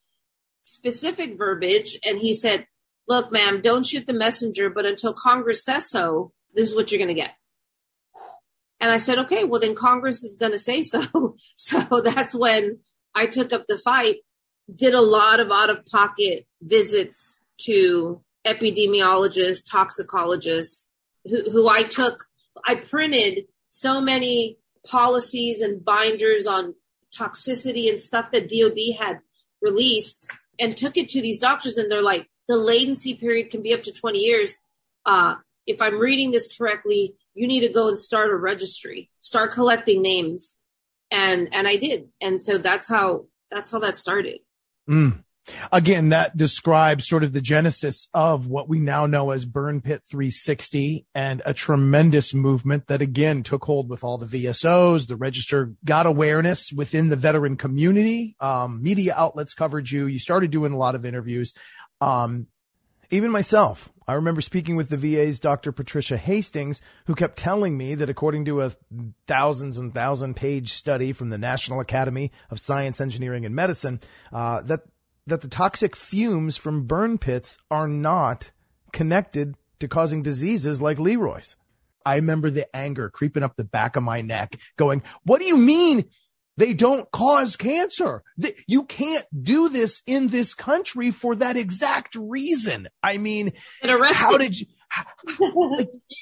specific 0.65 1.39
verbiage. 1.39 1.99
And 2.05 2.19
he 2.19 2.35
said, 2.35 2.67
look, 3.09 3.33
ma'am, 3.33 3.61
don't 3.63 3.87
shoot 3.87 4.07
the 4.07 4.13
messenger, 4.13 4.69
but 4.69 4.87
until 4.87 5.15
Congress 5.15 5.65
says 5.65 5.89
so, 5.89 6.33
this 6.55 6.69
is 6.69 6.75
what 6.75 6.91
you're 6.91 6.99
going 6.99 7.09
to 7.09 7.15
get. 7.15 7.35
And 8.81 8.91
I 8.91 8.99
said, 8.99 9.19
okay, 9.19 9.45
well 9.45 9.61
then 9.61 9.75
Congress 9.75 10.25
is 10.25 10.37
going 10.37 10.53
to 10.53 10.59
say 10.59 10.83
so. 10.83 11.37
so 11.57 12.01
that's 12.01 12.35
when 12.35 12.79
I 13.15 13.27
took 13.27 13.53
up 13.53 13.67
the 13.67 13.79
fight, 13.79 14.17
did 14.75 14.95
a 14.95 15.01
lot 15.01 15.41
of 15.41 15.51
out 15.51 15.71
of 15.71 15.85
pocket 15.87 16.47
visits 16.63 17.41
to 17.63 18.23
epidemiologists, 18.47 19.71
toxicologists 19.71 20.93
who, 21.25 21.51
who 21.51 21.69
I 21.69 21.83
took, 21.83 22.25
I 22.67 22.77
printed 22.77 23.47
so 23.69 24.01
many 24.01 24.59
policies 24.87 25.61
and 25.61 25.85
binders 25.85 26.47
on 26.47 26.75
toxicity 27.17 27.91
and 27.91 28.01
stuff 28.01 28.31
that 28.31 28.49
DOD 28.49 28.99
had 28.99 29.21
released 29.61 30.31
and 30.59 30.77
took 30.77 30.97
it 30.97 31.09
to 31.11 31.21
these 31.21 31.39
doctors 31.39 31.77
and 31.77 31.91
they're 31.91 32.03
like, 32.03 32.29
the 32.49 32.57
latency 32.57 33.15
period 33.15 33.51
can 33.51 33.63
be 33.63 33.75
up 33.75 33.83
to 33.83 33.93
20 33.93 34.19
years. 34.19 34.61
Uh, 35.07 35.37
if 35.66 35.81
I'm 35.81 35.99
reading 35.99 36.31
this 36.31 36.49
correctly, 36.57 37.14
you 37.35 37.46
need 37.46 37.61
to 37.61 37.73
go 37.73 37.88
and 37.88 37.99
start 37.99 38.31
a 38.31 38.37
registry, 38.37 39.11
start 39.20 39.53
collecting 39.53 40.03
names. 40.03 40.59
And, 41.11 41.53
and 41.53 41.66
I 41.66 41.77
did. 41.77 42.09
And 42.20 42.42
so 42.42 42.59
that's 42.59 42.88
how, 42.88 43.27
that's 43.51 43.70
how 43.70 43.81
that 43.81 43.96
started. 43.96 44.40
Mm. 44.88 45.25
Again, 45.73 46.11
that 46.11 46.37
describes 46.37 47.09
sort 47.09 47.25
of 47.25 47.33
the 47.33 47.40
genesis 47.40 48.09
of 48.14 48.46
what 48.46 48.68
we 48.68 48.79
now 48.79 49.07
know 49.07 49.31
as 49.31 49.46
Burn 49.46 49.81
Pit 49.81 50.03
360 50.09 51.07
and 51.14 51.42
a 51.44 51.55
tremendous 51.55 52.35
movement 52.35 52.87
that 52.87 53.03
again 53.03 53.42
took 53.42 53.64
hold 53.64 53.88
with 53.88 54.05
all 54.05 54.18
the 54.18 54.27
VSOs. 54.27 55.09
The 55.09 55.16
register 55.16 55.73
got 55.85 56.07
awareness 56.07 56.73
within 56.73 57.09
the 57.09 57.16
veteran 57.16 57.57
community. 57.57 58.37
Um, 58.38 58.83
media 58.83 59.14
outlets 59.16 59.55
covered 59.55 59.90
you. 59.90 60.07
You 60.07 60.18
started 60.18 60.51
doing 60.51 60.73
a 60.73 60.79
lot 60.79 60.94
of 60.94 61.05
interviews. 61.05 61.55
Um, 62.01 62.46
even 63.11 63.31
myself, 63.31 63.88
I 64.07 64.14
remember 64.14 64.40
speaking 64.40 64.77
with 64.77 64.88
the 64.88 64.96
VA's 64.96 65.40
Dr. 65.40 65.73
Patricia 65.73 66.16
Hastings, 66.16 66.81
who 67.07 67.14
kept 67.14 67.38
telling 67.38 67.77
me 67.77 67.94
that 67.94 68.11
according 68.11 68.44
to 68.46 68.62
a 68.62 68.73
thousands 69.27 69.79
and 69.79 69.94
thousand 69.94 70.35
page 70.35 70.73
study 70.73 71.12
from 71.12 71.31
the 71.31 71.38
National 71.38 71.81
Academy 71.81 72.33
of 72.51 72.61
Science, 72.61 73.01
Engineering, 73.01 73.44
and 73.44 73.55
Medicine, 73.55 74.01
uh, 74.33 74.62
that 74.62 74.81
that 75.27 75.42
the 75.42 75.49
toxic 75.49 75.94
fumes 75.94 76.57
from 76.57 76.87
burn 76.87 77.18
pits 77.18 77.59
are 77.70 77.87
not 77.87 78.51
connected 78.92 79.55
to 79.79 79.87
causing 79.87 80.23
diseases 80.23 80.81
like 80.81 80.99
Leroy's. 80.99 81.57
I 82.05 82.16
remember 82.16 82.51
the 82.51 82.75
anger 82.75 83.11
creeping 83.11 83.42
up 83.42 83.57
the 83.57 83.64
back 83.64 83.96
of 83.96 84.03
my 84.03 84.23
neck 84.23 84.59
going, 84.77 85.03
what 85.25 85.40
do 85.40 85.46
you 85.46 85.57
mean 85.57 86.05
they 86.61 86.75
don't 86.75 87.11
cause 87.11 87.57
cancer? 87.57 88.23
You 88.66 88.85
can't 88.85 89.25
do 89.42 89.70
this 89.70 90.03
in 90.07 90.29
this 90.29 90.55
country 90.55 91.11
for 91.11 91.35
that 91.37 91.57
exact 91.57 92.14
reason. 92.14 92.88
I 93.03 93.16
mean, 93.16 93.53
how 93.83 94.37
did 94.37 94.61
you, 94.61 94.66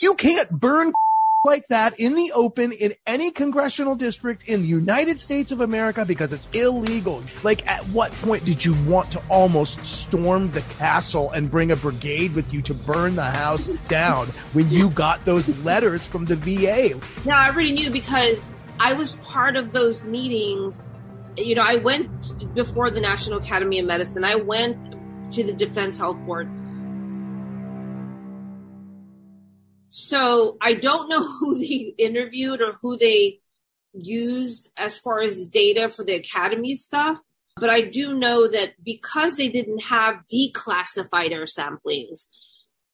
you 0.01 0.15
can't 0.15 0.49
burn 0.51 0.93
like 1.45 1.67
that 1.69 1.99
in 1.99 2.15
the 2.15 2.33
open 2.33 2.73
in 2.73 2.93
any 3.07 3.31
congressional 3.31 3.95
district 3.95 4.49
in 4.49 4.63
the 4.63 4.69
United 4.69 5.19
States 5.19 5.51
of 5.51 5.61
America 5.61 6.05
because 6.05 6.33
it's 6.33 6.49
illegal. 6.53 7.23
Like, 7.43 7.67
at 7.67 7.85
what 7.87 8.13
point 8.13 8.45
did 8.45 8.65
you 8.65 8.75
want 8.85 9.11
to 9.13 9.23
almost 9.29 9.85
storm 9.85 10.51
the 10.51 10.63
castle 10.63 11.31
and 11.31 11.51
bring 11.51 11.71
a 11.71 11.77
brigade 11.77 12.35
with 12.35 12.53
you 12.53 12.61
to 12.63 12.75
burn 12.75 13.17
the 13.17 13.25
house 13.25 13.69
down 13.89 14.29
when 14.53 14.69
you 14.71 14.91
got 14.91 15.25
those 15.25 15.49
letters 15.61 16.07
from 16.07 16.27
the 16.27 16.37
VA? 16.37 17.01
No, 17.25 17.35
I 17.35 17.51
already 17.51 17.73
knew 17.73 17.91
because 17.91 18.55
I 18.81 18.95
was 18.95 19.17
part 19.17 19.57
of 19.57 19.73
those 19.73 20.05
meetings. 20.05 20.87
You 21.37 21.55
know, 21.55 21.65
I 21.65 21.77
went 21.77 22.55
before 22.55 22.91
the 22.91 23.01
National 23.01 23.39
Academy 23.39 23.79
of 23.79 23.87
Medicine, 23.87 24.25
I 24.25 24.37
went 24.37 24.95
to 25.33 25.45
the 25.45 25.53
Defense 25.53 25.99
Health 25.99 26.19
Board 26.25 26.49
So 29.89 30.57
I 30.61 30.75
don't 30.75 31.09
know 31.09 31.27
who 31.39 31.59
they 31.59 31.95
interviewed 31.99 32.61
or 32.61 32.73
who 32.81 32.97
they 32.97 33.41
used 33.93 34.69
as 34.77 34.99
far 34.99 35.23
as 35.23 35.47
data 35.47 35.89
for 35.89 36.05
the 36.05 36.15
academy 36.15 36.77
stuff. 36.77 37.19
But 37.57 37.71
I 37.71 37.81
do 37.81 38.15
know 38.15 38.47
that 38.47 38.75
because 38.83 39.37
they 39.37 39.49
didn't 39.49 39.83
have 39.83 40.23
declassified 40.33 41.33
air 41.33 41.47
samplings 41.47 42.29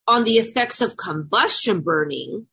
on 0.07 0.25
the 0.25 0.38
effects 0.38 0.81
of 0.81 0.97
combustion 0.97 1.83
burning, 1.83 2.47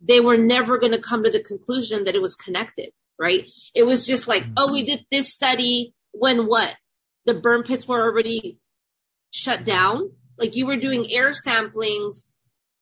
they 0.00 0.20
were 0.20 0.36
never 0.36 0.78
going 0.78 0.92
to 0.92 1.00
come 1.00 1.24
to 1.24 1.30
the 1.30 1.40
conclusion 1.40 2.04
that 2.04 2.14
it 2.14 2.22
was 2.22 2.34
connected, 2.34 2.90
right? 3.18 3.50
It 3.74 3.84
was 3.84 4.06
just 4.06 4.28
like, 4.28 4.42
mm-hmm. 4.42 4.54
oh, 4.56 4.72
we 4.72 4.84
did 4.84 5.04
this 5.10 5.32
study 5.32 5.94
when 6.12 6.46
what? 6.46 6.74
The 7.24 7.34
burn 7.34 7.62
pits 7.64 7.88
were 7.88 8.02
already 8.02 8.58
shut 9.32 9.64
down. 9.64 10.12
Like 10.38 10.54
you 10.54 10.66
were 10.66 10.76
doing 10.76 11.10
air 11.10 11.32
samplings 11.32 12.24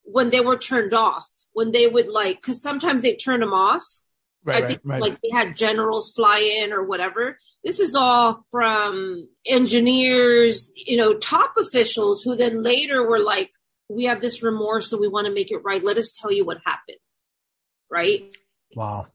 when 0.03 0.31
they 0.31 0.41
were 0.41 0.59
turned 0.59 0.93
off, 0.93 1.29
when 1.53 1.73
they 1.73 1.87
would 1.87 2.09
like, 2.09 2.43
cause 2.43 2.61
sometimes 2.61 3.03
they 3.03 3.15
turn 3.15 3.41
them 3.41 3.55
off. 3.55 3.85
Right, 4.47 4.63
I 4.63 4.67
think 4.67 4.81
right, 4.85 5.01
right. 5.01 5.11
like 5.11 5.19
they 5.23 5.31
had 5.35 5.57
generals 5.57 6.13
fly 6.13 6.61
in 6.63 6.75
or 6.75 6.85
whatever. 6.85 7.39
This 7.63 7.81
is 7.81 7.95
all 7.95 8.45
from 8.51 9.27
engineers, 9.47 10.71
you 10.77 10.99
know, 10.99 11.15
top 11.15 11.55
officials 11.57 12.23
who 12.23 12.37
then 12.37 12.63
later 12.63 13.09
were 13.09 13.21
like, 13.21 13.51
we 13.89 14.05
have 14.05 14.21
this 14.21 14.43
remorse 14.43 14.89
so 14.89 14.99
we 14.99 15.09
want 15.09 15.27
to 15.27 15.33
make 15.33 15.51
it 15.51 15.59
right. 15.59 15.85
Let 15.85 15.97
us 15.97 16.13
tell 16.19 16.33
you 16.33 16.45
what 16.45 16.59
happened. 16.65 16.99
Right. 17.91 18.33
Wow. 18.75 19.09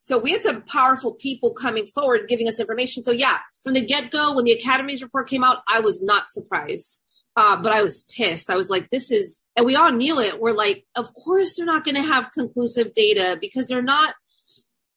So 0.00 0.18
we 0.18 0.32
had 0.32 0.42
some 0.42 0.62
powerful 0.62 1.12
people 1.12 1.52
coming 1.52 1.86
forward 1.86 2.28
giving 2.28 2.48
us 2.48 2.60
information. 2.60 3.02
So 3.02 3.10
yeah, 3.10 3.38
from 3.62 3.74
the 3.74 3.84
get 3.84 4.10
go, 4.10 4.34
when 4.34 4.44
the 4.44 4.52
Academy's 4.52 5.02
report 5.02 5.28
came 5.28 5.44
out, 5.44 5.58
I 5.68 5.80
was 5.80 6.02
not 6.02 6.30
surprised. 6.30 7.02
Uh, 7.36 7.56
but 7.56 7.72
I 7.72 7.82
was 7.82 8.02
pissed. 8.16 8.50
I 8.50 8.56
was 8.56 8.68
like, 8.68 8.90
this 8.90 9.12
is, 9.12 9.44
and 9.54 9.64
we 9.64 9.76
all 9.76 9.92
knew 9.92 10.18
it. 10.18 10.40
We're 10.40 10.54
like, 10.54 10.84
of 10.96 11.12
course 11.14 11.56
they're 11.56 11.66
not 11.66 11.84
going 11.84 11.94
to 11.94 12.02
have 12.02 12.32
conclusive 12.32 12.94
data 12.94 13.38
because 13.40 13.68
they're 13.68 13.80
not 13.80 14.14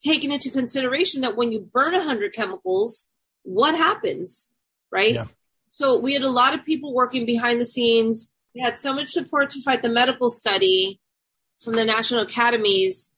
taking 0.04 0.32
into 0.32 0.50
consideration 0.50 1.22
that 1.22 1.38
when 1.38 1.52
you 1.52 1.60
burn 1.60 1.94
a 1.94 2.04
hundred 2.04 2.34
chemicals, 2.34 3.08
what 3.44 3.76
happens? 3.76 4.50
Right. 4.92 5.14
Yeah. 5.14 5.26
So 5.70 6.00
we 6.00 6.14
had 6.14 6.24
a 6.24 6.30
lot 6.30 6.54
of 6.54 6.66
people 6.66 6.94
working 6.94 7.26
behind 7.26 7.62
the 7.62 7.66
scenes. 7.66 8.34
We 8.54 8.62
had 8.62 8.80
so 8.80 8.94
much 8.94 9.10
support 9.10 9.52
to 9.52 9.62
fight 9.62 9.82
the 9.82 9.90
medical 9.90 10.30
study 10.30 11.00
from 11.62 11.74
the 11.74 11.86
national 11.86 12.24
academies 12.24 13.12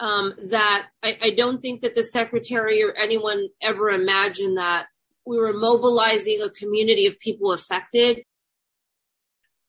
um, 0.00 0.34
that 0.50 0.88
I, 1.02 1.18
I 1.22 1.30
don't 1.30 1.60
think 1.60 1.82
that 1.82 1.94
the 1.94 2.02
secretary 2.02 2.82
or 2.82 2.92
anyone 2.92 3.46
ever 3.62 3.90
imagined 3.90 4.56
that 4.56 4.86
we 5.26 5.38
were 5.38 5.52
mobilizing 5.52 6.40
a 6.42 6.48
community 6.50 7.06
of 7.06 7.18
people 7.18 7.52
affected 7.52 8.22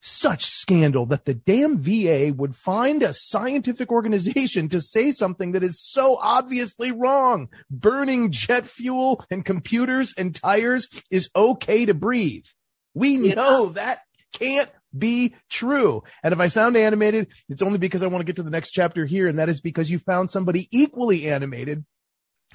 such 0.01 0.45
scandal 0.45 1.05
that 1.05 1.25
the 1.25 1.33
damn 1.33 1.77
VA 1.77 2.33
would 2.35 2.55
find 2.55 3.03
a 3.03 3.13
scientific 3.13 3.91
organization 3.91 4.67
to 4.69 4.81
say 4.81 5.11
something 5.11 5.51
that 5.51 5.63
is 5.63 5.79
so 5.79 6.17
obviously 6.21 6.91
wrong. 6.91 7.49
Burning 7.69 8.31
jet 8.31 8.65
fuel 8.65 9.23
and 9.29 9.45
computers 9.45 10.13
and 10.17 10.35
tires 10.35 10.89
is 11.09 11.29
okay 11.35 11.85
to 11.85 11.93
breathe. 11.93 12.45
We 12.93 13.17
yeah. 13.17 13.35
know 13.35 13.69
that 13.69 13.99
can't 14.33 14.69
be 14.97 15.35
true. 15.49 16.03
And 16.23 16.33
if 16.33 16.39
I 16.39 16.47
sound 16.47 16.75
animated, 16.75 17.27
it's 17.49 17.61
only 17.61 17.77
because 17.77 18.03
I 18.03 18.07
want 18.07 18.21
to 18.21 18.25
get 18.25 18.35
to 18.37 18.43
the 18.43 18.49
next 18.49 18.71
chapter 18.71 19.05
here. 19.05 19.27
And 19.27 19.39
that 19.39 19.49
is 19.49 19.61
because 19.61 19.89
you 19.89 19.99
found 19.99 20.31
somebody 20.31 20.67
equally 20.71 21.29
animated 21.29 21.85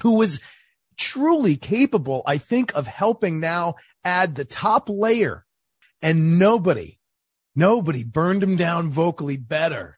who 0.01 0.15
was 0.15 0.39
truly 0.97 1.55
capable, 1.55 2.23
I 2.25 2.37
think, 2.37 2.73
of 2.75 2.87
helping 2.87 3.39
now 3.39 3.75
add 4.03 4.35
the 4.35 4.45
top 4.45 4.89
layer 4.89 5.45
and 6.01 6.39
nobody 6.39 6.97
Nobody 7.57 8.03
burned 8.03 8.43
him 8.43 8.55
down 8.55 8.91
vocally 8.91 9.35
better 9.35 9.97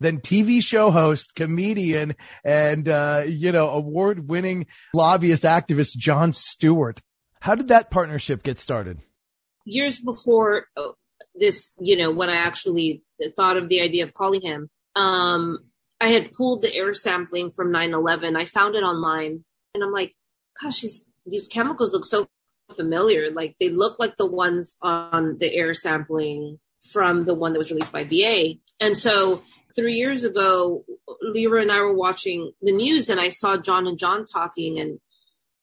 than 0.00 0.22
TV 0.22 0.64
show 0.64 0.90
host, 0.90 1.34
comedian, 1.34 2.14
and, 2.42 2.88
uh, 2.88 3.24
you 3.26 3.52
know, 3.52 3.68
award 3.68 4.30
winning 4.30 4.66
lobbyist 4.94 5.42
activist 5.42 5.98
Jon 5.98 6.32
Stewart. 6.32 7.02
How 7.42 7.56
did 7.56 7.68
that 7.68 7.90
partnership 7.90 8.42
get 8.42 8.58
started? 8.58 9.00
Years 9.66 9.98
before 9.98 10.64
this, 11.34 11.72
you 11.78 11.96
know, 11.96 12.10
when 12.10 12.30
I 12.30 12.36
actually 12.36 13.02
thought 13.36 13.56
of 13.56 13.68
the 13.68 13.80
idea 13.80 14.04
of 14.04 14.12
calling 14.12 14.42
him, 14.42 14.68
um, 14.96 15.58
I 16.00 16.08
had 16.08 16.32
pulled 16.32 16.62
the 16.62 16.74
air 16.74 16.92
sampling 16.92 17.50
from 17.50 17.72
9-11. 17.72 18.36
I 18.36 18.44
found 18.44 18.74
it 18.74 18.82
online 18.82 19.44
and 19.74 19.82
I'm 19.82 19.92
like, 19.92 20.14
gosh, 20.60 20.80
these, 20.80 21.06
these 21.26 21.48
chemicals 21.48 21.92
look 21.92 22.04
so 22.04 22.26
familiar. 22.74 23.30
Like 23.30 23.56
they 23.58 23.68
look 23.68 23.98
like 23.98 24.16
the 24.16 24.26
ones 24.26 24.76
on 24.82 25.38
the 25.38 25.54
air 25.54 25.74
sampling 25.74 26.58
from 26.92 27.24
the 27.24 27.34
one 27.34 27.52
that 27.52 27.58
was 27.58 27.70
released 27.70 27.92
by 27.92 28.04
VA. 28.04 28.54
And 28.80 28.96
so 28.96 29.42
three 29.74 29.94
years 29.94 30.24
ago, 30.24 30.84
Leroy 31.22 31.62
and 31.62 31.72
I 31.72 31.80
were 31.80 31.94
watching 31.94 32.52
the 32.60 32.72
news 32.72 33.08
and 33.08 33.20
I 33.20 33.30
saw 33.30 33.56
John 33.56 33.86
and 33.86 33.98
John 33.98 34.24
talking 34.24 34.78
and 34.78 34.98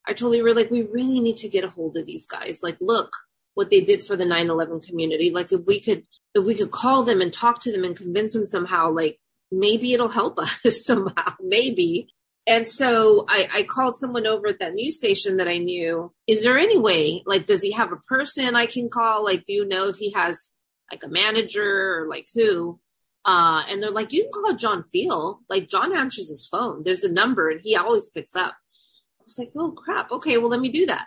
I 0.06 0.14
told 0.14 0.32
Leroy, 0.32 0.52
like, 0.52 0.70
we 0.70 0.82
really 0.82 1.20
need 1.20 1.36
to 1.38 1.48
get 1.48 1.64
a 1.64 1.68
hold 1.68 1.96
of 1.96 2.06
these 2.06 2.26
guys. 2.26 2.60
Like, 2.62 2.76
look 2.80 3.12
what 3.54 3.70
they 3.70 3.80
did 3.80 4.02
for 4.02 4.16
the 4.16 4.24
9-11 4.24 4.86
community. 4.86 5.30
Like, 5.30 5.52
if 5.52 5.62
we 5.66 5.80
could, 5.80 6.04
if 6.34 6.44
we 6.44 6.54
could 6.54 6.70
call 6.70 7.02
them 7.02 7.20
and 7.20 7.32
talk 7.32 7.60
to 7.62 7.72
them 7.72 7.84
and 7.84 7.96
convince 7.96 8.32
them 8.32 8.46
somehow, 8.46 8.90
like, 8.90 9.18
maybe 9.50 9.92
it'll 9.92 10.08
help 10.08 10.38
us 10.64 10.84
somehow, 10.84 11.34
maybe. 11.40 12.08
And 12.46 12.68
so 12.68 13.24
I, 13.28 13.48
I 13.52 13.62
called 13.62 13.96
someone 13.98 14.26
over 14.26 14.48
at 14.48 14.58
that 14.58 14.72
news 14.72 14.96
station 14.96 15.36
that 15.36 15.48
I 15.48 15.58
knew. 15.58 16.12
Is 16.26 16.42
there 16.42 16.58
any 16.58 16.78
way, 16.78 17.22
like, 17.24 17.46
does 17.46 17.62
he 17.62 17.72
have 17.72 17.92
a 17.92 17.96
person 18.08 18.56
I 18.56 18.66
can 18.66 18.88
call? 18.88 19.24
Like, 19.24 19.44
do 19.44 19.52
you 19.52 19.64
know 19.64 19.88
if 19.88 19.96
he 19.96 20.12
has 20.12 20.52
like 20.92 21.02
a 21.02 21.08
manager 21.08 21.98
or 21.98 22.08
like 22.08 22.26
who. 22.34 22.78
Uh, 23.24 23.62
and 23.68 23.82
they're 23.82 23.90
like, 23.90 24.12
you 24.12 24.24
can 24.24 24.32
call 24.32 24.54
John 24.54 24.84
Feal. 24.84 25.40
Like 25.48 25.68
John 25.68 25.96
answers 25.96 26.28
his 26.28 26.46
phone. 26.46 26.82
There's 26.84 27.04
a 27.04 27.12
number 27.12 27.48
and 27.48 27.60
he 27.60 27.74
always 27.74 28.10
picks 28.10 28.36
up. 28.36 28.52
I 28.52 29.24
was 29.24 29.38
like, 29.38 29.52
oh 29.56 29.72
crap. 29.72 30.12
Okay. 30.12 30.38
Well, 30.38 30.50
let 30.50 30.60
me 30.60 30.68
do 30.68 30.86
that. 30.86 31.06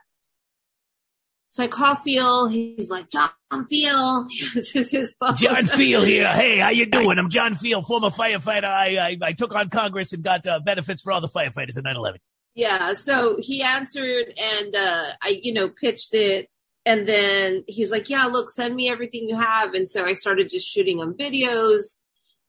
So 1.56 1.64
I 1.64 1.68
call 1.68 1.96
Feal. 1.96 2.48
He's 2.48 2.90
like, 2.90 3.10
John 3.10 3.30
Feal. 3.70 4.28
his 4.74 5.16
phone. 5.18 5.36
John 5.38 5.66
Feal 5.66 6.04
here. 6.04 6.28
Hey, 6.28 6.58
how 6.60 6.68
you 6.68 6.86
doing? 6.92 7.18
I'm 7.18 7.30
John 7.30 7.56
Feal, 7.56 7.82
former 7.82 8.10
firefighter. 8.10 8.66
I, 8.66 8.98
I, 8.98 9.18
I 9.22 9.32
took 9.32 9.56
on 9.56 9.70
Congress 9.70 10.12
and 10.12 10.22
got 10.22 10.46
uh, 10.46 10.60
benefits 10.60 11.02
for 11.02 11.14
all 11.14 11.22
the 11.22 11.30
firefighters 11.30 11.78
in 11.78 11.86
9-11. 11.86 12.18
Yeah. 12.56 12.92
So 12.92 13.38
he 13.40 13.64
answered 13.64 14.34
and, 14.38 14.76
uh, 14.76 15.12
I, 15.22 15.40
you 15.42 15.54
know, 15.54 15.70
pitched 15.70 16.14
it 16.14 16.50
and 16.86 17.08
then 17.08 17.64
he's 17.70 17.90
like, 17.90 18.10
yeah, 18.10 18.26
look, 18.26 18.50
send 18.50 18.76
me 18.76 18.90
everything 18.90 19.30
you 19.30 19.38
have. 19.38 19.74
And 19.76 19.88
so 19.88 20.06
I 20.06 20.12
started 20.12 20.50
just 20.50 20.70
shooting 20.70 21.00
him 21.00 21.14
videos 21.14 21.84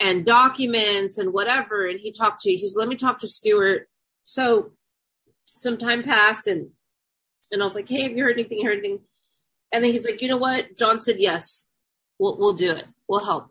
and 0.00 0.26
documents 0.26 1.16
and 1.16 1.32
whatever. 1.32 1.86
And 1.86 2.00
he 2.00 2.10
talked 2.10 2.40
to, 2.40 2.50
he's, 2.50 2.74
let 2.74 2.88
me 2.88 2.96
talk 2.96 3.20
to 3.20 3.28
Stewart. 3.28 3.88
So 4.24 4.72
some 5.44 5.78
time 5.78 6.02
passed 6.02 6.48
and, 6.48 6.70
and 7.50 7.62
I 7.62 7.64
was 7.64 7.74
like, 7.74 7.88
Hey, 7.88 8.02
have 8.02 8.12
you 8.12 8.24
heard 8.24 8.38
anything? 8.38 8.64
Heard 8.64 8.78
anything? 8.78 9.00
And 9.72 9.84
then 9.84 9.92
he's 9.92 10.04
like, 10.04 10.22
you 10.22 10.28
know 10.28 10.36
what? 10.36 10.78
John 10.78 11.00
said, 11.00 11.16
yes, 11.18 11.68
we'll, 12.18 12.38
we'll 12.38 12.54
do 12.54 12.72
it. 12.72 12.84
We'll 13.08 13.24
help. 13.24 13.50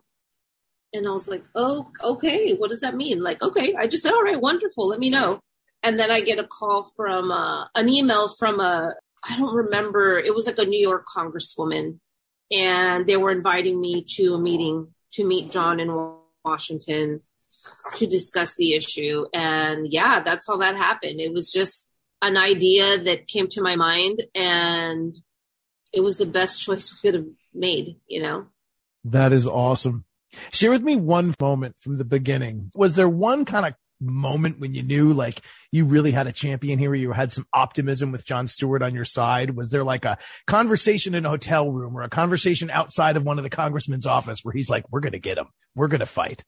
And 0.92 1.06
I 1.06 1.10
was 1.10 1.28
like, 1.28 1.44
oh, 1.54 1.90
okay. 2.02 2.54
What 2.54 2.70
does 2.70 2.80
that 2.80 2.96
mean? 2.96 3.22
Like, 3.22 3.42
okay. 3.42 3.74
I 3.76 3.86
just 3.86 4.02
said, 4.02 4.12
all 4.12 4.22
right, 4.22 4.40
wonderful. 4.40 4.88
Let 4.88 4.98
me 4.98 5.10
know. 5.10 5.40
And 5.82 5.98
then 5.98 6.10
I 6.10 6.20
get 6.20 6.38
a 6.38 6.44
call 6.44 6.84
from, 6.96 7.30
uh, 7.30 7.66
an 7.74 7.88
email 7.88 8.28
from 8.28 8.60
a, 8.60 8.94
I 9.28 9.36
don't 9.36 9.54
remember. 9.54 10.18
It 10.18 10.34
was 10.34 10.46
like 10.46 10.58
a 10.58 10.64
New 10.64 10.80
York 10.80 11.04
congresswoman 11.14 11.98
and 12.50 13.06
they 13.06 13.16
were 13.16 13.30
inviting 13.30 13.80
me 13.80 14.04
to 14.16 14.34
a 14.34 14.40
meeting 14.40 14.94
to 15.12 15.24
meet 15.24 15.50
John 15.50 15.80
in 15.80 16.16
Washington 16.44 17.20
to 17.96 18.06
discuss 18.06 18.54
the 18.54 18.74
issue. 18.74 19.26
And 19.34 19.86
yeah, 19.92 20.20
that's 20.20 20.46
how 20.46 20.56
that 20.58 20.76
happened. 20.76 21.20
It 21.20 21.32
was 21.32 21.52
just 21.52 21.90
an 22.22 22.36
idea 22.36 22.98
that 22.98 23.26
came 23.26 23.48
to 23.48 23.62
my 23.62 23.76
mind 23.76 24.22
and 24.34 25.16
it 25.92 26.00
was 26.00 26.18
the 26.18 26.26
best 26.26 26.62
choice 26.62 26.92
we 26.92 26.98
could 27.00 27.14
have 27.14 27.28
made, 27.54 27.96
you 28.06 28.22
know? 28.22 28.46
That 29.04 29.32
is 29.32 29.46
awesome. 29.46 30.04
Share 30.52 30.70
with 30.70 30.82
me 30.82 30.96
one 30.96 31.34
moment 31.40 31.76
from 31.80 31.96
the 31.96 32.04
beginning. 32.04 32.70
Was 32.74 32.94
there 32.94 33.08
one 33.08 33.44
kind 33.44 33.66
of 33.66 33.74
moment 34.00 34.60
when 34.60 34.74
you 34.74 34.82
knew 34.82 35.12
like 35.12 35.40
you 35.72 35.84
really 35.84 36.10
had 36.10 36.26
a 36.26 36.32
champion 36.32 36.78
here, 36.78 36.94
you 36.94 37.12
had 37.12 37.32
some 37.32 37.46
optimism 37.52 38.12
with 38.12 38.26
Jon 38.26 38.46
Stewart 38.46 38.82
on 38.82 38.94
your 38.94 39.04
side? 39.04 39.50
Was 39.50 39.70
there 39.70 39.84
like 39.84 40.04
a 40.04 40.18
conversation 40.46 41.14
in 41.14 41.24
a 41.24 41.30
hotel 41.30 41.70
room 41.70 41.96
or 41.96 42.02
a 42.02 42.10
conversation 42.10 42.70
outside 42.70 43.16
of 43.16 43.24
one 43.24 43.38
of 43.38 43.44
the 43.44 43.50
congressman's 43.50 44.06
office 44.06 44.40
where 44.42 44.52
he's 44.52 44.68
like, 44.68 44.84
we're 44.90 45.00
going 45.00 45.12
to 45.12 45.18
get 45.18 45.38
him. 45.38 45.46
We're 45.74 45.88
going 45.88 46.00
to 46.00 46.06
fight. 46.06 46.44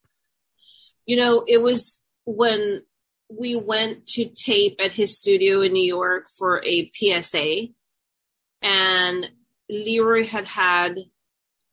You 1.07 1.17
know, 1.17 1.45
it 1.47 1.63
was 1.63 2.03
when 2.27 2.83
we 3.29 3.57
went 3.57 4.07
to 4.07 4.25
tape 4.25 4.81
at 4.83 4.93
his 4.93 5.19
studio 5.19 5.61
in 5.61 5.73
New 5.73 5.85
York 5.85 6.27
for 6.37 6.65
a 6.65 6.91
PSA 6.95 7.69
and 8.63 9.31
Leroy 9.69 10.25
had 10.25 10.47
had 10.47 10.99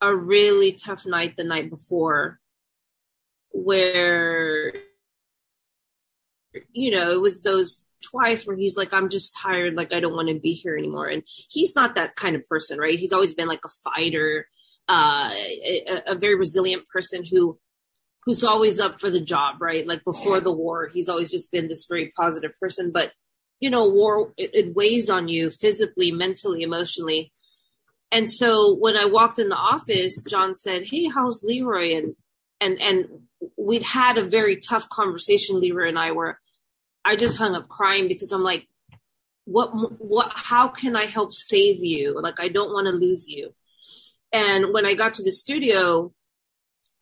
a 0.00 0.14
really 0.14 0.72
tough 0.72 1.06
night 1.06 1.36
the 1.36 1.44
night 1.44 1.70
before 1.70 2.38
where 3.50 4.74
you 6.72 6.90
know 6.90 7.10
it 7.10 7.20
was 7.20 7.42
those 7.42 7.86
twice 8.02 8.46
where 8.46 8.56
he's 8.56 8.76
like 8.76 8.92
i'm 8.92 9.08
just 9.08 9.34
tired 9.40 9.74
like 9.74 9.92
i 9.94 10.00
don't 10.00 10.14
want 10.14 10.28
to 10.28 10.38
be 10.38 10.52
here 10.52 10.76
anymore. 10.76 11.06
And 11.06 11.22
he's 11.48 11.74
not 11.74 11.94
that 11.94 12.16
kind 12.16 12.36
of 12.36 12.46
person 12.46 12.78
right? 12.78 12.98
He's 12.98 13.12
always 13.12 13.34
been 13.34 13.48
like 13.48 13.64
a 13.64 13.90
fighter 13.90 14.46
uh 14.88 15.30
a, 15.32 16.02
a 16.08 16.14
very 16.14 16.36
resilient 16.36 16.86
person 16.86 17.24
who 17.24 17.58
who's 18.26 18.44
always 18.44 18.78
up 18.78 19.00
for 19.00 19.08
the 19.08 19.20
job 19.20 19.56
right 19.60 19.86
like 19.86 20.04
before 20.04 20.40
the 20.40 20.52
war 20.52 20.90
he's 20.92 21.08
always 21.08 21.30
just 21.30 21.50
been 21.50 21.68
this 21.68 21.86
very 21.88 22.12
positive 22.16 22.52
person 22.60 22.90
but 22.90 23.12
you 23.60 23.70
know 23.70 23.88
war 23.88 24.32
it, 24.36 24.50
it 24.52 24.76
weighs 24.76 25.08
on 25.08 25.28
you 25.28 25.50
physically 25.50 26.12
mentally 26.12 26.62
emotionally 26.62 27.32
and 28.12 28.30
so 28.30 28.74
when 28.74 28.96
I 28.96 29.06
walked 29.06 29.38
in 29.38 29.48
the 29.48 29.56
office, 29.56 30.22
John 30.22 30.54
said, 30.54 30.84
Hey, 30.86 31.08
how's 31.08 31.42
Leroy? 31.42 31.96
And, 31.96 32.16
and, 32.60 32.80
and 32.80 33.06
we'd 33.56 33.82
had 33.82 34.18
a 34.18 34.22
very 34.22 34.56
tough 34.56 34.88
conversation, 34.88 35.60
Leroy 35.60 35.88
and 35.88 35.98
I, 35.98 36.12
were, 36.12 36.38
I 37.04 37.16
just 37.16 37.36
hung 37.36 37.54
up 37.54 37.68
crying 37.68 38.08
because 38.08 38.32
I'm 38.32 38.42
like, 38.42 38.68
what, 39.44 39.70
what, 40.00 40.32
how 40.34 40.68
can 40.68 40.96
I 40.96 41.04
help 41.04 41.32
save 41.32 41.84
you? 41.84 42.20
Like, 42.20 42.40
I 42.40 42.48
don't 42.48 42.72
want 42.72 42.86
to 42.86 42.92
lose 42.92 43.28
you. 43.28 43.54
And 44.32 44.72
when 44.72 44.86
I 44.86 44.94
got 44.94 45.14
to 45.14 45.22
the 45.22 45.30
studio, 45.30 46.12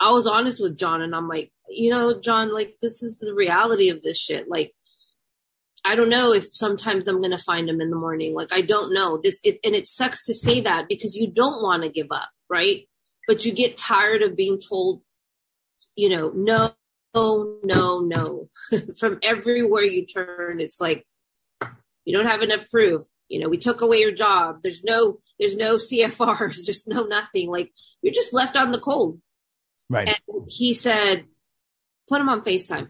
I 0.04 0.10
was 0.10 0.26
honest 0.26 0.60
with 0.60 0.76
John 0.76 1.00
and 1.00 1.14
I'm 1.14 1.28
like, 1.28 1.50
you 1.66 1.90
know, 1.90 2.20
John, 2.20 2.52
like, 2.52 2.76
this 2.82 3.02
is 3.02 3.18
the 3.18 3.32
reality 3.32 3.88
of 3.88 4.02
this 4.02 4.20
shit. 4.20 4.50
Like, 4.50 4.74
I 5.82 5.94
don't 5.94 6.10
know 6.10 6.34
if 6.34 6.44
sometimes 6.52 7.08
I'm 7.08 7.22
going 7.22 7.30
to 7.30 7.38
find 7.38 7.70
him 7.70 7.80
in 7.80 7.88
the 7.88 7.96
morning. 7.96 8.34
Like, 8.34 8.52
I 8.52 8.60
don't 8.60 8.92
know 8.92 9.18
this. 9.22 9.40
It, 9.42 9.60
and 9.64 9.74
it 9.74 9.88
sucks 9.88 10.26
to 10.26 10.34
say 10.34 10.60
that 10.60 10.88
because 10.90 11.16
you 11.16 11.30
don't 11.30 11.62
want 11.62 11.84
to 11.84 11.88
give 11.88 12.08
up, 12.10 12.28
right? 12.50 12.86
But 13.26 13.46
you 13.46 13.52
get 13.52 13.78
tired 13.78 14.20
of 14.20 14.36
being 14.36 14.60
told, 14.60 15.00
you 15.96 16.10
know, 16.10 16.30
no, 16.34 16.74
no, 17.14 17.56
no, 17.64 18.00
no. 18.00 18.50
From 18.98 19.20
everywhere 19.22 19.84
you 19.84 20.04
turn, 20.04 20.60
it's 20.60 20.82
like, 20.82 21.06
you 22.04 22.14
don't 22.14 22.26
have 22.26 22.42
enough 22.42 22.70
proof. 22.70 23.04
You 23.28 23.40
know, 23.40 23.48
we 23.48 23.56
took 23.56 23.80
away 23.80 24.00
your 24.00 24.12
job. 24.12 24.58
There's 24.62 24.84
no, 24.84 25.20
there's 25.38 25.56
no 25.56 25.76
CFRs. 25.78 26.66
There's 26.66 26.86
no 26.86 27.04
nothing. 27.04 27.50
Like, 27.50 27.72
you're 28.02 28.12
just 28.12 28.34
left 28.34 28.54
on 28.54 28.70
the 28.70 28.78
cold. 28.78 29.22
Right. 29.88 30.08
And 30.08 30.44
he 30.48 30.74
said, 30.74 31.24
put 32.08 32.20
him 32.20 32.28
on 32.28 32.42
FaceTime. 32.42 32.88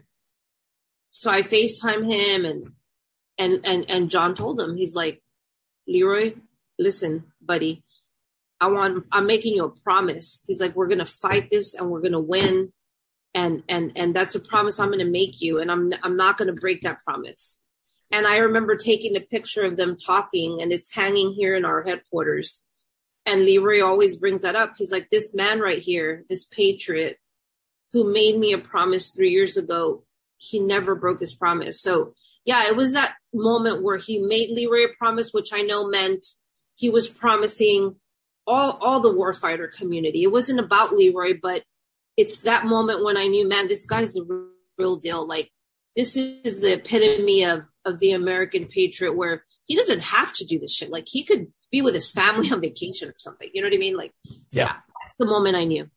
So 1.09 1.31
I 1.31 1.41
FaceTime 1.41 2.05
him 2.05 2.45
and 2.45 2.71
and 3.37 3.65
and 3.65 3.85
and 3.89 4.09
John 4.09 4.35
told 4.35 4.59
him, 4.61 4.75
he's 4.75 4.95
like, 4.95 5.21
Leroy, 5.87 6.33
listen, 6.77 7.31
buddy, 7.41 7.83
I 8.59 8.67
want 8.67 9.05
I'm 9.11 9.27
making 9.27 9.55
you 9.55 9.65
a 9.65 9.69
promise. 9.69 10.43
He's 10.47 10.59
like, 10.59 10.75
we're 10.75 10.87
gonna 10.87 11.05
fight 11.05 11.49
this 11.49 11.73
and 11.73 11.89
we're 11.89 12.01
gonna 12.01 12.19
win. 12.19 12.71
And 13.33 13.63
and 13.67 13.91
and 13.95 14.15
that's 14.15 14.35
a 14.35 14.39
promise 14.39 14.79
I'm 14.79 14.91
gonna 14.91 15.03
make 15.03 15.41
you, 15.41 15.59
and 15.59 15.69
I'm 15.69 15.93
I'm 16.03 16.15
not 16.15 16.37
gonna 16.37 16.53
break 16.53 16.83
that 16.83 17.03
promise. 17.03 17.59
And 18.11 18.25
I 18.25 18.37
remember 18.37 18.77
taking 18.77 19.17
a 19.17 19.19
picture 19.19 19.63
of 19.65 19.75
them 19.75 19.97
talking, 19.97 20.61
and 20.61 20.71
it's 20.71 20.93
hanging 20.93 21.33
here 21.33 21.53
in 21.53 21.65
our 21.65 21.83
headquarters. 21.83 22.61
And 23.25 23.43
Leroy 23.43 23.83
always 23.83 24.15
brings 24.15 24.43
that 24.43 24.55
up. 24.55 24.73
He's 24.77 24.91
like, 24.91 25.09
this 25.09 25.33
man 25.33 25.59
right 25.59 25.79
here, 25.79 26.23
this 26.29 26.45
patriot 26.45 27.17
who 27.91 28.11
made 28.11 28.37
me 28.37 28.53
a 28.53 28.57
promise 28.57 29.09
three 29.11 29.31
years 29.31 29.57
ago, 29.57 30.03
he 30.37 30.59
never 30.59 30.95
broke 30.95 31.19
his 31.19 31.33
promise. 31.33 31.81
So 31.81 32.13
yeah, 32.45 32.67
it 32.67 32.75
was 32.75 32.93
that 32.93 33.15
moment 33.33 33.81
where 33.81 33.97
he 33.97 34.19
made 34.19 34.51
Leroy 34.51 34.85
a 34.85 34.97
promise, 34.97 35.31
which 35.31 35.51
I 35.51 35.61
know 35.61 35.87
meant 35.87 36.25
he 36.75 36.89
was 36.89 37.07
promising 37.07 37.95
all 38.45 38.77
all 38.81 38.99
the 38.99 39.13
warfighter 39.13 39.71
community. 39.71 40.23
It 40.23 40.31
wasn't 40.31 40.59
about 40.59 40.93
Leroy, 40.93 41.39
but 41.41 41.63
it's 42.15 42.41
that 42.41 42.65
moment 42.65 43.03
when 43.03 43.17
I 43.17 43.27
knew, 43.27 43.47
man, 43.47 43.67
this 43.67 43.85
guy's 43.85 44.13
the 44.13 44.49
real 44.77 44.97
deal. 44.97 45.27
Like 45.27 45.51
this 45.95 46.15
is 46.15 46.59
the 46.59 46.73
epitome 46.73 47.43
of 47.43 47.63
of 47.83 47.99
the 47.99 48.11
American 48.11 48.65
patriot, 48.65 49.13
where 49.13 49.43
he 49.63 49.75
doesn't 49.75 50.01
have 50.01 50.33
to 50.33 50.45
do 50.45 50.59
this 50.59 50.73
shit. 50.73 50.91
Like 50.91 51.05
he 51.07 51.23
could 51.23 51.47
be 51.75 51.81
with 51.81 51.93
his 51.93 52.09
family 52.11 52.51
on 52.53 52.61
vacation 52.61 53.09
or 53.09 53.15
something. 53.17 53.49
You 53.53 53.61
know 53.61 53.67
what 53.67 53.75
I 53.75 53.79
mean? 53.79 53.97
Like, 53.97 54.13
yeah, 54.23 54.31
yeah 54.51 54.73
that's 55.01 55.15
the 55.19 55.25
moment 55.25 55.55
I 55.55 55.65
knew. 55.65 55.89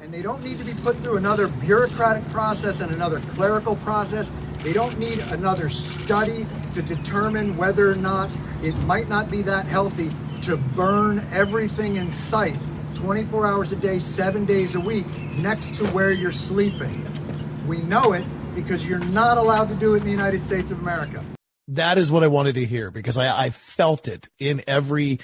And 0.00 0.12
they 0.12 0.22
don't 0.22 0.42
need 0.42 0.58
to 0.58 0.64
be 0.64 0.74
put 0.82 0.96
through 0.98 1.16
another 1.16 1.48
bureaucratic 1.48 2.28
process 2.30 2.80
and 2.80 2.92
another 2.92 3.20
clerical 3.36 3.76
process. 3.76 4.32
They 4.62 4.72
don't 4.72 4.98
need 4.98 5.18
another 5.30 5.70
study 5.70 6.46
to 6.74 6.82
determine 6.82 7.56
whether 7.56 7.90
or 7.90 7.96
not 7.96 8.30
it 8.62 8.74
might 8.80 9.08
not 9.08 9.30
be 9.30 9.42
that 9.42 9.66
healthy 9.66 10.10
to 10.42 10.56
burn 10.56 11.20
everything 11.32 11.96
in 11.96 12.12
sight 12.12 12.56
24 12.94 13.46
hours 13.46 13.72
a 13.72 13.76
day, 13.76 13.98
seven 13.98 14.44
days 14.44 14.74
a 14.74 14.80
week 14.80 15.06
next 15.38 15.74
to 15.76 15.86
where 15.88 16.10
you're 16.10 16.32
sleeping. 16.32 17.04
We 17.66 17.82
know 17.82 18.12
it 18.12 18.24
because 18.54 18.86
you're 18.88 19.04
not 19.06 19.36
allowed 19.36 19.68
to 19.68 19.74
do 19.74 19.94
it 19.94 19.98
in 19.98 20.04
the 20.04 20.10
United 20.10 20.44
States 20.44 20.70
of 20.70 20.80
America. 20.80 21.22
That 21.68 21.98
is 21.98 22.12
what 22.12 22.22
I 22.22 22.26
wanted 22.26 22.56
to 22.56 22.66
hear 22.66 22.90
because 22.90 23.16
I, 23.16 23.46
I 23.46 23.50
felt 23.50 24.06
it 24.08 24.28
in 24.38 24.62
every 24.66 25.20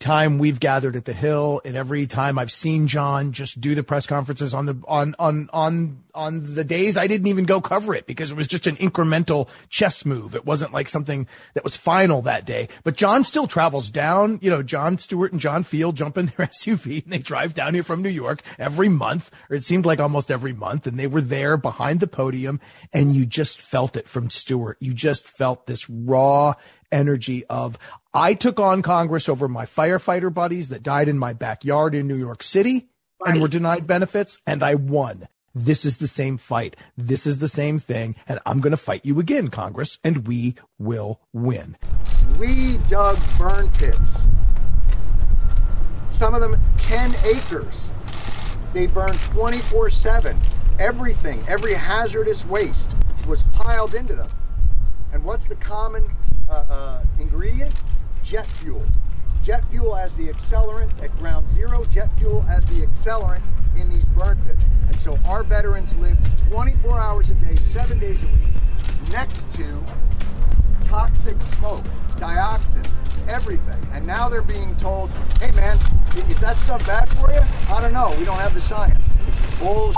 time 0.00 0.38
we've 0.38 0.58
gathered 0.58 0.96
at 0.96 1.04
the 1.04 1.12
Hill 1.12 1.60
and 1.64 1.76
every 1.76 2.06
time 2.06 2.38
I've 2.38 2.50
seen 2.50 2.88
John 2.88 3.32
just 3.32 3.60
do 3.60 3.74
the 3.74 3.84
press 3.84 4.06
conferences 4.06 4.54
on 4.54 4.64
the 4.64 4.82
on 4.88 5.14
on 5.18 5.50
on 5.52 6.02
on 6.14 6.54
the 6.54 6.64
days 6.64 6.96
I 6.96 7.06
didn't 7.06 7.26
even 7.26 7.44
go 7.44 7.60
cover 7.60 7.94
it 7.94 8.06
because 8.06 8.30
it 8.30 8.36
was 8.36 8.48
just 8.48 8.66
an 8.66 8.76
incremental 8.76 9.48
chess 9.68 10.04
move. 10.06 10.34
It 10.34 10.46
wasn't 10.46 10.72
like 10.72 10.88
something 10.88 11.28
that 11.54 11.62
was 11.62 11.76
final 11.76 12.22
that 12.22 12.46
day. 12.46 12.68
But 12.82 12.96
John 12.96 13.22
still 13.24 13.46
travels 13.46 13.90
down. 13.90 14.38
You 14.42 14.50
know, 14.50 14.62
Jon 14.62 14.96
Stewart 14.96 15.32
and 15.32 15.40
John 15.40 15.64
Feal 15.64 15.92
jump 15.92 16.16
in 16.16 16.26
their 16.26 16.46
SUV 16.46 17.04
and 17.04 17.12
they 17.12 17.18
drive 17.18 17.52
down 17.52 17.74
here 17.74 17.82
from 17.82 18.02
New 18.02 18.08
York 18.08 18.40
every 18.58 18.88
month, 18.88 19.30
or 19.50 19.56
it 19.56 19.64
seemed 19.64 19.84
like 19.84 20.00
almost 20.00 20.30
every 20.30 20.54
month, 20.54 20.86
and 20.86 20.98
they 20.98 21.06
were 21.06 21.20
there 21.20 21.58
behind 21.58 22.00
the 22.00 22.06
podium, 22.06 22.58
and 22.92 23.14
you 23.14 23.26
just 23.26 23.60
felt 23.60 23.96
it 23.96 24.08
from 24.08 24.30
Stewart. 24.30 24.78
You 24.80 24.94
just 24.94 25.28
felt 25.28 25.66
this 25.66 25.88
raw 25.90 26.54
energy 26.92 27.44
of 27.46 27.78
I 28.12 28.34
took 28.34 28.58
on 28.58 28.82
Congress 28.82 29.28
over 29.28 29.48
my 29.48 29.66
firefighter 29.66 30.32
buddies 30.32 30.70
that 30.70 30.82
died 30.82 31.08
in 31.08 31.18
my 31.18 31.32
backyard 31.32 31.94
in 31.94 32.08
New 32.08 32.16
York 32.16 32.42
City 32.42 32.88
right. 33.20 33.32
and 33.32 33.42
were 33.42 33.48
denied 33.48 33.86
benefits 33.86 34.40
and 34.46 34.62
I 34.62 34.74
won. 34.74 35.28
This 35.54 35.84
is 35.84 35.98
the 35.98 36.08
same 36.08 36.38
fight. 36.38 36.76
This 36.96 37.26
is 37.26 37.40
the 37.40 37.48
same 37.48 37.80
thing. 37.80 38.14
And 38.28 38.38
I'm 38.46 38.60
going 38.60 38.70
to 38.70 38.76
fight 38.76 39.04
you 39.04 39.18
again, 39.18 39.48
Congress, 39.48 39.98
and 40.04 40.26
we 40.26 40.54
will 40.78 41.20
win. 41.32 41.76
We 42.38 42.76
dug 42.88 43.18
burn 43.36 43.68
pits. 43.70 44.28
Some 46.10 46.34
of 46.34 46.40
them 46.40 46.60
10 46.78 47.14
acres. 47.24 47.90
They 48.72 48.86
burned 48.86 49.18
24 49.20 49.90
7. 49.90 50.38
Everything, 50.78 51.44
every 51.48 51.74
hazardous 51.74 52.46
waste 52.46 52.94
was 53.26 53.42
piled 53.52 53.94
into 53.94 54.14
them. 54.14 54.28
And 55.12 55.24
what's 55.24 55.46
the 55.46 55.56
common 55.56 56.04
uh, 56.50 56.64
uh, 56.68 57.04
ingredient? 57.18 57.74
Jet 58.24 58.46
fuel. 58.46 58.84
Jet 59.42 59.64
fuel 59.70 59.96
as 59.96 60.14
the 60.16 60.28
accelerant 60.28 61.02
at 61.02 61.16
ground 61.16 61.48
zero, 61.48 61.84
jet 61.86 62.10
fuel 62.18 62.44
as 62.48 62.64
the 62.66 62.84
accelerant 62.84 63.42
in 63.76 63.88
these 63.88 64.04
burn 64.10 64.38
pits. 64.46 64.66
And 64.86 64.96
so 64.96 65.18
our 65.26 65.42
veterans 65.42 65.96
lived 65.96 66.20
24 66.50 67.00
hours 67.00 67.30
a 67.30 67.34
day, 67.34 67.56
seven 67.56 67.98
days 67.98 68.22
a 68.22 68.26
week, 68.26 68.54
next 69.10 69.50
to 69.52 69.64
toxic 70.82 71.40
smoke, 71.40 71.84
dioxins, 72.16 72.90
everything. 73.28 73.80
And 73.92 74.06
now 74.06 74.28
they're 74.28 74.42
being 74.42 74.76
told, 74.76 75.10
hey 75.40 75.52
man, 75.52 75.78
is 76.28 76.40
that 76.40 76.56
stuff 76.58 76.86
bad 76.86 77.08
for 77.10 77.32
you? 77.32 77.40
I 77.74 77.80
don't 77.80 77.92
know. 77.92 78.12
We 78.18 78.24
don't 78.24 78.38
have 78.38 78.54
the 78.54 78.60
science. 78.60 79.08
Bull. 79.58 79.94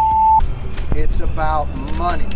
It's 0.95 1.21
about 1.21 1.67
money. 1.97 2.29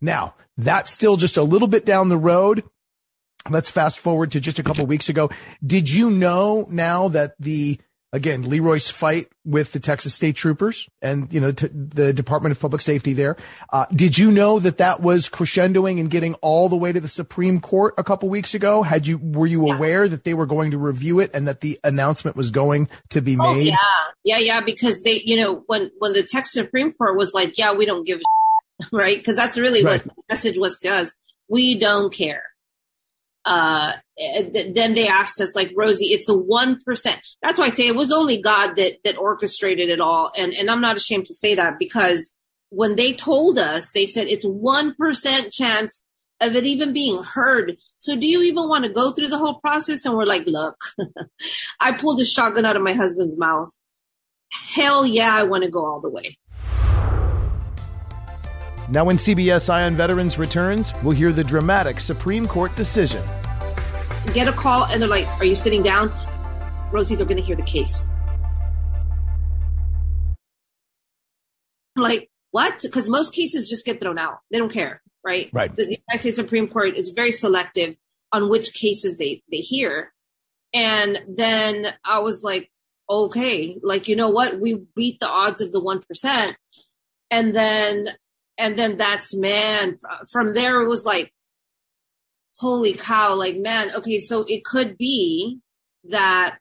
Now, 0.00 0.34
that's 0.56 0.90
still 0.90 1.16
just 1.16 1.36
a 1.36 1.42
little 1.42 1.68
bit 1.68 1.84
down 1.84 2.08
the 2.08 2.16
road. 2.16 2.64
Let's 3.48 3.70
fast 3.70 3.98
forward 3.98 4.32
to 4.32 4.40
just 4.40 4.58
a 4.58 4.62
couple 4.62 4.84
weeks 4.86 5.08
ago. 5.08 5.30
Did 5.64 5.90
you 5.90 6.10
know 6.10 6.66
now 6.70 7.08
that 7.08 7.34
the 7.38 7.80
again 8.12 8.48
Leroy's 8.48 8.90
fight 8.90 9.28
with 9.44 9.72
the 9.72 9.80
Texas 9.80 10.14
State 10.14 10.36
Troopers 10.36 10.88
and 11.00 11.32
you 11.32 11.40
know 11.40 11.52
t- 11.52 11.68
the 11.72 12.12
Department 12.12 12.52
of 12.52 12.60
Public 12.60 12.82
Safety 12.82 13.14
there? 13.14 13.36
Uh, 13.72 13.86
did 13.94 14.18
you 14.18 14.30
know 14.30 14.58
that 14.58 14.78
that 14.78 15.00
was 15.00 15.30
crescendoing 15.30 15.98
and 16.00 16.10
getting 16.10 16.34
all 16.34 16.68
the 16.68 16.76
way 16.76 16.92
to 16.92 17.00
the 17.00 17.08
Supreme 17.08 17.60
Court 17.60 17.94
a 17.96 18.04
couple 18.04 18.28
weeks 18.28 18.52
ago? 18.52 18.82
Had 18.82 19.06
you 19.06 19.18
were 19.18 19.46
you 19.46 19.66
yeah. 19.66 19.74
aware 19.74 20.06
that 20.06 20.24
they 20.24 20.34
were 20.34 20.46
going 20.46 20.72
to 20.72 20.78
review 20.78 21.18
it 21.20 21.30
and 21.32 21.48
that 21.48 21.60
the 21.60 21.80
announcement 21.82 22.36
was 22.36 22.50
going 22.50 22.88
to 23.08 23.22
be 23.22 23.38
oh, 23.40 23.54
made? 23.54 23.68
Yeah, 23.68 23.76
yeah, 24.22 24.38
yeah. 24.38 24.60
Because 24.60 25.02
they, 25.02 25.22
you 25.24 25.36
know, 25.36 25.62
when 25.66 25.90
when 25.98 26.12
the 26.12 26.22
Texas 26.22 26.52
Supreme 26.52 26.92
Court 26.92 27.16
was 27.16 27.32
like, 27.32 27.56
yeah, 27.56 27.72
we 27.72 27.86
don't 27.86 28.06
give 28.06 28.18
a 28.18 28.39
right? 28.92 29.16
Because 29.16 29.36
that's 29.36 29.58
really 29.58 29.84
right. 29.84 30.04
what 30.04 30.16
the 30.16 30.22
message 30.34 30.58
was 30.58 30.78
to 30.80 30.88
us. 30.88 31.16
We 31.48 31.78
don't 31.78 32.12
care. 32.12 32.44
Uh, 33.44 33.92
th- 34.18 34.74
then 34.74 34.94
they 34.94 35.08
asked 35.08 35.40
us, 35.40 35.56
like, 35.56 35.72
Rosie, 35.74 36.06
it's 36.06 36.28
a 36.28 36.34
1%. 36.34 36.78
That's 37.42 37.58
why 37.58 37.66
I 37.66 37.70
say 37.70 37.86
it 37.86 37.96
was 37.96 38.12
only 38.12 38.40
God 38.40 38.76
that, 38.76 38.98
that 39.04 39.16
orchestrated 39.16 39.88
it 39.88 40.00
all. 40.00 40.30
And, 40.36 40.52
and 40.52 40.70
I'm 40.70 40.80
not 40.80 40.96
ashamed 40.96 41.26
to 41.26 41.34
say 41.34 41.54
that 41.54 41.78
because 41.78 42.34
when 42.68 42.96
they 42.96 43.12
told 43.12 43.58
us, 43.58 43.90
they 43.92 44.06
said 44.06 44.28
it's 44.28 44.46
1% 44.46 45.52
chance 45.52 46.04
of 46.40 46.54
it 46.54 46.64
even 46.64 46.92
being 46.92 47.22
heard. 47.22 47.76
So 47.98 48.16
do 48.16 48.26
you 48.26 48.42
even 48.42 48.68
want 48.68 48.84
to 48.84 48.92
go 48.92 49.12
through 49.12 49.28
the 49.28 49.38
whole 49.38 49.60
process? 49.60 50.04
And 50.04 50.16
we're 50.16 50.24
like, 50.24 50.46
look, 50.46 50.76
I 51.80 51.92
pulled 51.92 52.20
a 52.20 52.24
shotgun 52.24 52.64
out 52.64 52.76
of 52.76 52.82
my 52.82 52.94
husband's 52.94 53.38
mouth. 53.38 53.70
Hell 54.50 55.06
yeah, 55.06 55.34
I 55.34 55.44
want 55.44 55.64
to 55.64 55.70
go 55.70 55.84
all 55.84 56.00
the 56.00 56.10
way. 56.10 56.38
Now, 58.92 59.04
when 59.04 59.18
CBS 59.18 59.70
Eye 59.70 59.84
on 59.84 59.94
Veterans 59.94 60.36
returns, 60.36 60.92
we'll 61.04 61.14
hear 61.14 61.30
the 61.30 61.44
dramatic 61.44 62.00
Supreme 62.00 62.48
Court 62.48 62.74
decision. 62.74 63.24
Get 64.32 64.48
a 64.48 64.52
call, 64.52 64.84
and 64.86 65.00
they're 65.00 65.08
like, 65.08 65.28
Are 65.38 65.44
you 65.44 65.54
sitting 65.54 65.84
down? 65.84 66.12
Rosie, 66.92 67.14
they're 67.14 67.24
going 67.24 67.36
to 67.36 67.42
hear 67.42 67.54
the 67.54 67.62
case. 67.62 68.12
I'm 71.96 72.02
like, 72.02 72.30
what? 72.50 72.82
Because 72.82 73.08
most 73.08 73.32
cases 73.32 73.68
just 73.68 73.84
get 73.84 74.00
thrown 74.00 74.18
out. 74.18 74.38
They 74.50 74.58
don't 74.58 74.72
care, 74.72 75.00
right? 75.24 75.48
Right. 75.52 75.70
The, 75.70 75.84
the 75.84 75.98
United 76.08 76.20
States 76.22 76.36
Supreme 76.36 76.66
Court 76.66 76.96
is 76.96 77.10
very 77.10 77.30
selective 77.30 77.96
on 78.32 78.48
which 78.48 78.74
cases 78.74 79.18
they, 79.18 79.44
they 79.52 79.58
hear. 79.58 80.12
And 80.74 81.18
then 81.28 81.94
I 82.04 82.20
was 82.20 82.42
like, 82.42 82.72
okay, 83.08 83.76
like, 83.84 84.08
you 84.08 84.16
know 84.16 84.30
what? 84.30 84.58
We 84.58 84.82
beat 84.96 85.20
the 85.20 85.28
odds 85.28 85.60
of 85.60 85.70
the 85.70 85.80
1%. 85.80 86.54
And 87.30 87.54
then 87.54 88.08
and 88.60 88.76
then 88.76 88.96
that's 88.96 89.34
man 89.34 89.96
from 90.30 90.54
there 90.54 90.80
it 90.82 90.88
was 90.88 91.04
like 91.04 91.32
holy 92.58 92.92
cow 92.92 93.34
like 93.34 93.56
man 93.56 93.94
okay 93.96 94.20
so 94.20 94.44
it 94.46 94.64
could 94.64 94.96
be 94.96 95.58
that 96.04 96.58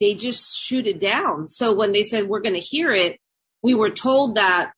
they 0.00 0.14
just 0.14 0.58
shoot 0.58 0.88
it 0.88 0.98
down. 0.98 1.48
So 1.48 1.72
when 1.72 1.92
they 1.92 2.02
said 2.02 2.28
we're 2.28 2.40
going 2.40 2.56
to 2.56 2.60
hear 2.60 2.92
it 2.92 3.18
we 3.62 3.74
were 3.74 3.90
told 3.90 4.34
that 4.34 4.72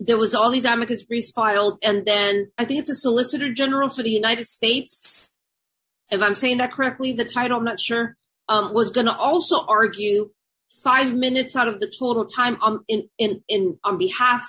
there 0.00 0.18
was 0.18 0.34
all 0.34 0.50
these 0.50 0.64
amicus 0.64 1.04
briefs 1.04 1.30
filed 1.30 1.78
and 1.84 2.04
then 2.04 2.50
i 2.58 2.64
think 2.64 2.80
it's 2.80 2.90
a 2.90 2.94
solicitor 2.94 3.52
general 3.52 3.88
for 3.88 4.02
the 4.02 4.10
united 4.10 4.48
states 4.48 5.28
if 6.10 6.20
i'm 6.22 6.34
saying 6.34 6.58
that 6.58 6.72
correctly 6.72 7.12
the 7.12 7.24
title 7.24 7.58
i'm 7.58 7.64
not 7.64 7.78
sure 7.78 8.16
um, 8.48 8.72
was 8.72 8.90
going 8.90 9.06
to 9.06 9.14
also 9.14 9.64
argue 9.68 10.30
five 10.82 11.14
minutes 11.14 11.54
out 11.54 11.68
of 11.68 11.78
the 11.78 11.92
total 11.98 12.24
time 12.24 12.56
on 12.62 12.80
in, 12.88 13.08
in, 13.18 13.42
in 13.48 13.78
on 13.84 13.98
behalf 13.98 14.48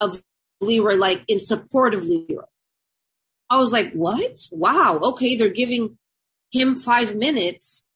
of 0.00 0.22
Leroy, 0.60 0.96
like 0.96 1.24
in 1.28 1.40
support 1.40 1.94
of 1.94 2.04
Leroy. 2.04 2.44
I 3.48 3.58
was 3.58 3.72
like, 3.72 3.92
what? 3.92 4.38
Wow. 4.52 5.00
Okay. 5.02 5.36
They're 5.36 5.48
giving 5.48 5.98
him 6.52 6.76
five 6.76 7.14
minutes. 7.14 7.86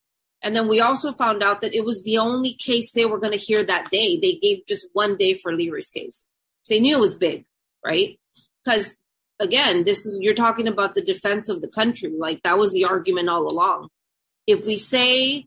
And 0.43 0.55
then 0.55 0.69
we 0.69 0.81
also 0.81 1.13
found 1.13 1.43
out 1.43 1.63
that 1.63 1.75
it 1.75 1.85
was 1.85 2.05
the 2.05 2.19
only 2.19 2.53
case 2.55 2.93
they 2.93 3.07
were 3.07 3.19
going 3.19 3.33
to 3.33 3.39
hear 3.39 3.65
that 3.65 3.91
day. 3.91 4.19
They 4.19 4.35
gave 4.35 4.67
just 4.67 4.89
one 4.93 5.17
day 5.17 5.35
for 5.35 5.55
Leroy's 5.55 5.91
case. 5.91 6.27
They 6.69 6.81
knew 6.81 6.97
it 6.97 7.01
was 7.01 7.17
big, 7.17 7.47
right? 7.85 8.19
Because 8.65 8.97
again, 9.39 9.85
this 9.85 10.05
is, 10.05 10.19
you're 10.21 10.35
talking 10.35 10.69
about 10.69 10.95
the 10.95 11.03
defense 11.03 11.49
of 11.49 11.61
the 11.61 11.69
country. 11.69 12.13
Like 12.17 12.43
that 12.43 12.59
was 12.59 12.73
the 12.73 12.85
argument 12.85 13.29
all 13.29 13.47
along. 13.47 13.89
If 14.47 14.67
we 14.67 14.77
say 14.77 15.47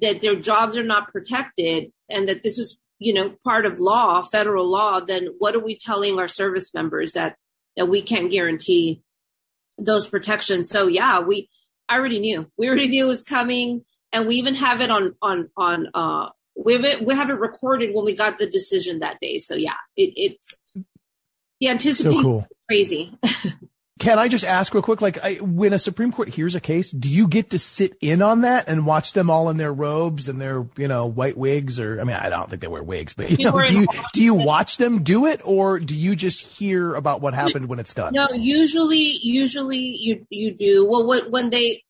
that 0.00 0.20
their 0.20 0.36
jobs 0.36 0.76
are 0.76 0.84
not 0.84 1.12
protected 1.12 1.92
and 2.08 2.28
that 2.28 2.42
this 2.42 2.58
is 2.58 2.78
you 3.00 3.14
know, 3.14 3.34
part 3.42 3.64
of 3.66 3.80
law, 3.80 4.22
federal 4.22 4.70
law, 4.70 5.00
then 5.00 5.34
what 5.38 5.56
are 5.56 5.64
we 5.64 5.76
telling 5.76 6.18
our 6.18 6.28
service 6.28 6.72
members 6.74 7.12
that, 7.12 7.36
that 7.76 7.86
we 7.86 8.02
can't 8.02 8.30
guarantee 8.30 9.02
those 9.78 10.06
protections? 10.06 10.68
So 10.68 10.86
yeah, 10.86 11.20
we, 11.20 11.48
I 11.88 11.96
already 11.96 12.20
knew, 12.20 12.48
we 12.58 12.68
already 12.68 12.88
knew 12.88 13.06
it 13.06 13.08
was 13.08 13.24
coming 13.24 13.84
and 14.12 14.28
we 14.28 14.36
even 14.36 14.54
have 14.54 14.82
it 14.82 14.90
on, 14.90 15.16
on, 15.22 15.48
on, 15.56 15.88
uh, 15.94 16.28
we 16.54 16.74
have 16.74 16.84
it, 16.84 17.04
we 17.04 17.14
have 17.14 17.30
it 17.30 17.38
recorded 17.40 17.94
when 17.94 18.04
we 18.04 18.14
got 18.14 18.38
the 18.38 18.46
decision 18.46 18.98
that 18.98 19.18
day. 19.18 19.38
So 19.38 19.54
yeah, 19.54 19.76
it, 19.96 20.12
it's 20.14 20.58
the 21.58 21.68
anticipation 21.68 22.20
so 22.20 22.22
cool. 22.22 22.46
crazy. 22.68 23.14
Can 24.00 24.18
I 24.18 24.28
just 24.28 24.46
ask 24.46 24.72
real 24.72 24.82
quick, 24.82 25.02
like 25.02 25.22
I, 25.22 25.34
when 25.34 25.74
a 25.74 25.78
Supreme 25.78 26.10
Court 26.10 26.30
hears 26.30 26.54
a 26.54 26.60
case, 26.60 26.90
do 26.90 27.10
you 27.10 27.28
get 27.28 27.50
to 27.50 27.58
sit 27.58 27.98
in 28.00 28.22
on 28.22 28.40
that 28.40 28.66
and 28.66 28.86
watch 28.86 29.12
them 29.12 29.28
all 29.28 29.50
in 29.50 29.58
their 29.58 29.74
robes 29.74 30.26
and 30.26 30.40
their, 30.40 30.66
you 30.78 30.88
know, 30.88 31.04
white 31.04 31.36
wigs 31.36 31.78
or, 31.78 32.00
I 32.00 32.04
mean, 32.04 32.16
I 32.16 32.30
don't 32.30 32.48
think 32.48 32.62
they 32.62 32.68
wear 32.68 32.82
wigs, 32.82 33.12
but 33.12 33.30
you 33.38 33.44
know, 33.44 33.62
do 33.62 33.80
you, 33.80 33.86
do 34.14 34.22
you 34.22 34.32
watch 34.32 34.78
them 34.78 35.02
do 35.02 35.26
it 35.26 35.42
or 35.44 35.78
do 35.78 35.94
you 35.94 36.16
just 36.16 36.40
hear 36.40 36.94
about 36.94 37.20
what 37.20 37.34
happened 37.34 37.68
when 37.68 37.78
it's 37.78 37.92
done? 37.92 38.14
No, 38.14 38.30
usually, 38.32 39.18
usually 39.22 39.94
you, 40.00 40.26
you 40.30 40.54
do. 40.54 40.88
Well, 40.88 41.06
what, 41.06 41.30
when 41.30 41.50
they, 41.50 41.84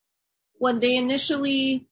when 0.59 0.81
they 0.81 0.97
initially 0.97 1.87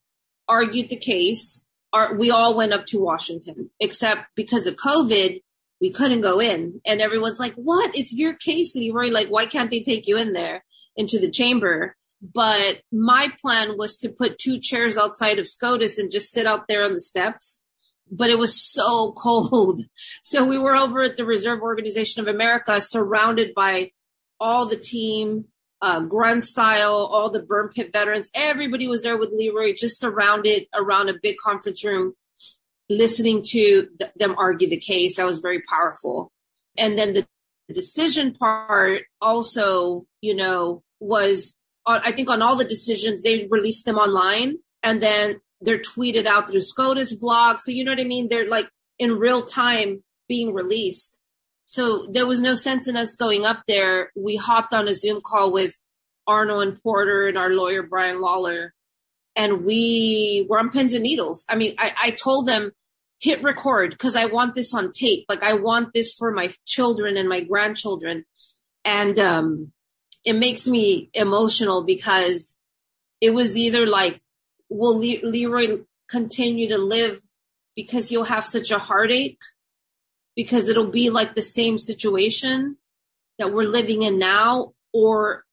argued 0.49 0.89
the 0.89 0.97
case, 0.97 1.65
our, 1.93 2.13
we 2.13 2.29
all 2.29 2.55
went 2.55 2.73
up 2.73 2.85
to 2.87 2.99
Washington, 2.99 3.71
except 3.79 4.25
because 4.35 4.67
of 4.67 4.75
COVID, 4.75 5.41
we 5.81 5.91
couldn't 5.91 6.21
go 6.21 6.39
in. 6.41 6.81
And 6.85 7.01
everyone's 7.01 7.39
like, 7.39 7.53
what? 7.53 7.95
It's 7.95 8.13
your 8.13 8.33
case, 8.33 8.75
Leroy. 8.75 9.09
Like, 9.09 9.29
why 9.29 9.45
can't 9.45 9.71
they 9.71 9.81
take 9.81 10.07
you 10.07 10.17
in 10.17 10.33
there 10.33 10.63
into 10.95 11.19
the 11.19 11.29
chamber? 11.29 11.95
But 12.21 12.81
my 12.91 13.31
plan 13.41 13.77
was 13.77 13.97
to 13.99 14.09
put 14.09 14.37
two 14.37 14.59
chairs 14.59 14.97
outside 14.97 15.39
of 15.39 15.47
SCOTUS 15.47 15.97
and 15.97 16.11
just 16.11 16.31
sit 16.31 16.45
out 16.45 16.67
there 16.67 16.83
on 16.83 16.93
the 16.93 17.01
steps. 17.01 17.61
But 18.11 18.29
it 18.29 18.37
was 18.37 18.59
so 18.61 19.13
cold. 19.17 19.81
So 20.23 20.43
we 20.43 20.57
were 20.57 20.75
over 20.75 21.03
at 21.03 21.15
the 21.15 21.25
Reserve 21.25 21.61
Organization 21.61 22.21
of 22.21 22.33
America, 22.33 22.81
surrounded 22.81 23.53
by 23.53 23.91
all 24.39 24.65
the 24.65 24.77
team, 24.77 25.45
uh, 25.81 26.01
grunt 26.01 26.43
style, 26.43 27.07
all 27.09 27.29
the 27.29 27.41
burn 27.41 27.69
pit 27.69 27.91
veterans. 27.93 28.29
Everybody 28.33 28.87
was 28.87 29.03
there 29.03 29.17
with 29.17 29.31
Leroy, 29.31 29.73
just 29.73 29.99
surrounded 29.99 30.67
around 30.73 31.09
a 31.09 31.19
big 31.21 31.37
conference 31.37 31.85
room 31.85 32.15
listening 32.89 33.43
to 33.43 33.87
th- 33.99 34.11
them 34.15 34.35
argue 34.37 34.67
the 34.67 34.77
case, 34.77 35.17
that 35.17 35.25
was 35.25 35.39
very 35.39 35.61
powerful. 35.61 36.31
And 36.77 36.97
then 36.97 37.13
the 37.13 37.27
decision 37.71 38.33
part 38.33 39.03
also, 39.21 40.05
you 40.21 40.33
know, 40.33 40.81
was 40.99 41.55
on, 41.85 42.01
I 42.03 42.11
think 42.11 42.29
on 42.29 42.41
all 42.41 42.55
the 42.55 42.65
decisions, 42.65 43.21
they 43.21 43.47
released 43.49 43.85
them 43.85 43.97
online 43.97 44.57
and 44.81 45.01
then 45.01 45.39
they're 45.61 45.79
tweeted 45.79 46.25
out 46.25 46.49
through 46.49 46.61
SCOTUS 46.61 47.15
blog. 47.15 47.59
So 47.59 47.71
you 47.71 47.83
know 47.83 47.91
what 47.91 47.99
I 47.99 48.05
mean? 48.05 48.27
They're 48.29 48.47
like 48.47 48.69
in 48.97 49.11
real 49.11 49.45
time 49.45 50.03
being 50.27 50.53
released. 50.53 51.19
So 51.65 52.07
there 52.09 52.25
was 52.25 52.39
no 52.39 52.55
sense 52.55 52.87
in 52.87 52.97
us 52.97 53.15
going 53.15 53.45
up 53.45 53.63
there. 53.67 54.11
We 54.15 54.35
hopped 54.35 54.73
on 54.73 54.87
a 54.87 54.93
Zoom 54.93 55.21
call 55.21 55.51
with 55.51 55.75
Arnold 56.25 56.67
and 56.67 56.81
Porter 56.81 57.27
and 57.27 57.37
our 57.37 57.51
lawyer, 57.51 57.83
Brian 57.83 58.21
Lawler, 58.21 58.73
and 59.35 59.65
we 59.65 60.45
were 60.49 60.59
on 60.59 60.69
pins 60.69 60.93
and 60.93 61.03
needles. 61.03 61.45
I 61.47 61.55
mean, 61.55 61.75
I, 61.77 61.93
I 62.01 62.11
told 62.11 62.47
them, 62.47 62.71
hit 63.19 63.43
record 63.43 63.91
because 63.91 64.15
I 64.15 64.25
want 64.25 64.55
this 64.55 64.73
on 64.73 64.91
tape. 64.91 65.25
Like 65.27 65.43
I 65.43 65.53
want 65.53 65.93
this 65.93 66.13
for 66.13 66.31
my 66.31 66.51
children 66.65 67.17
and 67.17 67.27
my 67.27 67.41
grandchildren. 67.41 68.25
And 68.85 69.19
um, 69.19 69.71
it 70.25 70.33
makes 70.33 70.67
me 70.67 71.09
emotional 71.13 71.83
because 71.83 72.57
it 73.21 73.31
was 73.31 73.57
either 73.57 73.85
like, 73.85 74.21
will 74.69 74.97
Le- 74.97 75.27
Leroy 75.27 75.79
continue 76.09 76.69
to 76.69 76.77
live 76.77 77.21
because 77.75 78.09
he'll 78.09 78.23
have 78.23 78.45
such 78.45 78.71
a 78.71 78.79
heartache? 78.79 79.39
Because 80.35 80.69
it'll 80.69 80.91
be 80.91 81.09
like 81.09 81.35
the 81.35 81.41
same 81.41 81.77
situation 81.77 82.77
that 83.37 83.53
we're 83.53 83.63
living 83.63 84.03
in 84.03 84.19
now, 84.19 84.73
or 84.93 85.43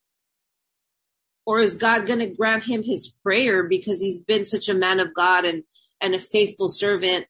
or 1.45 1.61
is 1.61 1.77
God 1.77 2.05
going 2.05 2.19
to 2.19 2.27
grant 2.27 2.65
him 2.65 2.83
his 2.83 3.13
prayer 3.23 3.63
because 3.63 4.01
he's 4.01 4.19
been 4.19 4.45
such 4.45 4.67
a 4.69 4.73
man 4.73 4.99
of 4.99 5.13
God 5.13 5.45
and 5.45 5.63
and 5.99 6.13
a 6.13 6.19
faithful 6.19 6.67
servant 6.67 7.25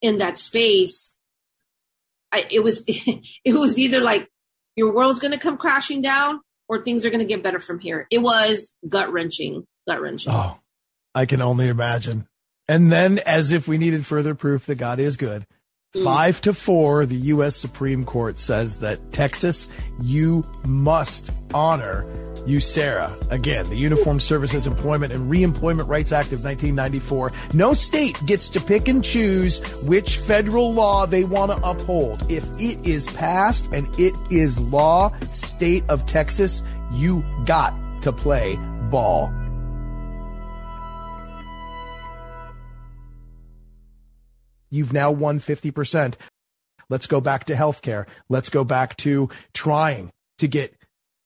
in 0.00 0.18
that 0.18 0.38
space. 0.38 1.18
I, 2.32 2.46
it 2.50 2.60
was, 2.60 2.84
it 2.88 3.54
was 3.54 3.78
either 3.78 4.00
like 4.00 4.28
your 4.76 4.92
world's 4.92 5.20
going 5.20 5.32
to 5.32 5.38
come 5.38 5.56
crashing 5.56 6.02
down 6.02 6.40
or 6.68 6.82
things 6.82 7.04
are 7.04 7.10
going 7.10 7.20
to 7.20 7.26
get 7.26 7.42
better 7.42 7.60
from 7.60 7.78
here. 7.78 8.06
It 8.10 8.18
was 8.18 8.76
gut 8.88 9.12
wrenching, 9.12 9.66
gut 9.88 10.00
wrenching. 10.00 10.32
Oh, 10.32 10.58
I 11.14 11.26
can 11.26 11.42
only 11.42 11.68
imagine. 11.68 12.28
And 12.68 12.92
then, 12.92 13.18
as 13.20 13.50
if 13.50 13.66
we 13.66 13.78
needed 13.78 14.04
further 14.04 14.34
proof 14.34 14.66
that 14.66 14.74
God 14.74 15.00
is 15.00 15.16
good. 15.16 15.46
Mm. 15.96 16.04
five 16.04 16.40
to 16.42 16.52
four, 16.52 17.06
the 17.06 17.16
U.S. 17.16 17.56
Supreme 17.56 18.04
Court 18.04 18.38
says 18.38 18.80
that 18.80 19.10
Texas, 19.10 19.70
you 20.02 20.44
must 20.66 21.30
honor 21.54 22.04
USERRA. 22.46 23.30
Again, 23.30 23.70
the 23.70 23.76
Uniformed 23.76 24.22
Services 24.22 24.66
Employment 24.66 25.14
and 25.14 25.30
Reemployment 25.30 25.88
Rights 25.88 26.12
Act 26.12 26.26
of 26.32 26.44
1994. 26.44 27.32
No 27.54 27.72
state 27.72 28.22
gets 28.26 28.50
to 28.50 28.60
pick 28.60 28.86
and 28.88 29.02
choose 29.02 29.82
which 29.88 30.18
federal 30.18 30.70
law 30.72 31.06
they 31.06 31.24
want 31.24 31.52
to 31.52 31.66
uphold. 31.66 32.30
If 32.30 32.44
it 32.58 32.86
is 32.86 33.06
passed 33.16 33.72
and 33.72 33.88
it 33.98 34.14
is 34.30 34.60
law, 34.60 35.10
state 35.30 35.84
of 35.88 36.04
Texas, 36.04 36.62
you 36.92 37.24
got 37.46 37.72
to 38.02 38.12
play 38.12 38.56
ball. 38.90 39.32
You've 44.70 44.92
now 44.92 45.10
won 45.10 45.40
50%. 45.40 46.14
Let's 46.90 47.06
go 47.06 47.20
back 47.20 47.44
to 47.44 47.54
healthcare. 47.54 48.06
Let's 48.28 48.50
go 48.50 48.64
back 48.64 48.96
to 48.98 49.28
trying 49.52 50.10
to 50.38 50.48
get 50.48 50.74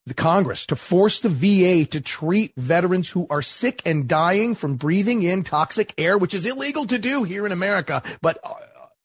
the 0.05 0.13
Congress 0.13 0.65
to 0.65 0.75
force 0.75 1.21
the 1.21 1.29
VA 1.29 1.85
to 1.91 2.01
treat 2.01 2.53
veterans 2.57 3.09
who 3.09 3.25
are 3.29 3.41
sick 3.41 3.81
and 3.85 4.07
dying 4.07 4.55
from 4.55 4.75
breathing 4.75 5.23
in 5.23 5.43
toxic 5.43 5.93
air, 5.97 6.17
which 6.17 6.33
is 6.33 6.45
illegal 6.45 6.85
to 6.85 6.99
do 6.99 7.23
here 7.23 7.45
in 7.45 7.53
America. 7.53 8.03
But 8.21 8.39
uh, 8.43 8.55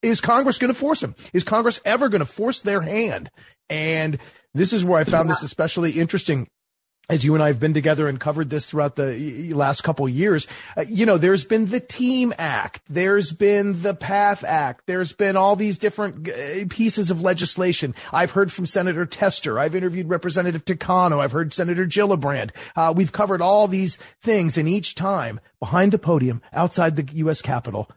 is 0.03 0.21
Congress 0.21 0.59
going 0.59 0.73
to 0.73 0.79
force 0.79 1.01
them? 1.01 1.15
Is 1.33 1.45
Congress 1.45 1.81
ever 1.85 2.09
going 2.09 2.21
to 2.21 2.27
force 2.27 2.61
their 2.61 2.81
hand? 2.81 3.31
And 3.71 4.19
this 4.55 4.73
is 4.73 4.85
where 4.85 5.01
I 5.01 5.05
found 5.05 5.31
this 5.31 5.43
especially 5.43 5.93
interesting 5.93 6.49
as 7.09 7.25
you 7.25 7.35
and 7.35 7.43
I 7.43 7.47
have 7.47 7.59
been 7.59 7.73
together 7.75 8.07
and 8.07 8.21
covered 8.21 8.51
this 8.51 8.67
throughout 8.67 8.97
the 8.97 9.53
last 9.55 9.83
couple 9.83 10.07
years, 10.09 10.47
uh, 10.77 10.85
you 10.87 11.07
know, 11.07 11.17
there's 11.17 11.45
been 11.45 11.67
the 11.67 11.81
Team 11.81 12.35
Act, 12.39 12.83
there's 12.89 13.33
been 13.33 13.81
the 13.83 13.95
PATH 13.95 14.45
Act, 14.45 14.83
there's 14.87 15.15
been 15.15 15.37
all 15.37 15.57
these 15.57 15.79
different 15.79 16.29
uh, 16.29 16.67
pieces 16.69 17.11
of 17.11 17.23
legislation. 17.23 17.95
I've 18.13 18.33
heard 18.33 18.53
from 18.53 18.67
Senator 18.67 19.07
Tester, 19.07 19.59
I've 19.59 19.75
interviewed 19.75 20.11
Representative 20.11 20.65
Takano, 20.65 21.21
I've 21.21 21.33
heard 21.33 21.55
Senator 21.55 21.87
Gillibrand. 21.87 22.51
Uh, 22.77 22.93
we've 22.95 23.13
covered 23.13 23.41
all 23.41 23.69
these 23.69 23.97
things, 24.21 24.59
and 24.59 24.69
each 24.69 24.95
time 24.95 25.41
behind 25.61 25.93
the 25.93 25.99
podium 25.99 26.43
outside 26.53 26.97
the 26.97 27.09
U.S. 27.17 27.41
Capitol, 27.41 27.91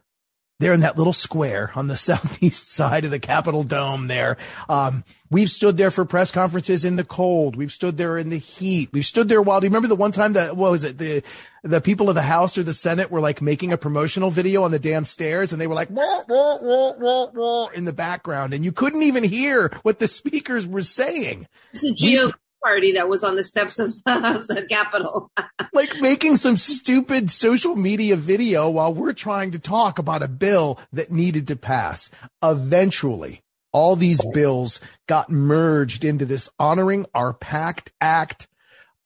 there 0.62 0.72
in 0.72 0.80
that 0.80 0.96
little 0.96 1.12
square 1.12 1.72
on 1.74 1.88
the 1.88 1.96
southeast 2.08 2.70
side 2.70 3.04
of 3.04 3.10
the 3.10 3.18
Capitol 3.18 3.64
Dome 3.64 4.06
there. 4.06 4.36
Um, 4.68 5.04
we've 5.30 5.50
stood 5.50 5.76
there 5.76 5.90
for 5.90 6.04
press 6.04 6.32
conferences 6.32 6.84
in 6.84 6.96
the 6.96 7.04
cold. 7.04 7.56
We've 7.56 7.72
stood 7.72 7.96
there 7.96 8.16
in 8.16 8.30
the 8.30 8.38
heat. 8.38 8.90
We've 8.92 9.06
stood 9.06 9.28
there 9.28 9.42
while, 9.42 9.60
do 9.60 9.66
you 9.66 9.70
remember 9.70 9.88
the 9.88 9.96
one 9.96 10.12
time 10.12 10.34
that, 10.34 10.56
what 10.56 10.70
was 10.70 10.84
it? 10.84 10.98
The, 10.98 11.22
the 11.62 11.80
people 11.80 12.08
of 12.08 12.14
the 12.14 12.22
House 12.22 12.56
or 12.56 12.62
the 12.62 12.74
Senate 12.74 13.10
were 13.10 13.20
like 13.20 13.42
making 13.42 13.72
a 13.72 13.76
promotional 13.76 14.30
video 14.30 14.62
on 14.62 14.70
the 14.70 14.78
damn 14.78 15.04
stairs 15.04 15.52
and 15.52 15.60
they 15.60 15.66
were 15.66 15.74
like, 15.74 15.90
wah, 15.90 16.22
wah, 16.28 17.28
wah, 17.32 17.66
in 17.68 17.84
the 17.84 17.92
background 17.92 18.54
and 18.54 18.64
you 18.64 18.72
couldn't 18.72 19.02
even 19.02 19.24
hear 19.24 19.70
what 19.82 19.98
the 19.98 20.08
speakers 20.08 20.66
were 20.66 20.82
saying. 20.82 21.46
It's 21.72 21.84
a 21.84 22.04
GOP 22.04 22.34
party 22.62 22.92
that 22.92 23.08
was 23.08 23.24
on 23.24 23.36
the 23.36 23.42
steps 23.42 23.78
of, 23.78 23.90
of 24.06 24.46
the 24.48 24.66
Capitol. 24.68 25.30
like 25.72 26.00
making 26.00 26.36
some 26.36 26.56
stupid 26.56 27.30
social 27.30 27.76
media 27.76 28.16
video 28.16 28.70
while 28.70 28.94
we're 28.94 29.12
trying 29.12 29.50
to 29.52 29.58
talk 29.58 29.98
about 29.98 30.22
a 30.22 30.28
bill 30.28 30.78
that 30.92 31.10
needed 31.10 31.48
to 31.48 31.56
pass. 31.56 32.10
Eventually, 32.42 33.40
all 33.72 33.96
these 33.96 34.24
bills 34.32 34.80
got 35.08 35.30
merged 35.30 36.04
into 36.04 36.26
this 36.26 36.50
honoring 36.58 37.06
our 37.14 37.32
pact 37.32 37.92
act. 38.00 38.48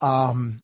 Um, 0.00 0.60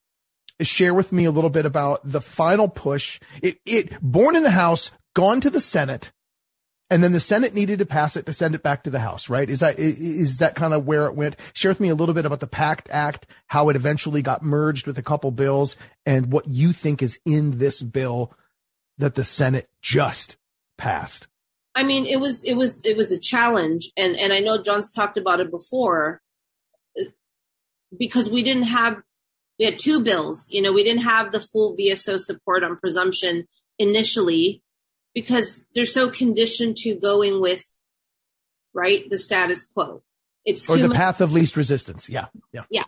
share 0.60 0.94
with 0.94 1.12
me 1.12 1.24
a 1.24 1.30
little 1.30 1.50
bit 1.50 1.66
about 1.66 2.00
the 2.04 2.20
final 2.20 2.68
push. 2.68 3.20
It, 3.42 3.58
it 3.64 4.00
born 4.00 4.36
in 4.36 4.42
the 4.42 4.50
House, 4.50 4.90
gone 5.14 5.40
to 5.40 5.50
the 5.50 5.60
Senate, 5.60 6.12
and 6.92 7.02
then 7.02 7.12
the 7.12 7.20
Senate 7.20 7.54
needed 7.54 7.78
to 7.78 7.86
pass 7.86 8.16
it 8.16 8.26
to 8.26 8.34
send 8.34 8.54
it 8.54 8.62
back 8.62 8.82
to 8.82 8.90
the 8.90 9.00
House, 9.00 9.30
right? 9.30 9.48
Is 9.48 9.60
that 9.60 9.78
is 9.78 10.38
that 10.38 10.54
kind 10.54 10.74
of 10.74 10.84
where 10.84 11.06
it 11.06 11.14
went? 11.14 11.36
Share 11.54 11.70
with 11.70 11.80
me 11.80 11.88
a 11.88 11.94
little 11.94 12.14
bit 12.14 12.26
about 12.26 12.40
the 12.40 12.46
PACT 12.46 12.90
Act, 12.90 13.26
how 13.46 13.70
it 13.70 13.76
eventually 13.76 14.20
got 14.20 14.42
merged 14.42 14.86
with 14.86 14.98
a 14.98 15.02
couple 15.02 15.30
bills, 15.30 15.74
and 16.04 16.30
what 16.30 16.46
you 16.46 16.74
think 16.74 17.02
is 17.02 17.18
in 17.24 17.56
this 17.56 17.80
bill 17.80 18.34
that 18.98 19.14
the 19.14 19.24
Senate 19.24 19.70
just 19.80 20.36
passed. 20.76 21.28
I 21.74 21.82
mean, 21.82 22.04
it 22.04 22.20
was 22.20 22.44
it 22.44 22.58
was 22.58 22.82
it 22.84 22.94
was 22.94 23.10
a 23.10 23.18
challenge, 23.18 23.90
and 23.96 24.14
and 24.14 24.30
I 24.30 24.40
know 24.40 24.62
John's 24.62 24.92
talked 24.92 25.16
about 25.16 25.40
it 25.40 25.50
before, 25.50 26.20
because 27.98 28.28
we 28.28 28.42
didn't 28.42 28.64
have 28.64 29.00
we 29.58 29.64
had 29.64 29.78
two 29.78 30.02
bills. 30.02 30.48
You 30.50 30.60
know, 30.60 30.72
we 30.72 30.84
didn't 30.84 31.04
have 31.04 31.32
the 31.32 31.40
full 31.40 31.74
VSO 31.74 32.20
support 32.20 32.62
on 32.62 32.76
presumption 32.76 33.48
initially 33.78 34.62
because 35.14 35.66
they're 35.74 35.84
so 35.84 36.10
conditioned 36.10 36.76
to 36.78 36.94
going 36.94 37.40
with 37.40 37.64
right 38.74 39.08
the 39.08 39.18
status 39.18 39.64
quo. 39.64 40.02
It's 40.44 40.68
or 40.68 40.76
the 40.76 40.88
much- 40.88 40.96
path 40.96 41.20
of 41.20 41.32
least 41.32 41.56
resistance. 41.56 42.08
Yeah, 42.08 42.26
yeah, 42.52 42.64
yeah. 42.70 42.84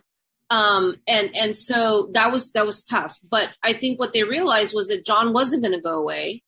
Um, 0.51 0.97
and 1.07 1.35
and 1.37 1.57
so 1.57 2.11
that 2.13 2.33
was 2.33 2.53
that 2.53 2.67
was 2.67 2.85
tough. 2.85 3.19
But 3.29 3.51
I 3.63 3.73
think 3.73 3.99
what 3.99 4.13
they 4.13 4.25
realized 4.25 4.75
was 4.75 4.89
that 4.89 5.05
John 5.05 5.33
wasn't 5.33 5.63
going 5.63 5.75
to 5.75 5.81
go 5.81 5.99
away, 5.99 6.43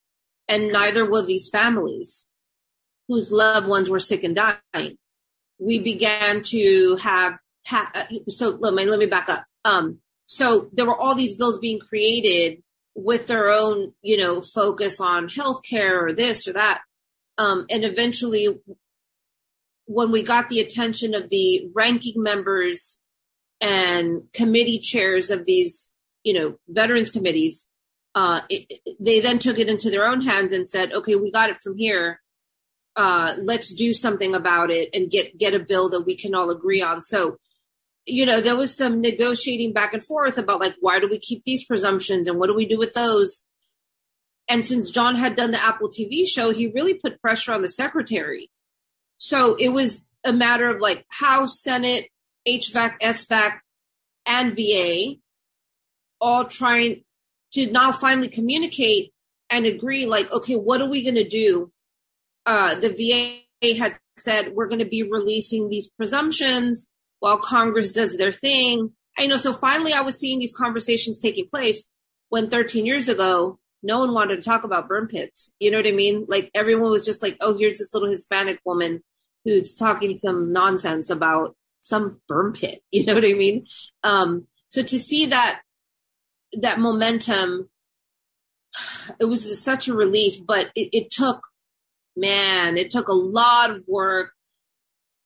and 0.49 0.73
neither 0.73 1.09
will 1.09 1.25
these 1.25 1.49
families 1.49 2.27
whose 3.09 3.31
loved 3.31 3.69
ones 3.69 3.89
were 3.89 4.01
sick 4.01 4.25
and 4.25 4.37
dying. 4.37 4.99
We 5.59 5.79
began 5.79 6.43
to 6.45 6.97
have 6.97 7.39
pa- 7.65 8.07
so 8.29 8.59
let 8.61 8.75
me 8.75 8.85
let 8.85 8.99
me 8.99 9.07
back 9.07 9.29
up. 9.29 9.45
Um, 9.65 10.01
so 10.27 10.69
there 10.73 10.87
were 10.87 10.97
all 10.97 11.15
these 11.15 11.37
bills 11.37 11.59
being 11.59 11.79
created 11.79 12.63
with 12.97 13.27
their 13.27 13.51
own, 13.51 13.93
you 14.01 14.17
know, 14.17 14.41
focus 14.41 15.01
on 15.01 15.29
healthcare 15.29 16.03
or 16.03 16.15
this 16.15 16.49
or 16.49 16.55
that. 16.55 16.81
Um, 17.37 17.67
and 17.69 17.85
eventually, 17.85 18.49
when 19.85 20.11
we 20.11 20.23
got 20.23 20.49
the 20.49 20.61
attention 20.61 21.15
of 21.15 21.29
the 21.29 21.69
ranking 21.75 22.15
members 22.17 22.99
and 23.61 24.23
committee 24.33 24.79
chairs 24.79 25.31
of 25.31 25.45
these, 25.45 25.93
you 26.25 26.33
know, 26.33 26.59
veterans 26.69 27.11
committees, 27.11 27.69
uh, 28.15 28.41
it, 28.49 28.81
they 28.99 29.21
then 29.21 29.39
took 29.39 29.59
it 29.59 29.69
into 29.69 29.91
their 29.91 30.07
own 30.07 30.23
hands 30.23 30.55
and 30.55 30.67
said, 30.67 30.93
okay, 30.95 31.17
we 31.17 31.31
got 31.31 31.51
it 31.51 31.59
from 31.63 31.77
here. 31.77 32.23
Uh, 32.97 33.35
let's 33.43 33.75
do 33.75 33.93
something 33.93 34.35
about 34.35 34.71
it 34.71 34.89
and 34.95 35.11
get, 35.11 35.37
get 35.37 35.53
a 35.53 35.59
bill 35.59 35.91
that 35.91 36.07
we 36.07 36.17
can 36.17 36.35
all 36.35 36.49
agree 36.49 36.81
on. 36.81 37.03
So 37.03 37.37
you 38.07 38.25
know, 38.25 38.41
there 38.41 38.57
was 38.57 38.75
some 38.75 39.01
negotiating 39.01 39.73
back 39.73 39.93
and 39.93 40.03
forth 40.03 40.39
about 40.39 40.61
like, 40.61 40.77
why 40.81 41.01
do 41.01 41.09
we 41.09 41.19
keep 41.19 41.43
these 41.45 41.65
presumptions 41.65 42.29
and 42.29 42.39
what 42.39 42.47
do 42.47 42.55
we 42.55 42.67
do 42.67 42.79
with 42.79 42.93
those? 42.93 43.45
And 44.49 44.65
since 44.65 44.91
Jon 44.91 45.17
had 45.17 45.35
done 45.35 45.51
the 45.51 45.63
Apple 45.63 45.89
TV 45.89 46.25
show, 46.25 46.53
he 46.53 46.69
really 46.69 46.95
put 46.95 47.21
pressure 47.21 47.53
on 47.53 47.63
the 47.63 47.69
secretary. 47.69 48.49
So 49.19 49.57
it 49.57 49.71
was 49.71 50.05
a 50.25 50.33
matter 50.33 50.69
of 50.69 50.81
like 50.81 51.05
House, 51.09 51.61
Senate, 51.61 52.09
HVAC, 52.47 53.01
SVAC, 53.01 53.59
and 54.25 54.55
VA 54.55 55.17
all 56.21 56.45
trying 56.45 57.03
to 57.55 57.71
now 57.71 57.91
finally 57.91 58.29
communicate 58.29 59.13
and 59.51 59.67
agree 59.67 60.07
like, 60.07 60.31
okay, 60.31 60.55
what 60.55 60.81
are 60.81 60.89
we 60.89 61.03
going 61.03 61.17
to 61.17 61.29
do? 61.29 61.73
Uh, 62.45 62.77
the 62.77 62.91
VA 62.91 63.75
had 63.75 63.99
said, 64.17 64.53
we're 64.55 64.69
going 64.69 64.79
to 64.79 64.85
be 64.85 65.03
releasing 65.03 65.69
these 65.69 65.91
presumptions 65.91 66.89
while 67.21 67.39
Congress 67.39 67.93
does 67.93 68.17
their 68.17 68.33
thing. 68.33 68.93
I 69.19 69.27
know. 69.27 69.39
So 69.39 69.53
finally, 69.53 69.93
I 69.93 70.03
was 70.03 70.19
seeing 70.19 70.39
these 70.39 70.55
conversations 70.55 71.21
taking 71.21 71.49
place 71.49 71.91
when 72.29 72.51
13 72.51 72.87
years 72.87 73.09
ago, 73.09 73.59
no 73.83 74.01
one 74.01 74.13
wanted 74.13 74.39
to 74.39 74.45
talk 74.45 74.65
about 74.65 74.89
burn 74.89 75.07
pits. 75.07 75.53
You 75.59 75.71
know 75.71 75.79
what 75.79 75.87
I 75.87 75.93
mean? 75.93 76.27
Like 76.29 76.51
everyone 76.55 76.91
was 76.91 77.05
just 77.05 77.23
like, 77.23 77.37
oh, 77.41 77.57
here's 77.57 77.79
this 77.79 77.93
little 77.95 78.11
Hispanic 78.11 78.61
woman 78.65 79.03
who's 79.45 79.77
talking 79.77 80.19
some 80.19 80.53
nonsense 80.53 81.09
about 81.09 81.57
some 81.81 82.21
burn 82.29 82.53
pit. 82.53 82.83
You 82.91 83.07
know 83.07 83.15
what 83.15 83.25
I 83.25 83.35
mean? 83.35 83.67
Um, 84.03 84.45
so 84.69 84.83
to 84.83 84.99
see 84.99 85.27
that, 85.27 85.63
that 86.61 86.81
momentum, 86.81 87.69
it 89.21 89.27
was 89.27 89.63
such 89.63 89.89
a 89.89 89.95
relief, 89.95 90.45
but 90.45 90.71
it, 90.75 90.89
it 90.93 91.11
took, 91.11 91.47
man, 92.17 92.77
it 92.77 92.91
took 92.91 93.09
a 93.09 93.15
lot 93.15 93.71
of 93.71 93.85
work 93.87 94.33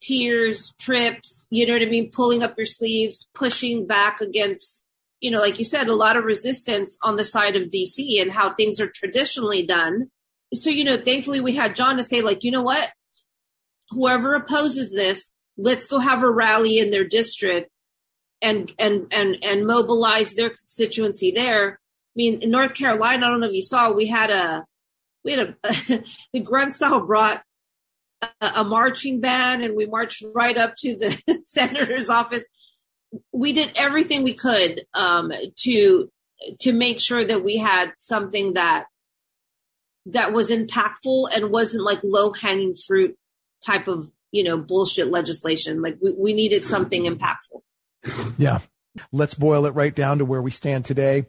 tears, 0.00 0.72
trips, 0.80 1.46
you 1.50 1.66
know 1.66 1.74
what 1.74 1.82
I 1.82 1.86
mean? 1.86 2.10
Pulling 2.10 2.42
up 2.42 2.56
your 2.56 2.66
sleeves, 2.66 3.28
pushing 3.34 3.86
back 3.86 4.20
against, 4.20 4.84
you 5.20 5.30
know, 5.30 5.40
like 5.40 5.58
you 5.58 5.64
said, 5.64 5.88
a 5.88 5.94
lot 5.94 6.16
of 6.16 6.24
resistance 6.24 6.98
on 7.02 7.16
the 7.16 7.24
side 7.24 7.56
of 7.56 7.70
DC 7.70 8.20
and 8.20 8.32
how 8.32 8.50
things 8.50 8.80
are 8.80 8.90
traditionally 8.92 9.66
done. 9.66 10.10
So, 10.54 10.70
you 10.70 10.84
know, 10.84 11.00
thankfully 11.00 11.40
we 11.40 11.54
had 11.54 11.76
John 11.76 11.96
to 11.98 12.02
say, 12.02 12.22
like, 12.22 12.42
you 12.42 12.50
know 12.50 12.62
what? 12.62 12.90
Whoever 13.90 14.34
opposes 14.34 14.92
this, 14.92 15.32
let's 15.56 15.86
go 15.86 15.98
have 15.98 16.22
a 16.22 16.30
rally 16.30 16.78
in 16.78 16.90
their 16.90 17.04
district 17.04 17.70
and, 18.42 18.72
and, 18.78 19.06
and, 19.12 19.36
and 19.44 19.66
mobilize 19.66 20.34
their 20.34 20.50
constituency 20.50 21.32
there. 21.32 21.72
I 21.72 22.16
mean, 22.16 22.42
in 22.42 22.50
North 22.50 22.74
Carolina, 22.74 23.26
I 23.26 23.30
don't 23.30 23.40
know 23.40 23.48
if 23.48 23.54
you 23.54 23.62
saw, 23.62 23.92
we 23.92 24.06
had 24.06 24.30
a, 24.30 24.64
we 25.24 25.32
had 25.32 25.40
a, 25.40 25.56
the 26.32 26.40
grunt 26.40 26.72
style 26.72 27.06
brought 27.06 27.42
a, 28.40 28.64
marching 28.64 29.20
band 29.20 29.62
and 29.62 29.76
we 29.76 29.86
marched 29.86 30.22
right 30.34 30.56
up 30.56 30.74
to 30.76 30.96
the 30.96 31.42
senator's 31.44 32.08
office. 32.08 32.46
We 33.32 33.52
did 33.52 33.72
everything 33.76 34.22
we 34.22 34.34
could 34.34 34.82
um, 34.94 35.32
to 35.58 36.10
to 36.60 36.72
make 36.72 37.00
sure 37.00 37.24
that 37.24 37.44
we 37.44 37.56
had 37.58 37.92
something 37.98 38.54
that 38.54 38.86
that 40.06 40.32
was 40.32 40.50
impactful 40.50 41.28
and 41.34 41.50
wasn't 41.50 41.84
like 41.84 42.00
low 42.02 42.32
hanging 42.32 42.74
fruit 42.74 43.16
type 43.64 43.88
of 43.88 44.06
you 44.32 44.44
know 44.44 44.58
bullshit 44.58 45.08
legislation. 45.08 45.82
Like 45.82 45.98
we, 46.00 46.12
we 46.12 46.32
needed 46.32 46.64
something 46.64 47.04
impactful. 47.04 47.62
Yeah. 48.38 48.60
Let's 49.12 49.34
boil 49.34 49.66
it 49.66 49.74
right 49.74 49.94
down 49.94 50.18
to 50.18 50.24
where 50.24 50.42
we 50.42 50.50
stand 50.50 50.84
today. 50.84 51.26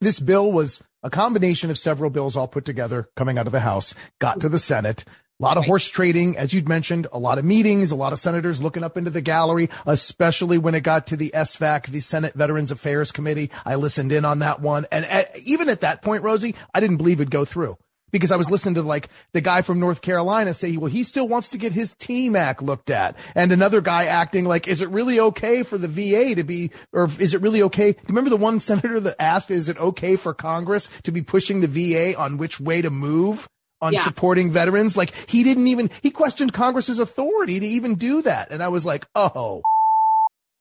This 0.00 0.20
bill 0.20 0.50
was 0.50 0.82
a 1.02 1.10
combination 1.10 1.70
of 1.70 1.78
several 1.78 2.10
bills 2.10 2.36
all 2.36 2.48
put 2.48 2.64
together 2.64 3.08
coming 3.16 3.38
out 3.38 3.46
of 3.46 3.52
the 3.52 3.60
House, 3.60 3.94
got 4.18 4.40
to 4.40 4.48
the 4.48 4.58
Senate. 4.58 5.04
A 5.42 5.44
lot 5.44 5.58
of 5.58 5.64
horse 5.64 5.88
trading, 5.88 6.38
as 6.38 6.52
you'd 6.52 6.68
mentioned, 6.68 7.08
a 7.12 7.18
lot 7.18 7.36
of 7.36 7.44
meetings, 7.44 7.90
a 7.90 7.96
lot 7.96 8.12
of 8.12 8.20
senators 8.20 8.62
looking 8.62 8.84
up 8.84 8.96
into 8.96 9.10
the 9.10 9.20
gallery, 9.20 9.70
especially 9.86 10.56
when 10.56 10.76
it 10.76 10.82
got 10.82 11.08
to 11.08 11.16
the 11.16 11.32
SVAC, 11.34 11.86
the 11.86 11.98
Senate 11.98 12.34
Veterans 12.34 12.70
Affairs 12.70 13.10
Committee. 13.10 13.50
I 13.64 13.74
listened 13.74 14.12
in 14.12 14.24
on 14.24 14.38
that 14.38 14.60
one. 14.60 14.86
And 14.92 15.04
at, 15.04 15.36
even 15.40 15.68
at 15.68 15.80
that 15.80 16.00
point, 16.00 16.22
Rosie, 16.22 16.54
I 16.72 16.78
didn't 16.78 16.98
believe 16.98 17.20
it'd 17.20 17.32
go 17.32 17.44
through 17.44 17.76
because 18.12 18.30
I 18.30 18.36
was 18.36 18.52
listening 18.52 18.76
to 18.76 18.82
like 18.82 19.08
the 19.32 19.40
guy 19.40 19.62
from 19.62 19.80
North 19.80 20.00
Carolina 20.00 20.54
say, 20.54 20.76
well, 20.76 20.88
he 20.88 21.02
still 21.02 21.26
wants 21.26 21.48
to 21.50 21.58
get 21.58 21.72
his 21.72 21.92
TMAC 21.96 22.62
looked 22.62 22.90
at. 22.90 23.16
And 23.34 23.50
another 23.50 23.80
guy 23.80 24.04
acting 24.04 24.44
like, 24.44 24.68
is 24.68 24.80
it 24.80 24.90
really 24.90 25.18
okay 25.18 25.64
for 25.64 25.76
the 25.76 25.88
VA 25.88 26.36
to 26.36 26.44
be, 26.44 26.70
or 26.92 27.10
is 27.18 27.34
it 27.34 27.40
really 27.40 27.62
okay? 27.62 27.96
Remember 28.06 28.30
the 28.30 28.36
one 28.36 28.60
senator 28.60 29.00
that 29.00 29.20
asked, 29.20 29.50
is 29.50 29.68
it 29.68 29.76
okay 29.78 30.14
for 30.14 30.34
Congress 30.34 30.88
to 31.02 31.10
be 31.10 31.22
pushing 31.22 31.62
the 31.62 31.66
VA 31.66 32.16
on 32.16 32.38
which 32.38 32.60
way 32.60 32.80
to 32.80 32.90
move? 32.90 33.48
On 33.82 33.92
yeah. 33.92 34.04
supporting 34.04 34.52
veterans, 34.52 34.96
like 34.96 35.12
he 35.28 35.42
didn't 35.42 35.66
even, 35.66 35.90
he 36.02 36.12
questioned 36.12 36.52
Congress's 36.52 37.00
authority 37.00 37.58
to 37.58 37.66
even 37.66 37.96
do 37.96 38.22
that. 38.22 38.52
And 38.52 38.62
I 38.62 38.68
was 38.68 38.86
like, 38.86 39.08
oh, 39.16 39.60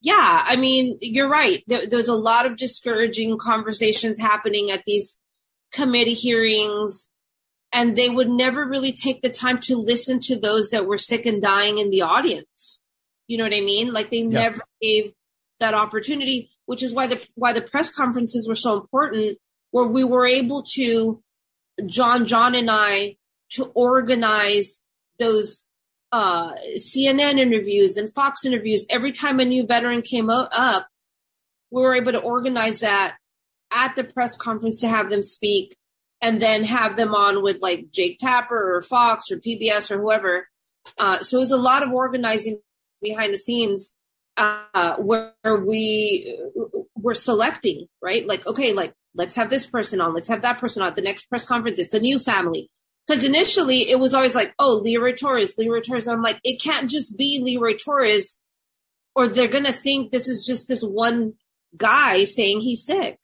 yeah, 0.02 0.44
I 0.44 0.56
mean, 0.56 0.98
you're 1.02 1.30
right. 1.30 1.64
There, 1.68 1.86
there's 1.86 2.08
a 2.08 2.16
lot 2.16 2.48
of 2.48 2.58
discouraging 2.58 3.38
conversations 3.38 4.20
happening 4.20 4.72
at 4.72 4.82
these 4.88 5.20
committee 5.72 6.16
hearings 6.16 7.12
and 7.74 7.96
they 7.96 8.10
would 8.10 8.30
never 8.30 8.66
really 8.66 8.92
take 8.92 9.22
the 9.22 9.30
time 9.30 9.60
to 9.62 9.78
listen 9.78 10.20
to 10.22 10.38
those 10.38 10.72
that 10.72 10.86
were 10.86 10.98
sick 10.98 11.26
and 11.26 11.42
dying 11.42 11.78
in 11.78 11.90
the 11.90 12.02
audience. 12.02 12.82
You 13.28 13.38
know 13.38 13.46
what 13.46 13.56
I 13.56 13.62
mean? 13.62 13.94
Like 13.94 14.10
they 14.10 14.24
never 14.24 14.62
gave 14.82 15.14
that 15.60 15.74
opportunity, 15.74 16.50
which 16.66 16.84
is 16.84 16.94
why 16.94 17.08
the 17.08 17.22
why 17.36 17.54
the 17.54 17.62
press 17.62 17.90
conferences 17.90 18.48
were 18.48 18.56
so 18.56 18.74
important, 18.76 19.38
where 19.70 19.86
we 19.86 20.04
were 20.04 20.26
able 20.26 20.64
to, 20.74 21.24
John, 21.88 22.26
John, 22.26 22.56
and 22.56 22.70
I, 22.72 23.18
to 23.52 23.66
organize 23.76 24.82
those 25.20 25.66
uh, 26.12 26.54
CNN 26.78 27.40
interviews 27.40 27.98
and 27.98 28.14
Fox 28.14 28.46
interviews. 28.46 28.86
Every 28.90 29.12
time 29.12 29.40
a 29.40 29.46
new 29.46 29.66
veteran 29.66 30.02
came 30.02 30.30
up, 30.30 30.88
we 31.70 31.82
were 31.82 31.96
able 31.96 32.12
to 32.12 32.20
organize 32.20 32.82
that 32.82 33.18
at 33.72 33.96
the 33.96 34.04
press 34.04 34.36
conference 34.36 34.82
to 34.82 34.90
have 34.90 35.10
them 35.10 35.24
speak 35.24 35.78
and 36.22 36.42
then 36.42 36.64
have 36.64 36.98
them 36.98 37.16
on 37.16 37.42
with 37.42 37.60
like 37.62 37.92
Jake 37.92 38.20
Tapper 38.20 38.76
or 38.76 38.82
Fox 38.82 39.32
or 39.32 39.38
PBS 39.38 39.90
or 39.90 40.00
whoever. 40.02 40.48
Uh, 40.98 41.22
so 41.22 41.38
it 41.38 41.42
was 41.42 41.52
a 41.52 41.58
lot 41.58 41.84
of 41.84 41.92
organizing 41.92 42.60
behind 43.02 43.34
the 43.34 43.38
scenes 43.38 43.96
uh, 44.38 44.96
where 44.98 45.34
we 45.66 46.38
were 46.96 47.16
selecting, 47.16 47.88
right? 48.02 48.28
Like, 48.28 48.46
okay, 48.46 48.74
like 48.74 48.94
let's 49.16 49.36
have 49.36 49.50
this 49.50 49.66
person 49.66 50.02
on, 50.02 50.14
let's 50.14 50.30
have 50.30 50.42
that 50.42 50.60
person 50.60 50.84
on. 50.84 50.94
The 50.96 51.02
next 51.02 51.26
press 51.26 51.46
conference, 51.46 51.80
it's 51.80 51.94
a 51.94 52.00
new 52.00 52.20
family. 52.20 52.70
Because 53.08 53.24
initially 53.24 53.90
it 53.90 54.00
was 54.00 54.14
always 54.14 54.36
like, 54.36 54.54
oh, 54.60 54.76
Leroy 54.76 55.14
Torres, 55.14 55.58
Leroy 55.58 55.82
Torres. 55.82 56.08
I'm 56.08 56.22
like, 56.22 56.40
it 56.44 56.62
can't 56.62 56.90
just 56.90 57.18
be 57.18 57.42
Leroy 57.44 57.76
Torres, 57.76 58.38
or 59.16 59.28
they're 59.28 59.48
gonna 59.48 59.74
think 59.74 60.12
this 60.12 60.28
is 60.28 60.46
just 60.46 60.68
this 60.68 60.82
one 60.82 61.34
guy 61.76 62.26
saying 62.26 62.62
he's 62.62 62.86
sick. 62.86 63.20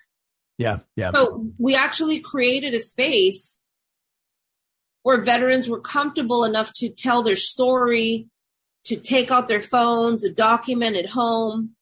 Yeah, 0.58 0.80
yeah. 0.96 1.12
So 1.12 1.52
we 1.60 1.76
actually 1.76 2.20
created 2.20 2.74
a 2.74 2.80
space 2.80 3.60
where 5.04 5.22
veterans 5.22 5.70
were 5.70 5.80
comfortable 5.80 6.44
enough 6.44 6.74
to 6.74 6.90
tell 6.90 7.24
their 7.24 7.36
story, 7.36 8.28
to 8.86 8.98
take 8.98 9.32
out 9.32 9.48
their 9.48 9.62
phones, 9.62 10.24
to 10.24 10.34
document 10.34 10.98
at 10.98 11.12
home, 11.12 11.76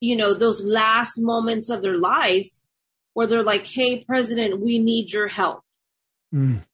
you 0.00 0.16
know, 0.16 0.34
those 0.34 0.62
last 0.62 1.16
moments 1.16 1.70
of 1.70 1.80
their 1.80 1.96
life 1.96 2.50
where 3.16 3.26
they're 3.26 3.42
like, 3.42 3.66
Hey, 3.66 4.04
president, 4.04 4.60
we 4.60 4.78
need 4.78 5.12
your 5.12 5.28
help. 5.28 5.62
Mm. 6.34 6.64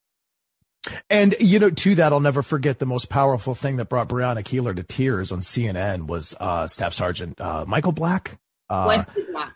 And 1.08 1.36
you 1.38 1.60
know, 1.60 1.70
to 1.70 1.94
that, 1.94 2.12
I'll 2.12 2.20
never 2.20 2.42
forget 2.42 2.80
the 2.80 2.86
most 2.86 3.08
powerful 3.08 3.54
thing 3.54 3.76
that 3.76 3.88
brought 3.88 4.08
Brianna 4.08 4.42
Keilar 4.42 4.74
to 4.74 4.82
tears 4.82 5.30
on 5.30 5.40
CNN 5.40 6.08
was 6.08 6.34
uh, 6.40 6.66
Staff 6.66 6.94
Sergeant 6.94 7.40
uh, 7.40 7.64
Michael 7.66 7.92
Black. 7.92 8.40
Uh, 8.68 8.84
Wesley 8.88 9.24
Black. 9.30 9.52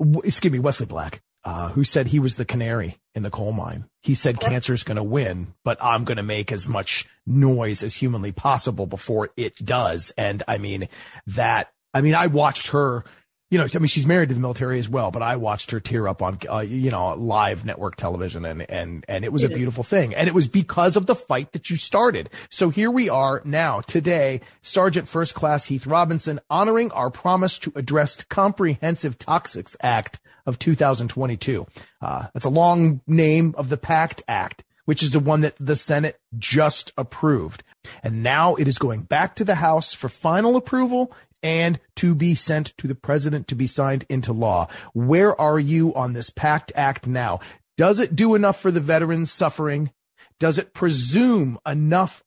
W- 0.00 0.22
excuse 0.24 0.52
me, 0.52 0.58
Wesley 0.58 0.86
Black 0.86 1.22
uh, 1.44 1.70
who 1.70 1.84
said 1.84 2.08
he 2.08 2.18
was 2.18 2.36
the 2.36 2.44
canary 2.44 2.96
in 3.14 3.22
the 3.22 3.30
coal 3.30 3.52
mine. 3.52 3.86
He 4.02 4.14
said 4.14 4.40
cancer 4.40 4.74
is 4.74 4.84
going 4.84 4.96
to 4.96 5.02
win, 5.02 5.54
but 5.64 5.82
I'm 5.82 6.04
going 6.04 6.16
to 6.16 6.22
make 6.22 6.52
as 6.52 6.68
much 6.68 7.06
noise 7.26 7.82
as 7.82 7.94
humanly 7.94 8.32
possible 8.32 8.86
before 8.86 9.30
it 9.36 9.56
does. 9.56 10.12
And 10.16 10.42
I 10.46 10.58
mean, 10.58 10.88
that, 11.28 11.72
I 11.94 12.02
mean, 12.02 12.14
I 12.14 12.26
watched 12.26 12.68
her 12.68 13.04
you 13.50 13.58
know, 13.58 13.66
I 13.74 13.78
mean, 13.78 13.88
she's 13.88 14.06
married 14.06 14.28
to 14.28 14.34
the 14.36 14.40
military 14.40 14.78
as 14.78 14.88
well, 14.88 15.10
but 15.10 15.22
I 15.22 15.34
watched 15.34 15.72
her 15.72 15.80
tear 15.80 16.06
up 16.06 16.22
on, 16.22 16.38
uh, 16.48 16.60
you 16.60 16.92
know, 16.92 17.14
live 17.14 17.64
network 17.64 17.96
television 17.96 18.44
and, 18.44 18.62
and, 18.70 19.04
and 19.08 19.24
it 19.24 19.32
was 19.32 19.42
it 19.42 19.50
a 19.50 19.54
beautiful 19.54 19.82
is. 19.82 19.88
thing. 19.88 20.14
And 20.14 20.28
it 20.28 20.34
was 20.34 20.46
because 20.46 20.96
of 20.96 21.06
the 21.06 21.16
fight 21.16 21.50
that 21.52 21.68
you 21.68 21.76
started. 21.76 22.30
So 22.48 22.70
here 22.70 22.92
we 22.92 23.08
are 23.08 23.42
now 23.44 23.80
today, 23.80 24.40
Sergeant 24.62 25.08
First 25.08 25.34
Class 25.34 25.64
Heath 25.64 25.84
Robinson 25.84 26.38
honoring 26.48 26.92
our 26.92 27.10
promise 27.10 27.58
to 27.60 27.72
address 27.74 28.22
Comprehensive 28.22 29.18
Toxics 29.18 29.74
Act 29.80 30.20
of 30.46 30.60
2022. 30.60 31.66
Uh, 32.00 32.26
that's 32.32 32.46
a 32.46 32.50
long 32.50 33.00
name 33.08 33.54
of 33.58 33.68
the 33.68 33.76
PACT 33.76 34.22
Act 34.28 34.62
which 34.86 35.04
is 35.04 35.12
the 35.12 35.20
one 35.20 35.42
that 35.42 35.54
the 35.60 35.76
Senate 35.76 36.18
just 36.36 36.92
approved. 36.98 37.62
And 38.02 38.24
now 38.24 38.56
it 38.56 38.66
is 38.66 38.76
going 38.76 39.02
back 39.02 39.36
to 39.36 39.44
the 39.44 39.54
House 39.54 39.94
for 39.94 40.08
final 40.08 40.56
approval 40.56 41.12
and 41.42 41.80
to 41.96 42.14
be 42.14 42.34
sent 42.34 42.76
to 42.78 42.86
the 42.86 42.94
president 42.94 43.48
to 43.48 43.54
be 43.54 43.66
signed 43.66 44.04
into 44.08 44.32
law. 44.32 44.68
Where 44.92 45.38
are 45.40 45.58
you 45.58 45.94
on 45.94 46.12
this 46.12 46.30
PACT 46.30 46.72
Act 46.74 47.06
now? 47.06 47.40
Does 47.76 47.98
it 47.98 48.14
do 48.14 48.34
enough 48.34 48.60
for 48.60 48.70
the 48.70 48.80
veterans 48.80 49.32
suffering? 49.32 49.90
Does 50.38 50.58
it 50.58 50.74
presume 50.74 51.58
enough 51.66 52.22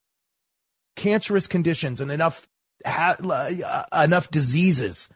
cancerous 0.96 1.46
conditions 1.46 2.00
and 2.00 2.10
enough 2.10 2.48
uh, 2.84 3.84
enough 3.92 4.30
diseases? 4.30 5.08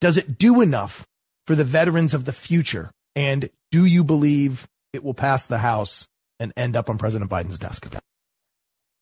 Does 0.00 0.16
it 0.18 0.38
do 0.38 0.60
enough 0.60 1.06
for 1.46 1.54
the 1.54 1.64
veterans 1.64 2.14
of 2.14 2.24
the 2.24 2.32
future? 2.32 2.90
And 3.14 3.48
do 3.70 3.84
you 3.84 4.04
believe 4.04 4.68
it 4.92 5.02
will 5.02 5.14
pass 5.14 5.46
the 5.46 5.58
House 5.58 6.06
and 6.38 6.52
end 6.56 6.76
up 6.76 6.90
on 6.90 6.98
President 6.98 7.30
Biden's 7.30 7.58
desk? 7.58 7.94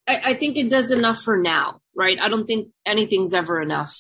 I, 0.07 0.21
I 0.25 0.35
think 0.35 0.57
it 0.57 0.71
does 0.71 0.91
enough 0.91 1.21
for 1.21 1.37
now, 1.37 1.81
right? 1.97 2.21
I 2.21 2.29
don't 2.29 2.47
think 2.47 2.69
anything's 2.87 3.35
ever 3.35 3.61
enough 3.61 3.97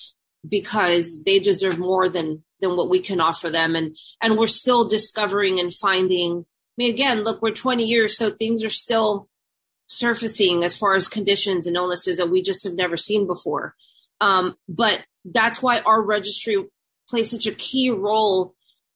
because 0.48 1.22
they 1.24 1.38
deserve 1.38 1.78
more 1.78 2.08
than 2.08 2.44
than 2.60 2.76
what 2.76 2.88
we 2.88 3.00
can 3.00 3.20
offer 3.20 3.50
them. 3.50 3.74
And 3.74 3.96
and 4.20 4.36
we're 4.36 4.46
still 4.46 4.86
discovering 4.86 5.60
and 5.60 5.74
finding 5.74 6.40
I 6.40 6.74
mean 6.76 6.90
again 6.90 7.24
look 7.24 7.42
we're 7.42 7.52
20 7.52 7.84
years 7.84 8.16
so 8.16 8.30
things 8.30 8.62
are 8.64 8.70
still 8.70 9.28
surfacing 9.86 10.64
as 10.64 10.76
far 10.76 10.94
as 10.94 11.08
conditions 11.08 11.66
and 11.66 11.76
illnesses 11.76 12.16
that 12.16 12.30
we 12.30 12.42
just 12.42 12.64
have 12.64 12.74
never 12.74 12.96
seen 12.96 13.26
before. 13.26 13.74
Um, 14.20 14.56
but 14.68 15.04
that's 15.24 15.62
why 15.62 15.80
our 15.80 16.02
registry 16.02 16.64
plays 17.08 17.30
such 17.30 17.46
a 17.46 17.52
key 17.54 17.90
role 17.90 18.54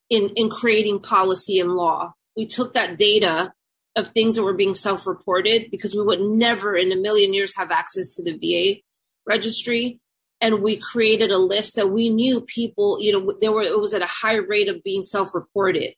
in 0.08 0.30
in 0.36 0.50
creating 0.50 1.00
policy 1.00 1.60
and 1.60 1.72
law. 1.72 2.14
We 2.36 2.46
took 2.46 2.74
that 2.74 2.98
data 2.98 3.52
of 3.96 4.08
things 4.08 4.36
that 4.36 4.44
were 4.44 4.54
being 4.54 4.74
self-reported 4.74 5.70
because 5.70 5.94
we 5.94 6.02
would 6.02 6.20
never 6.20 6.76
in 6.76 6.92
a 6.92 6.96
million 6.96 7.34
years 7.34 7.56
have 7.56 7.72
access 7.72 8.14
to 8.14 8.22
the 8.22 8.38
VA 8.38 8.80
registry 9.26 10.00
and 10.40 10.62
we 10.62 10.76
created 10.76 11.30
a 11.30 11.38
list 11.38 11.76
that 11.76 11.90
we 11.90 12.10
knew 12.10 12.40
people, 12.40 12.98
you 13.00 13.12
know, 13.12 13.34
there 13.40 13.52
were, 13.52 13.62
it 13.62 13.78
was 13.78 13.94
at 13.94 14.02
a 14.02 14.06
high 14.06 14.36
rate 14.36 14.68
of 14.68 14.82
being 14.82 15.02
self-reported. 15.02 15.94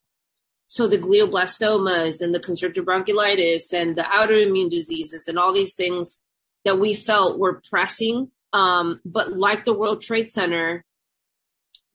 So 0.66 0.86
the 0.86 0.98
glioblastomas 0.98 2.20
and 2.20 2.34
the 2.34 2.40
constrictive 2.40 2.84
bronchiolitis 2.84 3.72
and 3.72 3.96
the 3.96 4.02
autoimmune 4.02 4.70
diseases 4.70 5.24
and 5.26 5.38
all 5.38 5.52
these 5.52 5.74
things 5.74 6.20
that 6.64 6.78
we 6.78 6.94
felt 6.94 7.38
were 7.38 7.60
pressing. 7.68 8.30
Um, 8.52 9.00
but 9.04 9.36
like 9.36 9.64
the 9.64 9.74
World 9.74 10.00
Trade 10.00 10.30
Center 10.30 10.84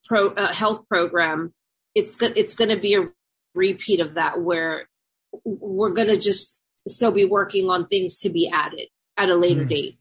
pro, 0.05 0.29
uh, 0.29 0.53
health 0.53 0.87
program, 0.87 1.53
it's, 1.95 2.21
it's 2.21 2.53
going 2.53 2.69
to 2.69 2.77
be 2.77 2.95
a 2.95 3.09
repeat 3.55 4.01
of 4.01 4.15
that 4.15 4.41
where 4.41 4.87
we're 5.43 5.91
going 5.91 6.09
to 6.09 6.17
just 6.17 6.61
still 6.87 7.11
be 7.11 7.25
working 7.25 7.69
on 7.69 7.87
things 7.87 8.19
to 8.19 8.29
be 8.29 8.49
added 8.49 8.87
at 9.17 9.29
a 9.29 9.35
later 9.35 9.63
mm. 9.63 9.69
date. 9.69 9.97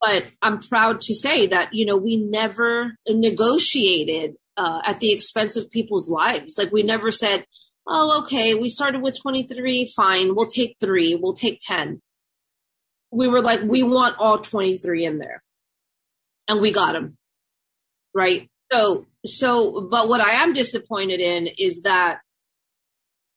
But 0.00 0.26
I'm 0.42 0.60
proud 0.60 1.00
to 1.02 1.14
say 1.14 1.48
that, 1.48 1.74
you 1.74 1.84
know, 1.84 1.96
we 1.96 2.16
never 2.16 2.96
negotiated 3.08 4.36
uh, 4.56 4.80
at 4.84 5.00
the 5.00 5.12
expense 5.12 5.56
of 5.56 5.70
people's 5.70 6.08
lives. 6.08 6.56
Like 6.58 6.72
we 6.72 6.82
never 6.82 7.10
said, 7.10 7.44
oh, 7.86 8.22
okay, 8.22 8.54
we 8.54 8.68
started 8.68 9.02
with 9.02 9.20
23, 9.20 9.90
fine, 9.96 10.34
we'll 10.34 10.46
take 10.46 10.76
three, 10.78 11.14
we'll 11.14 11.34
take 11.34 11.60
10. 11.62 12.00
we 13.10 13.26
were 13.26 13.40
like, 13.40 13.62
we 13.62 13.82
want 13.82 14.16
all 14.18 14.38
23 14.38 15.06
in 15.06 15.18
there. 15.18 15.42
And 16.46 16.60
we 16.60 16.70
got 16.70 16.92
them. 16.92 17.16
Right. 18.14 18.48
So, 18.70 19.06
so, 19.24 19.80
but 19.80 20.08
what 20.08 20.20
I 20.20 20.42
am 20.42 20.52
disappointed 20.52 21.20
in 21.20 21.46
is 21.46 21.82
that 21.82 22.20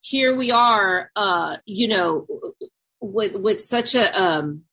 here 0.02 0.36
we 0.36 0.52
are, 0.52 1.10
uh, 1.16 1.58
you 1.66 1.88
know, 1.88 2.26
with, 3.00 3.36
with 3.36 3.64
such 3.64 3.96
a, 3.96 4.22
um, 4.22 4.64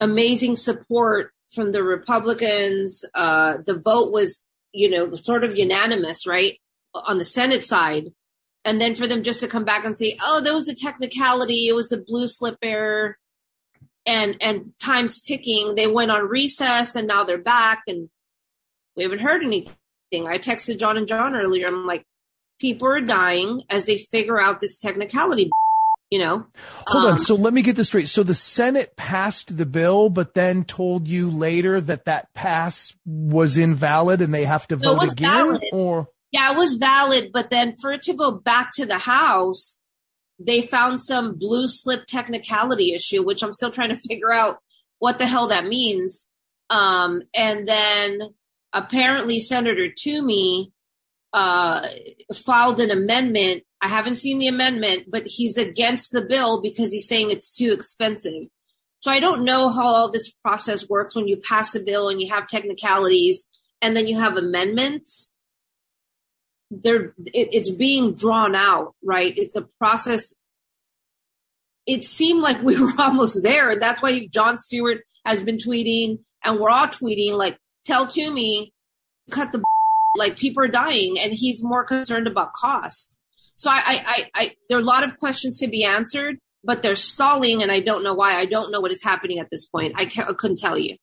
amazing 0.00 0.56
support 0.56 1.32
from 1.48 1.72
the 1.72 1.82
Republicans. 1.82 3.04
Uh, 3.14 3.54
the 3.64 3.78
vote 3.78 4.12
was, 4.12 4.46
you 4.72 4.90
know, 4.90 5.14
sort 5.16 5.44
of 5.44 5.56
unanimous, 5.56 6.26
right? 6.26 6.58
On 6.94 7.18
the 7.18 7.24
Senate 7.24 7.64
side. 7.64 8.12
And 8.64 8.80
then 8.80 8.94
for 8.94 9.06
them 9.06 9.22
just 9.22 9.40
to 9.40 9.48
come 9.48 9.64
back 9.64 9.84
and 9.84 9.98
say, 9.98 10.18
oh, 10.22 10.40
there 10.40 10.54
was 10.54 10.68
a 10.68 10.74
technicality. 10.74 11.68
It 11.68 11.74
was 11.74 11.92
a 11.92 11.96
blue 11.98 12.26
slip 12.26 12.58
error 12.62 13.16
and, 14.04 14.36
and 14.40 14.72
time's 14.80 15.20
ticking. 15.20 15.74
They 15.74 15.86
went 15.86 16.10
on 16.10 16.28
recess 16.28 16.94
and 16.94 17.08
now 17.08 17.24
they're 17.24 17.38
back 17.38 17.82
and 17.86 18.10
we 18.96 19.04
haven't 19.04 19.20
heard 19.20 19.42
anything. 19.42 19.72
I 20.12 20.38
texted 20.38 20.78
John 20.78 20.96
and 20.96 21.06
John 21.06 21.34
earlier. 21.34 21.68
I'm 21.68 21.86
like, 21.86 22.04
people 22.58 22.88
are 22.88 23.00
dying 23.00 23.62
as 23.70 23.86
they 23.86 23.98
figure 23.98 24.40
out 24.40 24.60
this 24.60 24.78
technicality 24.78 25.50
you 26.10 26.18
know. 26.18 26.46
Hold 26.86 27.04
um, 27.04 27.12
on. 27.12 27.18
So 27.18 27.34
let 27.34 27.52
me 27.52 27.62
get 27.62 27.76
this 27.76 27.88
straight. 27.88 28.08
So 28.08 28.22
the 28.22 28.34
Senate 28.34 28.96
passed 28.96 29.56
the 29.56 29.66
bill, 29.66 30.08
but 30.08 30.34
then 30.34 30.64
told 30.64 31.06
you 31.06 31.30
later 31.30 31.80
that 31.80 32.06
that 32.06 32.32
pass 32.34 32.96
was 33.04 33.56
invalid 33.56 34.20
and 34.20 34.32
they 34.32 34.44
have 34.44 34.66
to 34.68 34.76
vote 34.76 35.02
again 35.02 35.46
valid. 35.46 35.62
or? 35.72 36.08
Yeah, 36.30 36.52
it 36.52 36.56
was 36.56 36.74
valid, 36.74 37.30
but 37.32 37.50
then 37.50 37.74
for 37.80 37.92
it 37.92 38.02
to 38.02 38.14
go 38.14 38.30
back 38.30 38.72
to 38.74 38.86
the 38.86 38.98
House, 38.98 39.78
they 40.38 40.62
found 40.62 41.00
some 41.00 41.38
blue 41.38 41.66
slip 41.66 42.06
technicality 42.06 42.94
issue, 42.94 43.24
which 43.24 43.42
I'm 43.42 43.52
still 43.52 43.70
trying 43.70 43.90
to 43.90 43.96
figure 44.08 44.32
out 44.32 44.58
what 44.98 45.18
the 45.18 45.26
hell 45.26 45.48
that 45.48 45.66
means. 45.66 46.26
Um, 46.70 47.22
and 47.34 47.66
then 47.66 48.20
apparently 48.72 49.38
Senator 49.38 49.88
Toomey, 49.96 50.72
uh, 51.32 51.86
filed 52.34 52.80
an 52.80 52.90
amendment 52.90 53.64
I 53.80 53.88
haven't 53.88 54.16
seen 54.16 54.38
the 54.38 54.48
amendment, 54.48 55.04
but 55.08 55.26
he's 55.26 55.56
against 55.56 56.10
the 56.10 56.22
bill 56.22 56.60
because 56.60 56.90
he's 56.90 57.06
saying 57.06 57.30
it's 57.30 57.54
too 57.54 57.72
expensive. 57.72 58.48
So 59.00 59.10
I 59.10 59.20
don't 59.20 59.44
know 59.44 59.68
how 59.68 59.94
all 59.94 60.10
this 60.10 60.32
process 60.44 60.88
works 60.88 61.14
when 61.14 61.28
you 61.28 61.36
pass 61.36 61.74
a 61.74 61.80
bill 61.80 62.08
and 62.08 62.20
you 62.20 62.28
have 62.30 62.48
technicalities 62.48 63.46
and 63.80 63.96
then 63.96 64.08
you 64.08 64.18
have 64.18 64.36
amendments. 64.36 65.30
There, 66.70 67.14
it, 67.26 67.48
it's 67.52 67.70
being 67.70 68.12
drawn 68.12 68.56
out, 68.56 68.94
right? 69.02 69.32
It's 69.36 69.54
the 69.54 69.68
process. 69.78 70.34
It 71.86 72.04
seemed 72.04 72.42
like 72.42 72.60
we 72.60 72.80
were 72.82 72.92
almost 72.98 73.42
there. 73.44 73.76
That's 73.76 74.02
why 74.02 74.26
Jon 74.26 74.58
Stewart 74.58 74.98
has 75.24 75.42
been 75.44 75.58
tweeting 75.58 76.18
and 76.42 76.58
we're 76.58 76.70
all 76.70 76.88
tweeting 76.88 77.34
like, 77.34 77.56
tell 77.84 78.08
Toomey, 78.08 78.72
cut 79.30 79.52
the, 79.52 79.62
like 80.16 80.36
people 80.36 80.62
are 80.62 80.68
dying 80.68 81.18
and 81.18 81.32
he's 81.32 81.62
more 81.62 81.84
concerned 81.84 82.26
about 82.26 82.52
cost. 82.52 83.18
So 83.56 83.70
I, 83.70 83.82
I, 83.86 84.30
I, 84.34 84.56
there 84.68 84.78
are 84.78 84.80
a 84.80 84.84
lot 84.84 85.02
of 85.02 85.18
questions 85.18 85.58
to 85.58 85.66
be 85.66 85.84
answered, 85.84 86.38
but 86.62 86.80
they're 86.80 86.94
stalling, 86.94 87.62
and 87.62 87.72
I 87.72 87.80
don't 87.80 88.04
know 88.04 88.14
why. 88.14 88.36
I 88.36 88.44
don't 88.44 88.70
know 88.70 88.80
what 88.80 88.92
is 88.92 89.02
happening 89.02 89.40
at 89.40 89.50
this 89.50 89.66
point. 89.66 89.94
I, 89.96 90.02
I 90.02 90.32
couldn't 90.32 90.58
tell 90.58 90.78
you. 90.78 90.96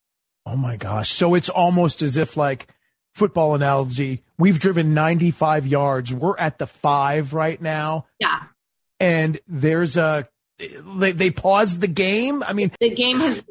Oh 0.45 0.55
my 0.55 0.77
gosh! 0.77 1.11
So 1.11 1.33
it's 1.33 1.49
almost 1.49 2.01
as 2.01 2.15
if 2.17 2.37
like 2.37 2.67
football 3.13 3.55
analogy. 3.55 4.23
We've 4.37 4.59
driven 4.59 4.93
95 4.93 5.65
yards. 5.67 6.13
We're 6.13 6.37
at 6.37 6.57
the 6.57 6.67
five 6.67 7.33
right 7.33 7.59
now. 7.59 8.05
Yeah. 8.19 8.43
And 8.99 9.39
there's 9.47 9.97
a 9.97 10.27
they, 10.57 11.11
they 11.11 11.31
paused 11.31 11.81
the 11.81 11.87
game. 11.87 12.43
I 12.43 12.53
mean, 12.53 12.71
the 12.79 12.93
game 12.93 13.19
has 13.19 13.43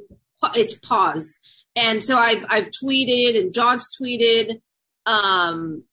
it's 0.54 0.78
paused, 0.78 1.38
and 1.76 2.02
so 2.02 2.16
I've 2.16 2.44
I've 2.48 2.68
tweeted 2.82 3.38
and 3.38 3.52
John's 3.52 3.88
tweeted. 4.00 4.60
Um, 5.06 5.84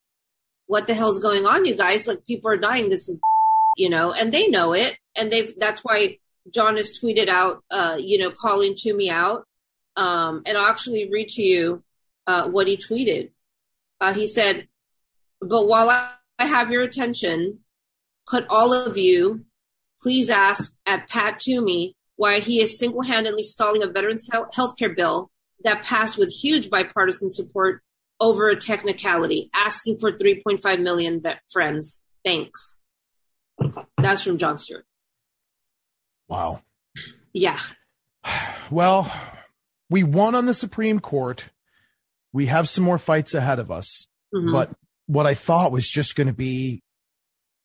what 0.68 0.88
the 0.88 0.94
hell's 0.94 1.20
going 1.20 1.46
on, 1.46 1.66
you 1.66 1.76
guys? 1.76 2.08
Like 2.08 2.26
people 2.26 2.50
are 2.52 2.58
dying. 2.58 2.90
This 2.90 3.10
is, 3.10 3.20
you 3.78 3.90
know, 3.90 4.14
and 4.14 4.34
they 4.34 4.48
know 4.48 4.74
it. 4.74 4.98
And 5.16 5.32
they've, 5.32 5.54
that's 5.58 5.82
why 5.82 6.18
Jon 6.54 6.78
has 6.78 6.98
tweeted 6.98 7.28
out, 7.28 7.64
uh, 7.70 7.98
you 8.00 8.18
know, 8.18 8.32
calling 8.32 8.76
Toomey 8.78 9.10
out. 9.10 9.46
Um, 9.98 10.44
and 10.46 10.58
I'll 10.58 10.70
actually 10.70 11.10
read 11.12 11.30
to 11.30 11.42
you, 11.42 11.84
uh, 12.26 12.48
what 12.48 12.68
he 12.68 12.78
tweeted. 12.78 13.32
Uh, 14.00 14.14
he 14.14 14.28
said, 14.28 14.68
but 15.42 15.68
while 15.68 15.90
I 15.90 16.46
have 16.46 16.72
your 16.72 16.84
attention, 16.84 17.60
could 18.26 18.46
all 18.50 18.74
of 18.74 18.98
you 18.98 19.46
please 20.02 20.30
ask 20.30 20.74
at 20.86 21.10
Pat 21.10 21.40
Toomey 21.40 21.96
why 22.16 22.40
he 22.40 22.62
is 22.62 22.80
single-handedly 22.80 23.44
stalling 23.44 23.84
a 23.84 23.88
veterans 23.88 24.30
health 24.54 24.78
care 24.78 24.94
bill 24.94 25.30
that 25.64 25.84
passed 25.84 26.18
with 26.18 26.32
huge 26.32 26.70
bipartisan 26.70 27.30
support 27.30 27.82
over 28.22 28.50
a 28.50 28.56
technicality, 28.56 29.50
asking 29.54 30.00
for 30.00 30.12
3.5 30.14 30.82
million 30.82 31.22
friends. 31.52 32.04
Thanks. 32.24 32.80
That's 33.98 34.24
from 34.24 34.38
Jon 34.38 34.58
Stewart. 34.58 34.86
Wow. 36.30 36.62
Yeah. 37.34 37.60
Well, 38.70 39.12
we 39.90 40.04
won 40.04 40.36
on 40.36 40.46
the 40.46 40.54
Supreme 40.54 41.00
Court. 41.00 41.50
We 42.32 42.46
have 42.46 42.70
some 42.70 42.84
more 42.84 43.00
fights 43.00 43.34
ahead 43.34 43.60
of 43.60 43.72
us. 43.72 44.08
Mm-hmm. 44.34 44.54
But 44.54 44.72
what 45.08 45.26
I 45.26 45.34
thought 45.34 45.72
was 45.74 45.90
just 45.90 46.16
going 46.16 46.28
to 46.28 46.34
be 46.34 46.84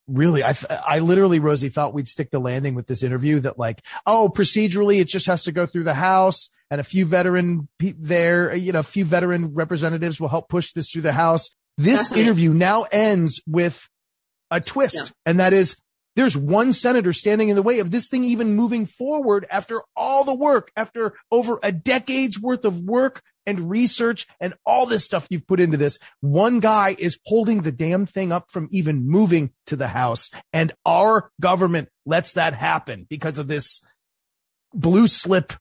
really, 0.09 0.45
I, 0.45 0.53
th- 0.53 0.81
I 0.87 1.01
literally, 1.01 1.39
Rosie, 1.39 1.69
thought 1.69 1.95
we'd 1.95 2.09
stick 2.09 2.31
the 2.31 2.39
landing 2.39 2.75
with 2.75 2.87
this 2.87 3.03
interview 3.03 3.41
that 3.41 3.59
like, 3.59 3.83
oh, 4.07 4.31
procedurally, 4.35 5.01
it 5.01 5.09
just 5.09 5.27
has 5.27 5.45
to 5.45 5.53
go 5.53 5.67
through 5.67 5.85
the 5.85 5.95
House 5.95 6.51
and 6.71 6.81
a 6.81 6.85
few 6.85 7.07
veteran 7.07 7.69
pe- 7.79 7.95
there, 7.99 8.55
you 8.55 8.73
know, 8.73 8.81
a 8.81 8.85
few 8.85 9.05
veteran 9.05 9.55
representatives 9.55 10.21
will 10.21 10.29
help 10.29 10.49
push 10.49 10.73
this 10.73 10.91
through 10.91 11.03
the 11.03 11.13
House. 11.13 11.51
This 11.77 12.13
interview 12.13 12.53
now 12.53 12.87
ends 12.91 13.43
with 13.47 13.89
a 14.51 14.61
twist, 14.61 14.97
yeah. 14.97 15.09
and 15.27 15.41
that 15.41 15.53
is 15.53 15.77
there's 16.15 16.37
one 16.37 16.73
senator 16.73 17.13
standing 17.13 17.51
in 17.51 17.57
the 17.57 17.63
way 17.63 17.79
of 17.79 17.91
this 17.91 18.09
thing 18.09 18.25
even 18.25 18.57
moving 18.57 18.87
forward 18.87 19.47
after 19.51 19.83
all 19.95 20.25
the 20.25 20.35
work, 20.35 20.71
after 20.75 21.15
over 21.31 21.61
a 21.63 21.71
decade's 21.71 22.41
worth 22.41 22.65
of 22.65 22.81
work 22.81 23.23
and 23.47 23.71
research 23.71 24.27
and 24.41 24.55
all 24.67 24.87
this 24.87 25.05
stuff 25.05 25.27
you've 25.31 25.47
put 25.47 25.61
into 25.61 25.77
this. 25.77 25.99
One 26.21 26.61
guy 26.61 26.97
is 26.99 27.19
holding 27.25 27.63
the 27.63 27.73
damn 27.73 28.07
thing 28.07 28.33
up 28.33 28.51
from 28.51 28.69
even 28.73 29.09
moving 29.09 29.53
to 29.67 29.77
the 29.77 29.89
House, 29.89 30.31
and 30.53 30.73
our 30.85 31.31
government 31.41 31.89
lets 32.05 32.33
that 32.35 32.55
happen 32.55 33.07
because 33.09 33.39
of 33.39 33.49
this 33.49 33.81
blue 34.75 35.07
slip 35.07 35.53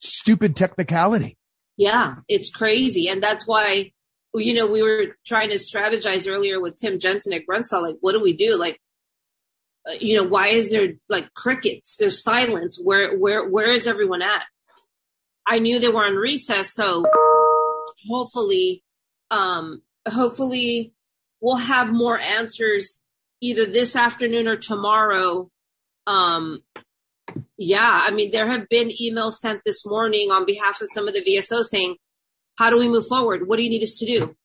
stupid 0.00 0.56
technicality. 0.56 1.36
Yeah, 1.76 2.16
it's 2.28 2.50
crazy. 2.50 3.08
And 3.08 3.22
that's 3.22 3.46
why, 3.46 3.92
you 4.34 4.54
know, 4.54 4.66
we 4.66 4.82
were 4.82 5.16
trying 5.26 5.50
to 5.50 5.56
strategize 5.56 6.30
earlier 6.30 6.60
with 6.60 6.76
Tim 6.76 6.98
Jensen 6.98 7.32
at 7.32 7.46
Grunt 7.46 7.66
Style. 7.66 7.82
Like, 7.82 7.96
what 8.00 8.12
do 8.12 8.20
we 8.20 8.32
do? 8.32 8.58
Like, 8.58 8.80
uh, 9.88 9.94
you 9.98 10.16
know, 10.16 10.28
why 10.28 10.48
is 10.48 10.70
there 10.70 10.94
like 11.08 11.32
crickets? 11.34 11.96
There's 11.96 12.22
silence. 12.22 12.78
Where, 12.82 13.16
where, 13.16 13.48
where 13.48 13.70
is 13.70 13.86
everyone 13.86 14.22
at? 14.22 14.44
I 15.50 15.58
knew 15.58 15.80
they 15.80 15.88
were 15.88 16.04
on 16.04 16.14
recess. 16.14 16.72
So 16.72 17.04
hopefully, 18.08 18.82
um, 19.30 19.82
hopefully 20.08 20.94
we'll 21.40 21.56
have 21.56 21.92
more 21.92 22.18
answers 22.18 23.02
either 23.42 23.66
this 23.66 23.96
afternoon 23.96 24.46
or 24.48 24.56
tomorrow 24.56 25.50
um, 26.06 26.60
yeah, 27.56 28.00
I 28.04 28.10
mean, 28.10 28.30
there 28.30 28.48
have 28.48 28.68
been 28.68 28.88
emails 28.88 29.34
sent 29.34 29.62
this 29.64 29.86
morning 29.86 30.30
on 30.30 30.46
behalf 30.46 30.80
of 30.80 30.88
some 30.92 31.06
of 31.06 31.14
the 31.14 31.22
VSOs 31.22 31.66
saying, 31.66 31.96
how 32.56 32.70
do 32.70 32.78
we 32.78 32.88
move 32.88 33.06
forward? 33.06 33.46
What 33.46 33.56
do 33.56 33.62
you 33.62 33.70
need 33.70 33.82
us 33.82 33.98
to 33.98 34.06
do? 34.06 34.36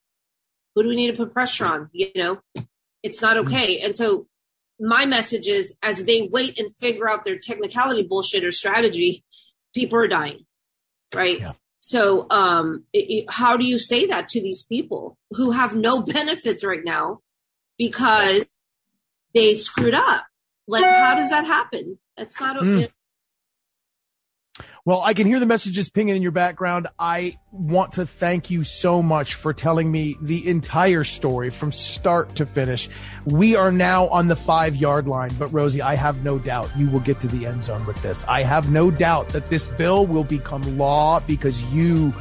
Who 0.75 0.83
do 0.83 0.89
we 0.89 0.95
need 0.95 1.11
to 1.11 1.17
put 1.17 1.33
pressure 1.33 1.65
on? 1.65 1.89
You 1.93 2.11
know, 2.15 2.39
it's 3.03 3.21
not 3.21 3.37
okay. 3.37 3.79
And 3.79 3.95
so 3.95 4.27
my 4.79 5.05
message 5.05 5.47
is 5.47 5.75
as 5.81 6.03
they 6.03 6.23
wait 6.23 6.59
and 6.59 6.75
figure 6.75 7.09
out 7.09 7.25
their 7.25 7.39
technicality 7.39 8.03
bullshit 8.03 8.43
or 8.43 8.51
strategy, 8.51 9.23
people 9.73 9.97
are 9.97 10.07
dying. 10.07 10.45
Right. 11.13 11.39
Yeah. 11.39 11.53
So, 11.79 12.25
um, 12.31 12.85
it, 12.93 12.97
it, 13.09 13.25
how 13.29 13.57
do 13.57 13.65
you 13.65 13.77
say 13.77 14.07
that 14.07 14.29
to 14.29 14.41
these 14.41 14.63
people 14.63 15.17
who 15.31 15.51
have 15.51 15.75
no 15.75 16.01
benefits 16.13 16.63
right 16.63 16.83
now 16.83 17.19
because 17.77 18.45
they 19.33 19.55
screwed 19.55 19.93
up? 19.93 20.25
Like, 20.67 20.83
how 20.83 21.15
does 21.15 21.29
that 21.29 21.45
happen? 21.45 21.99
That's 22.17 22.39
not. 22.39 22.57
Mm. 22.57 22.89
Well, 24.87 25.01
I 25.01 25.15
can 25.15 25.25
hear 25.25 25.39
the 25.39 25.47
messages 25.47 25.89
pinging 25.89 26.15
in 26.15 26.21
your 26.21 26.31
background. 26.31 26.87
I 26.99 27.39
want 27.51 27.93
to 27.93 28.05
thank 28.05 28.51
you 28.51 28.63
so 28.63 29.01
much 29.01 29.33
for 29.33 29.51
telling 29.51 29.91
me 29.91 30.15
the 30.21 30.47
entire 30.47 31.03
story 31.03 31.49
from 31.49 31.71
start 31.71 32.35
to 32.35 32.45
finish. 32.45 32.87
We 33.25 33.55
are 33.55 33.71
now 33.71 34.07
on 34.09 34.27
the 34.27 34.35
five 34.35 34.75
yard 34.75 35.07
line, 35.07 35.33
but 35.39 35.47
Rosie, 35.47 35.81
I 35.81 35.95
have 35.95 36.23
no 36.23 36.37
doubt 36.37 36.69
you 36.77 36.87
will 36.87 36.99
get 36.99 37.19
to 37.21 37.27
the 37.27 37.47
end 37.47 37.63
zone 37.63 37.83
with 37.87 37.99
this. 38.03 38.23
I 38.25 38.43
have 38.43 38.69
no 38.69 38.91
doubt 38.91 39.29
that 39.29 39.49
this 39.49 39.69
bill 39.69 40.05
will 40.05 40.23
become 40.23 40.77
law 40.77 41.19
because 41.21 41.63
you 41.73 42.13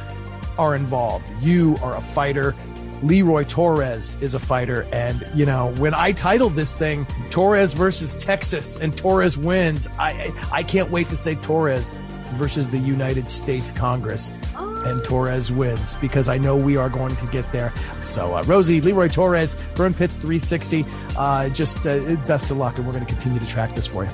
are 0.57 0.73
involved. 0.73 1.31
You 1.41 1.77
are 1.83 1.95
a 1.95 2.01
fighter. 2.01 2.55
Leroy 3.03 3.43
Torres 3.43 4.17
is 4.21 4.33
a 4.33 4.39
fighter. 4.39 4.87
And, 4.91 5.29
you 5.35 5.45
know, 5.45 5.71
when 5.75 5.93
I 5.93 6.13
titled 6.13 6.55
this 6.55 6.75
thing 6.75 7.05
Torres 7.29 7.73
versus 7.73 8.15
Texas 8.15 8.75
and 8.77 8.97
Torres 8.97 9.37
wins, 9.37 9.87
I, 9.99 10.33
I 10.51 10.63
can't 10.63 10.89
wait 10.89 11.09
to 11.09 11.17
say 11.17 11.35
Torres 11.35 11.93
versus 12.33 12.69
the 12.69 12.77
United 12.77 13.29
States 13.29 13.71
Congress. 13.71 14.31
Oh. 14.55 14.71
And 14.85 15.03
Torres 15.03 15.51
wins 15.51 15.95
because 15.95 16.29
I 16.29 16.37
know 16.37 16.55
we 16.55 16.77
are 16.77 16.89
going 16.89 17.15
to 17.15 17.25
get 17.27 17.51
there. 17.51 17.73
So, 18.01 18.35
uh, 18.35 18.43
Rosie, 18.43 18.81
Leroy 18.81 19.07
Torres, 19.07 19.55
Burn 19.73 19.95
Pits 19.95 20.17
360. 20.17 20.85
Uh, 21.17 21.49
just 21.49 21.87
uh, 21.87 22.15
best 22.27 22.51
of 22.51 22.57
luck, 22.57 22.77
and 22.77 22.85
we're 22.85 22.93
going 22.93 23.05
to 23.05 23.11
continue 23.11 23.39
to 23.39 23.47
track 23.47 23.73
this 23.73 23.87
for 23.87 24.03
you. 24.03 24.11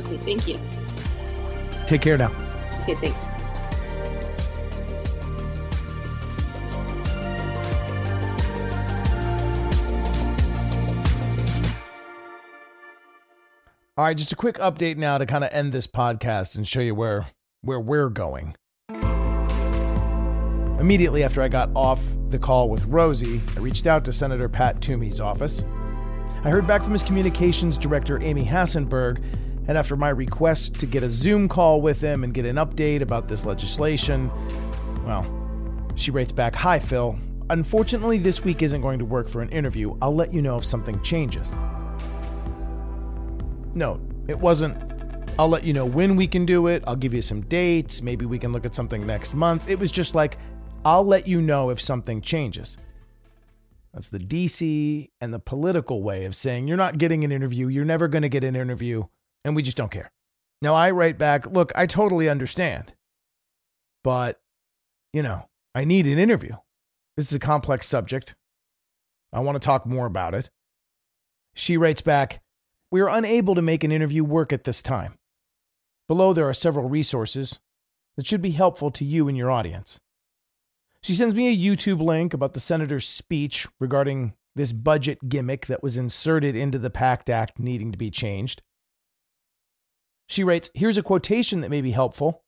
Okay, 0.00 0.18
thank 0.18 0.46
you. 0.46 0.60
Take 1.86 2.02
care 2.02 2.16
now. 2.16 2.32
Okay, 2.82 2.94
thanks. 2.94 3.34
All 13.96 14.04
right, 14.04 14.16
just 14.16 14.32
a 14.32 14.36
quick 14.36 14.58
update 14.58 14.96
now 14.96 15.18
to 15.18 15.26
kind 15.26 15.44
of 15.44 15.50
end 15.52 15.70
this 15.70 15.86
podcast 15.86 16.56
and 16.56 16.66
show 16.66 16.80
you 16.80 16.96
where 16.96 17.26
where 17.64 17.80
we're 17.80 18.10
going. 18.10 18.54
Immediately 20.78 21.22
after 21.24 21.40
I 21.40 21.48
got 21.48 21.70
off 21.74 22.02
the 22.28 22.38
call 22.38 22.68
with 22.68 22.84
Rosie, 22.84 23.40
I 23.56 23.60
reached 23.60 23.86
out 23.86 24.04
to 24.04 24.12
Senator 24.12 24.48
Pat 24.48 24.82
Toomey's 24.82 25.20
office. 25.20 25.64
I 26.44 26.50
heard 26.50 26.66
back 26.66 26.82
from 26.82 26.92
his 26.92 27.02
communications 27.02 27.78
director, 27.78 28.20
Amy 28.20 28.44
Hassenberg, 28.44 29.24
and 29.66 29.78
after 29.78 29.96
my 29.96 30.10
request 30.10 30.74
to 30.80 30.86
get 30.86 31.02
a 31.02 31.08
Zoom 31.08 31.48
call 31.48 31.80
with 31.80 32.00
him 32.00 32.22
and 32.22 32.34
get 32.34 32.44
an 32.44 32.56
update 32.56 33.00
about 33.00 33.28
this 33.28 33.46
legislation, 33.46 34.30
well, 35.06 35.24
she 35.94 36.10
writes 36.10 36.32
back 36.32 36.54
Hi, 36.56 36.78
Phil. 36.78 37.18
Unfortunately, 37.50 38.18
this 38.18 38.44
week 38.44 38.62
isn't 38.62 38.82
going 38.82 38.98
to 38.98 39.04
work 39.04 39.28
for 39.28 39.40
an 39.40 39.48
interview. 39.50 39.96
I'll 40.02 40.14
let 40.14 40.34
you 40.34 40.42
know 40.42 40.56
if 40.58 40.64
something 40.64 41.00
changes. 41.02 41.56
No, 43.74 44.00
it 44.28 44.38
wasn't. 44.38 44.93
I'll 45.36 45.48
let 45.48 45.64
you 45.64 45.72
know 45.72 45.84
when 45.84 46.14
we 46.14 46.28
can 46.28 46.46
do 46.46 46.68
it. 46.68 46.84
I'll 46.86 46.94
give 46.94 47.12
you 47.12 47.20
some 47.20 47.40
dates. 47.40 48.00
Maybe 48.00 48.24
we 48.24 48.38
can 48.38 48.52
look 48.52 48.64
at 48.64 48.74
something 48.74 49.04
next 49.04 49.34
month. 49.34 49.68
It 49.68 49.80
was 49.80 49.90
just 49.90 50.14
like, 50.14 50.36
I'll 50.84 51.04
let 51.04 51.26
you 51.26 51.42
know 51.42 51.70
if 51.70 51.80
something 51.80 52.20
changes. 52.20 52.78
That's 53.92 54.08
the 54.08 54.20
DC 54.20 55.10
and 55.20 55.34
the 55.34 55.40
political 55.40 56.02
way 56.02 56.24
of 56.24 56.36
saying 56.36 56.68
you're 56.68 56.76
not 56.76 56.98
getting 56.98 57.24
an 57.24 57.32
interview. 57.32 57.66
You're 57.66 57.84
never 57.84 58.06
going 58.06 58.22
to 58.22 58.28
get 58.28 58.44
an 58.44 58.54
interview. 58.54 59.04
And 59.44 59.56
we 59.56 59.62
just 59.62 59.76
don't 59.76 59.90
care. 59.90 60.12
Now 60.62 60.74
I 60.74 60.92
write 60.92 61.18
back, 61.18 61.46
look, 61.48 61.72
I 61.74 61.86
totally 61.86 62.28
understand. 62.28 62.92
But, 64.04 64.40
you 65.12 65.22
know, 65.22 65.48
I 65.74 65.84
need 65.84 66.06
an 66.06 66.18
interview. 66.18 66.54
This 67.16 67.28
is 67.28 67.34
a 67.34 67.40
complex 67.40 67.88
subject. 67.88 68.36
I 69.32 69.40
want 69.40 69.56
to 69.56 69.64
talk 69.64 69.84
more 69.84 70.06
about 70.06 70.34
it. 70.34 70.50
She 71.54 71.76
writes 71.76 72.02
back, 72.02 72.40
we 72.92 73.00
are 73.00 73.08
unable 73.08 73.56
to 73.56 73.62
make 73.62 73.82
an 73.82 73.90
interview 73.90 74.22
work 74.22 74.52
at 74.52 74.62
this 74.62 74.80
time. 74.80 75.18
Below, 76.08 76.32
there 76.32 76.48
are 76.48 76.54
several 76.54 76.88
resources 76.88 77.58
that 78.16 78.26
should 78.26 78.42
be 78.42 78.50
helpful 78.50 78.90
to 78.90 79.04
you 79.04 79.28
and 79.28 79.36
your 79.36 79.50
audience. 79.50 79.98
She 81.02 81.14
sends 81.14 81.34
me 81.34 81.48
a 81.48 81.56
YouTube 81.56 82.00
link 82.00 82.32
about 82.32 82.54
the 82.54 82.60
senator's 82.60 83.06
speech 83.06 83.66
regarding 83.80 84.34
this 84.54 84.72
budget 84.72 85.28
gimmick 85.28 85.66
that 85.66 85.82
was 85.82 85.96
inserted 85.96 86.56
into 86.56 86.78
the 86.78 86.90
PACT 86.90 87.28
Act 87.28 87.58
needing 87.58 87.92
to 87.92 87.98
be 87.98 88.10
changed. 88.10 88.62
She 90.26 90.44
writes 90.44 90.70
Here's 90.74 90.98
a 90.98 91.02
quotation 91.02 91.60
that 91.60 91.70
may 91.70 91.82
be 91.82 91.90
helpful. 91.90 92.42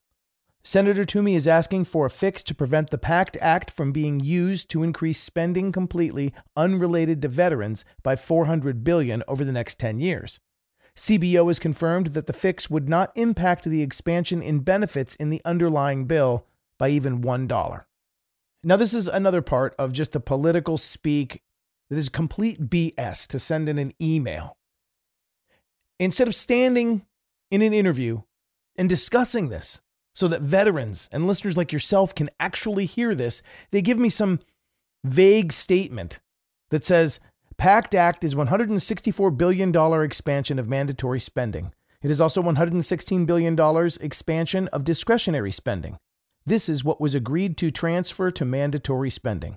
Senator 0.62 1.04
Toomey 1.04 1.34
is 1.34 1.46
asking 1.46 1.84
for 1.84 2.06
a 2.06 2.10
fix 2.10 2.42
to 2.42 2.54
prevent 2.54 2.90
the 2.90 2.98
PACT 2.98 3.36
Act 3.40 3.70
from 3.70 3.92
being 3.92 4.18
used 4.20 4.68
to 4.70 4.82
increase 4.82 5.20
spending 5.20 5.70
completely 5.70 6.34
unrelated 6.56 7.22
to 7.22 7.28
veterans 7.28 7.84
by 8.02 8.16
400 8.16 8.82
billion 8.82 9.22
over 9.28 9.44
the 9.44 9.52
next 9.52 9.78
10 9.78 10.00
years. 10.00 10.40
CBO 10.96 11.46
has 11.48 11.58
confirmed 11.58 12.08
that 12.08 12.26
the 12.26 12.32
fix 12.32 12.70
would 12.70 12.88
not 12.88 13.12
impact 13.14 13.64
the 13.64 13.82
expansion 13.82 14.42
in 14.42 14.60
benefits 14.60 15.14
in 15.14 15.30
the 15.30 15.42
underlying 15.44 16.06
bill 16.06 16.46
by 16.78 16.88
even 16.88 17.20
$1. 17.22 17.84
Now 18.64 18.76
this 18.76 18.94
is 18.94 19.06
another 19.06 19.42
part 19.42 19.74
of 19.78 19.92
just 19.92 20.12
the 20.12 20.20
political 20.20 20.78
speak 20.78 21.42
that 21.90 21.98
is 21.98 22.08
complete 22.08 22.68
BS 22.68 23.26
to 23.28 23.38
send 23.38 23.68
in 23.68 23.78
an 23.78 23.92
email. 24.00 24.56
Instead 26.00 26.28
of 26.28 26.34
standing 26.34 27.06
in 27.50 27.62
an 27.62 27.72
interview 27.72 28.22
and 28.76 28.88
discussing 28.88 29.48
this, 29.48 29.82
so 30.14 30.28
that 30.28 30.40
veterans 30.40 31.10
and 31.12 31.26
listeners 31.26 31.58
like 31.58 31.72
yourself 31.72 32.14
can 32.14 32.30
actually 32.40 32.86
hear 32.86 33.14
this, 33.14 33.42
they 33.70 33.82
give 33.82 33.98
me 33.98 34.08
some 34.08 34.40
vague 35.04 35.52
statement 35.52 36.20
that 36.70 36.86
says 36.86 37.20
PACT 37.58 37.94
Act 37.94 38.22
is 38.22 38.34
$164 38.34 39.36
billion 39.36 40.02
expansion 40.02 40.58
of 40.58 40.68
mandatory 40.68 41.20
spending. 41.20 41.72
It 42.02 42.10
is 42.10 42.20
also 42.20 42.42
$116 42.42 43.26
billion 43.26 43.58
expansion 44.00 44.68
of 44.68 44.84
discretionary 44.84 45.52
spending. 45.52 45.96
This 46.44 46.68
is 46.68 46.84
what 46.84 47.00
was 47.00 47.14
agreed 47.14 47.56
to 47.58 47.70
transfer 47.70 48.30
to 48.30 48.44
mandatory 48.44 49.10
spending. 49.10 49.56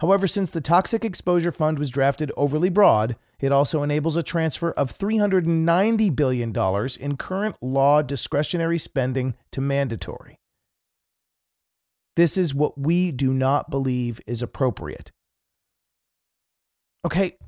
However, 0.00 0.28
since 0.28 0.50
the 0.50 0.60
Toxic 0.60 1.04
Exposure 1.04 1.50
Fund 1.50 1.78
was 1.78 1.90
drafted 1.90 2.30
overly 2.36 2.68
broad, 2.68 3.16
it 3.40 3.50
also 3.50 3.82
enables 3.82 4.16
a 4.16 4.22
transfer 4.22 4.70
of 4.72 4.96
$390 4.96 6.14
billion 6.14 6.54
in 7.00 7.16
current 7.16 7.56
law 7.60 8.00
discretionary 8.00 8.78
spending 8.78 9.34
to 9.50 9.60
mandatory. 9.60 10.36
This 12.14 12.36
is 12.36 12.54
what 12.54 12.78
we 12.78 13.10
do 13.10 13.32
not 13.32 13.70
believe 13.70 14.20
is 14.26 14.40
appropriate. 14.40 15.10
Okay, 17.08 17.38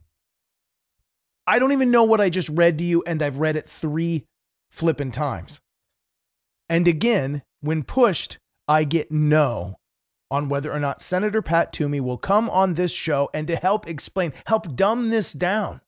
I 1.47 1.59
don't 1.59 1.73
even 1.73 1.91
know 1.91 2.05
what 2.05 2.19
I 2.19 2.31
just 2.31 2.49
read 2.49 2.79
to 2.79 2.85
you, 2.85 3.03
and 3.07 3.21
I've 3.21 3.37
read 3.37 3.57
it 3.57 3.69
three 3.69 4.25
flippin' 4.71 5.13
times. 5.13 5.61
And 6.71 6.89
again, 6.89 7.43
when 7.61 7.83
pushed, 7.83 8.39
I 8.67 8.85
get 8.85 9.13
no 9.13 9.77
on 10.31 10.49
whether 10.49 10.73
or 10.73 10.81
not 10.81 11.03
Senator 11.03 11.43
Pat 11.43 11.75
Toomey 11.75 12.01
will 12.01 12.17
come 12.17 12.49
on 12.49 12.73
this 12.73 12.93
show 12.93 13.29
and 13.35 13.47
to 13.49 13.57
help 13.57 13.87
explain, 13.87 14.33
help 14.47 14.75
dumb 14.77 15.11
this 15.11 15.35
down. 15.35 15.83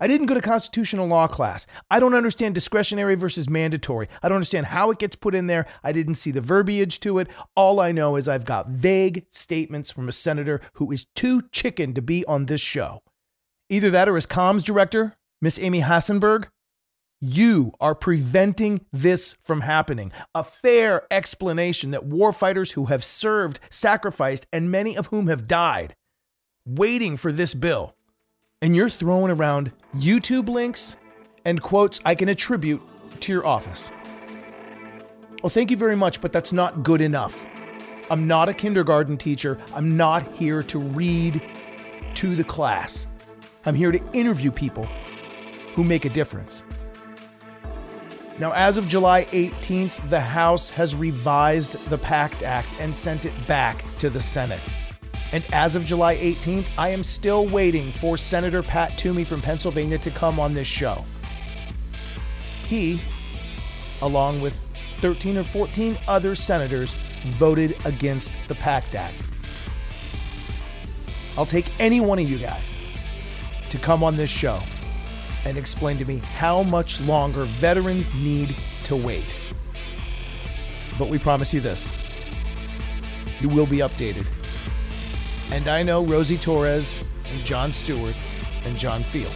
I 0.00 0.06
didn't 0.06 0.26
go 0.26 0.34
to 0.34 0.40
constitutional 0.40 1.06
law 1.06 1.28
class. 1.28 1.66
I 1.90 2.00
don't 2.00 2.14
understand 2.14 2.54
discretionary 2.54 3.14
versus 3.14 3.50
mandatory. 3.50 4.08
I 4.22 4.28
don't 4.28 4.36
understand 4.36 4.66
how 4.66 4.90
it 4.90 4.98
gets 4.98 5.16
put 5.16 5.34
in 5.34 5.46
there. 5.46 5.66
I 5.84 5.92
didn't 5.92 6.14
see 6.14 6.30
the 6.30 6.40
verbiage 6.40 7.00
to 7.00 7.18
it. 7.18 7.28
All 7.54 7.80
I 7.80 7.92
know 7.92 8.16
is 8.16 8.26
I've 8.26 8.46
got 8.46 8.68
vague 8.68 9.26
statements 9.30 9.90
from 9.90 10.08
a 10.08 10.12
senator 10.12 10.60
who 10.74 10.90
is 10.90 11.06
too 11.14 11.42
chicken 11.52 11.92
to 11.94 12.02
be 12.02 12.24
on 12.24 12.46
this 12.46 12.60
show. 12.60 13.02
Either 13.68 13.90
that 13.90 14.08
or 14.08 14.16
as 14.16 14.26
comms 14.26 14.64
director, 14.64 15.16
Miss 15.42 15.58
Amy 15.58 15.80
Hassenberg, 15.80 16.48
you 17.20 17.72
are 17.80 17.94
preventing 17.94 18.86
this 18.92 19.36
from 19.44 19.60
happening. 19.60 20.10
A 20.34 20.42
fair 20.42 21.06
explanation 21.10 21.90
that 21.90 22.08
warfighters 22.08 22.72
who 22.72 22.86
have 22.86 23.04
served, 23.04 23.60
sacrificed, 23.68 24.46
and 24.52 24.70
many 24.70 24.96
of 24.96 25.08
whom 25.08 25.26
have 25.26 25.46
died, 25.46 25.94
waiting 26.64 27.18
for 27.18 27.30
this 27.30 27.54
bill. 27.54 27.94
And 28.62 28.76
you're 28.76 28.90
throwing 28.90 29.30
around 29.30 29.72
YouTube 29.96 30.50
links 30.50 30.96
and 31.46 31.62
quotes 31.62 31.98
I 32.04 32.14
can 32.14 32.28
attribute 32.28 32.82
to 33.20 33.32
your 33.32 33.46
office. 33.46 33.90
Well, 35.42 35.48
thank 35.48 35.70
you 35.70 35.78
very 35.78 35.96
much, 35.96 36.20
but 36.20 36.30
that's 36.30 36.52
not 36.52 36.82
good 36.82 37.00
enough. 37.00 37.42
I'm 38.10 38.26
not 38.26 38.50
a 38.50 38.54
kindergarten 38.54 39.16
teacher. 39.16 39.58
I'm 39.74 39.96
not 39.96 40.30
here 40.34 40.62
to 40.64 40.78
read 40.78 41.40
to 42.16 42.34
the 42.36 42.44
class. 42.44 43.06
I'm 43.64 43.74
here 43.74 43.92
to 43.92 44.12
interview 44.12 44.50
people 44.50 44.84
who 45.74 45.82
make 45.82 46.04
a 46.04 46.10
difference. 46.10 46.62
Now, 48.38 48.52
as 48.52 48.76
of 48.76 48.86
July 48.86 49.24
18th, 49.26 50.10
the 50.10 50.20
House 50.20 50.68
has 50.68 50.94
revised 50.94 51.82
the 51.88 51.96
PACT 51.96 52.42
Act 52.42 52.68
and 52.78 52.94
sent 52.94 53.24
it 53.24 53.46
back 53.46 53.82
to 54.00 54.10
the 54.10 54.20
Senate. 54.20 54.68
And 55.32 55.44
as 55.52 55.76
of 55.76 55.84
July 55.84 56.16
18th, 56.16 56.66
I 56.76 56.88
am 56.88 57.04
still 57.04 57.46
waiting 57.46 57.92
for 57.92 58.16
Senator 58.16 58.62
Pat 58.62 58.98
Toomey 58.98 59.24
from 59.24 59.40
Pennsylvania 59.40 59.98
to 59.98 60.10
come 60.10 60.40
on 60.40 60.52
this 60.52 60.66
show. 60.66 61.04
He, 62.66 63.00
along 64.02 64.40
with 64.40 64.54
13 65.00 65.38
or 65.38 65.44
14 65.44 65.96
other 66.08 66.34
senators, 66.34 66.94
voted 67.38 67.76
against 67.84 68.32
the 68.48 68.54
PACT 68.56 68.94
Act. 68.96 69.16
I'll 71.36 71.46
take 71.46 71.70
any 71.78 72.00
one 72.00 72.18
of 72.18 72.28
you 72.28 72.38
guys 72.38 72.74
to 73.70 73.78
come 73.78 74.02
on 74.02 74.16
this 74.16 74.30
show 74.30 74.60
and 75.44 75.56
explain 75.56 75.96
to 75.98 76.04
me 76.04 76.18
how 76.18 76.62
much 76.62 77.00
longer 77.00 77.44
veterans 77.44 78.12
need 78.14 78.54
to 78.84 78.96
wait. 78.96 79.38
But 80.98 81.08
we 81.08 81.18
promise 81.18 81.54
you 81.54 81.60
this 81.60 81.88
you 83.40 83.48
will 83.48 83.66
be 83.66 83.78
updated. 83.78 84.26
And 85.52 85.66
I 85.66 85.82
know 85.82 86.04
Rosie 86.04 86.38
Torres 86.38 87.08
and 87.32 87.44
Jon 87.44 87.72
Stewart 87.72 88.14
and 88.64 88.76
John 88.76 89.02
Feal 89.02 89.30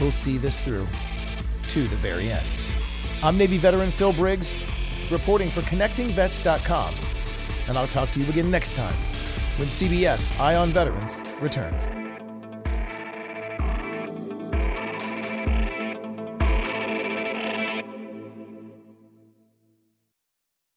will 0.00 0.10
see 0.10 0.38
this 0.38 0.60
through 0.60 0.86
to 1.68 1.86
the 1.86 1.96
very 1.96 2.30
end. 2.32 2.46
I'm 3.22 3.36
Navy 3.36 3.58
veteran 3.58 3.92
Phil 3.92 4.14
Briggs, 4.14 4.56
reporting 5.10 5.50
for 5.50 5.60
ConnectingVets.com. 5.60 6.94
And 7.68 7.76
I'll 7.76 7.86
talk 7.88 8.10
to 8.12 8.20
you 8.20 8.28
again 8.30 8.50
next 8.50 8.74
time 8.74 8.96
when 9.58 9.68
CBS 9.68 10.36
Eye 10.40 10.56
on 10.56 10.70
Veterans 10.70 11.20
returns. 11.40 11.99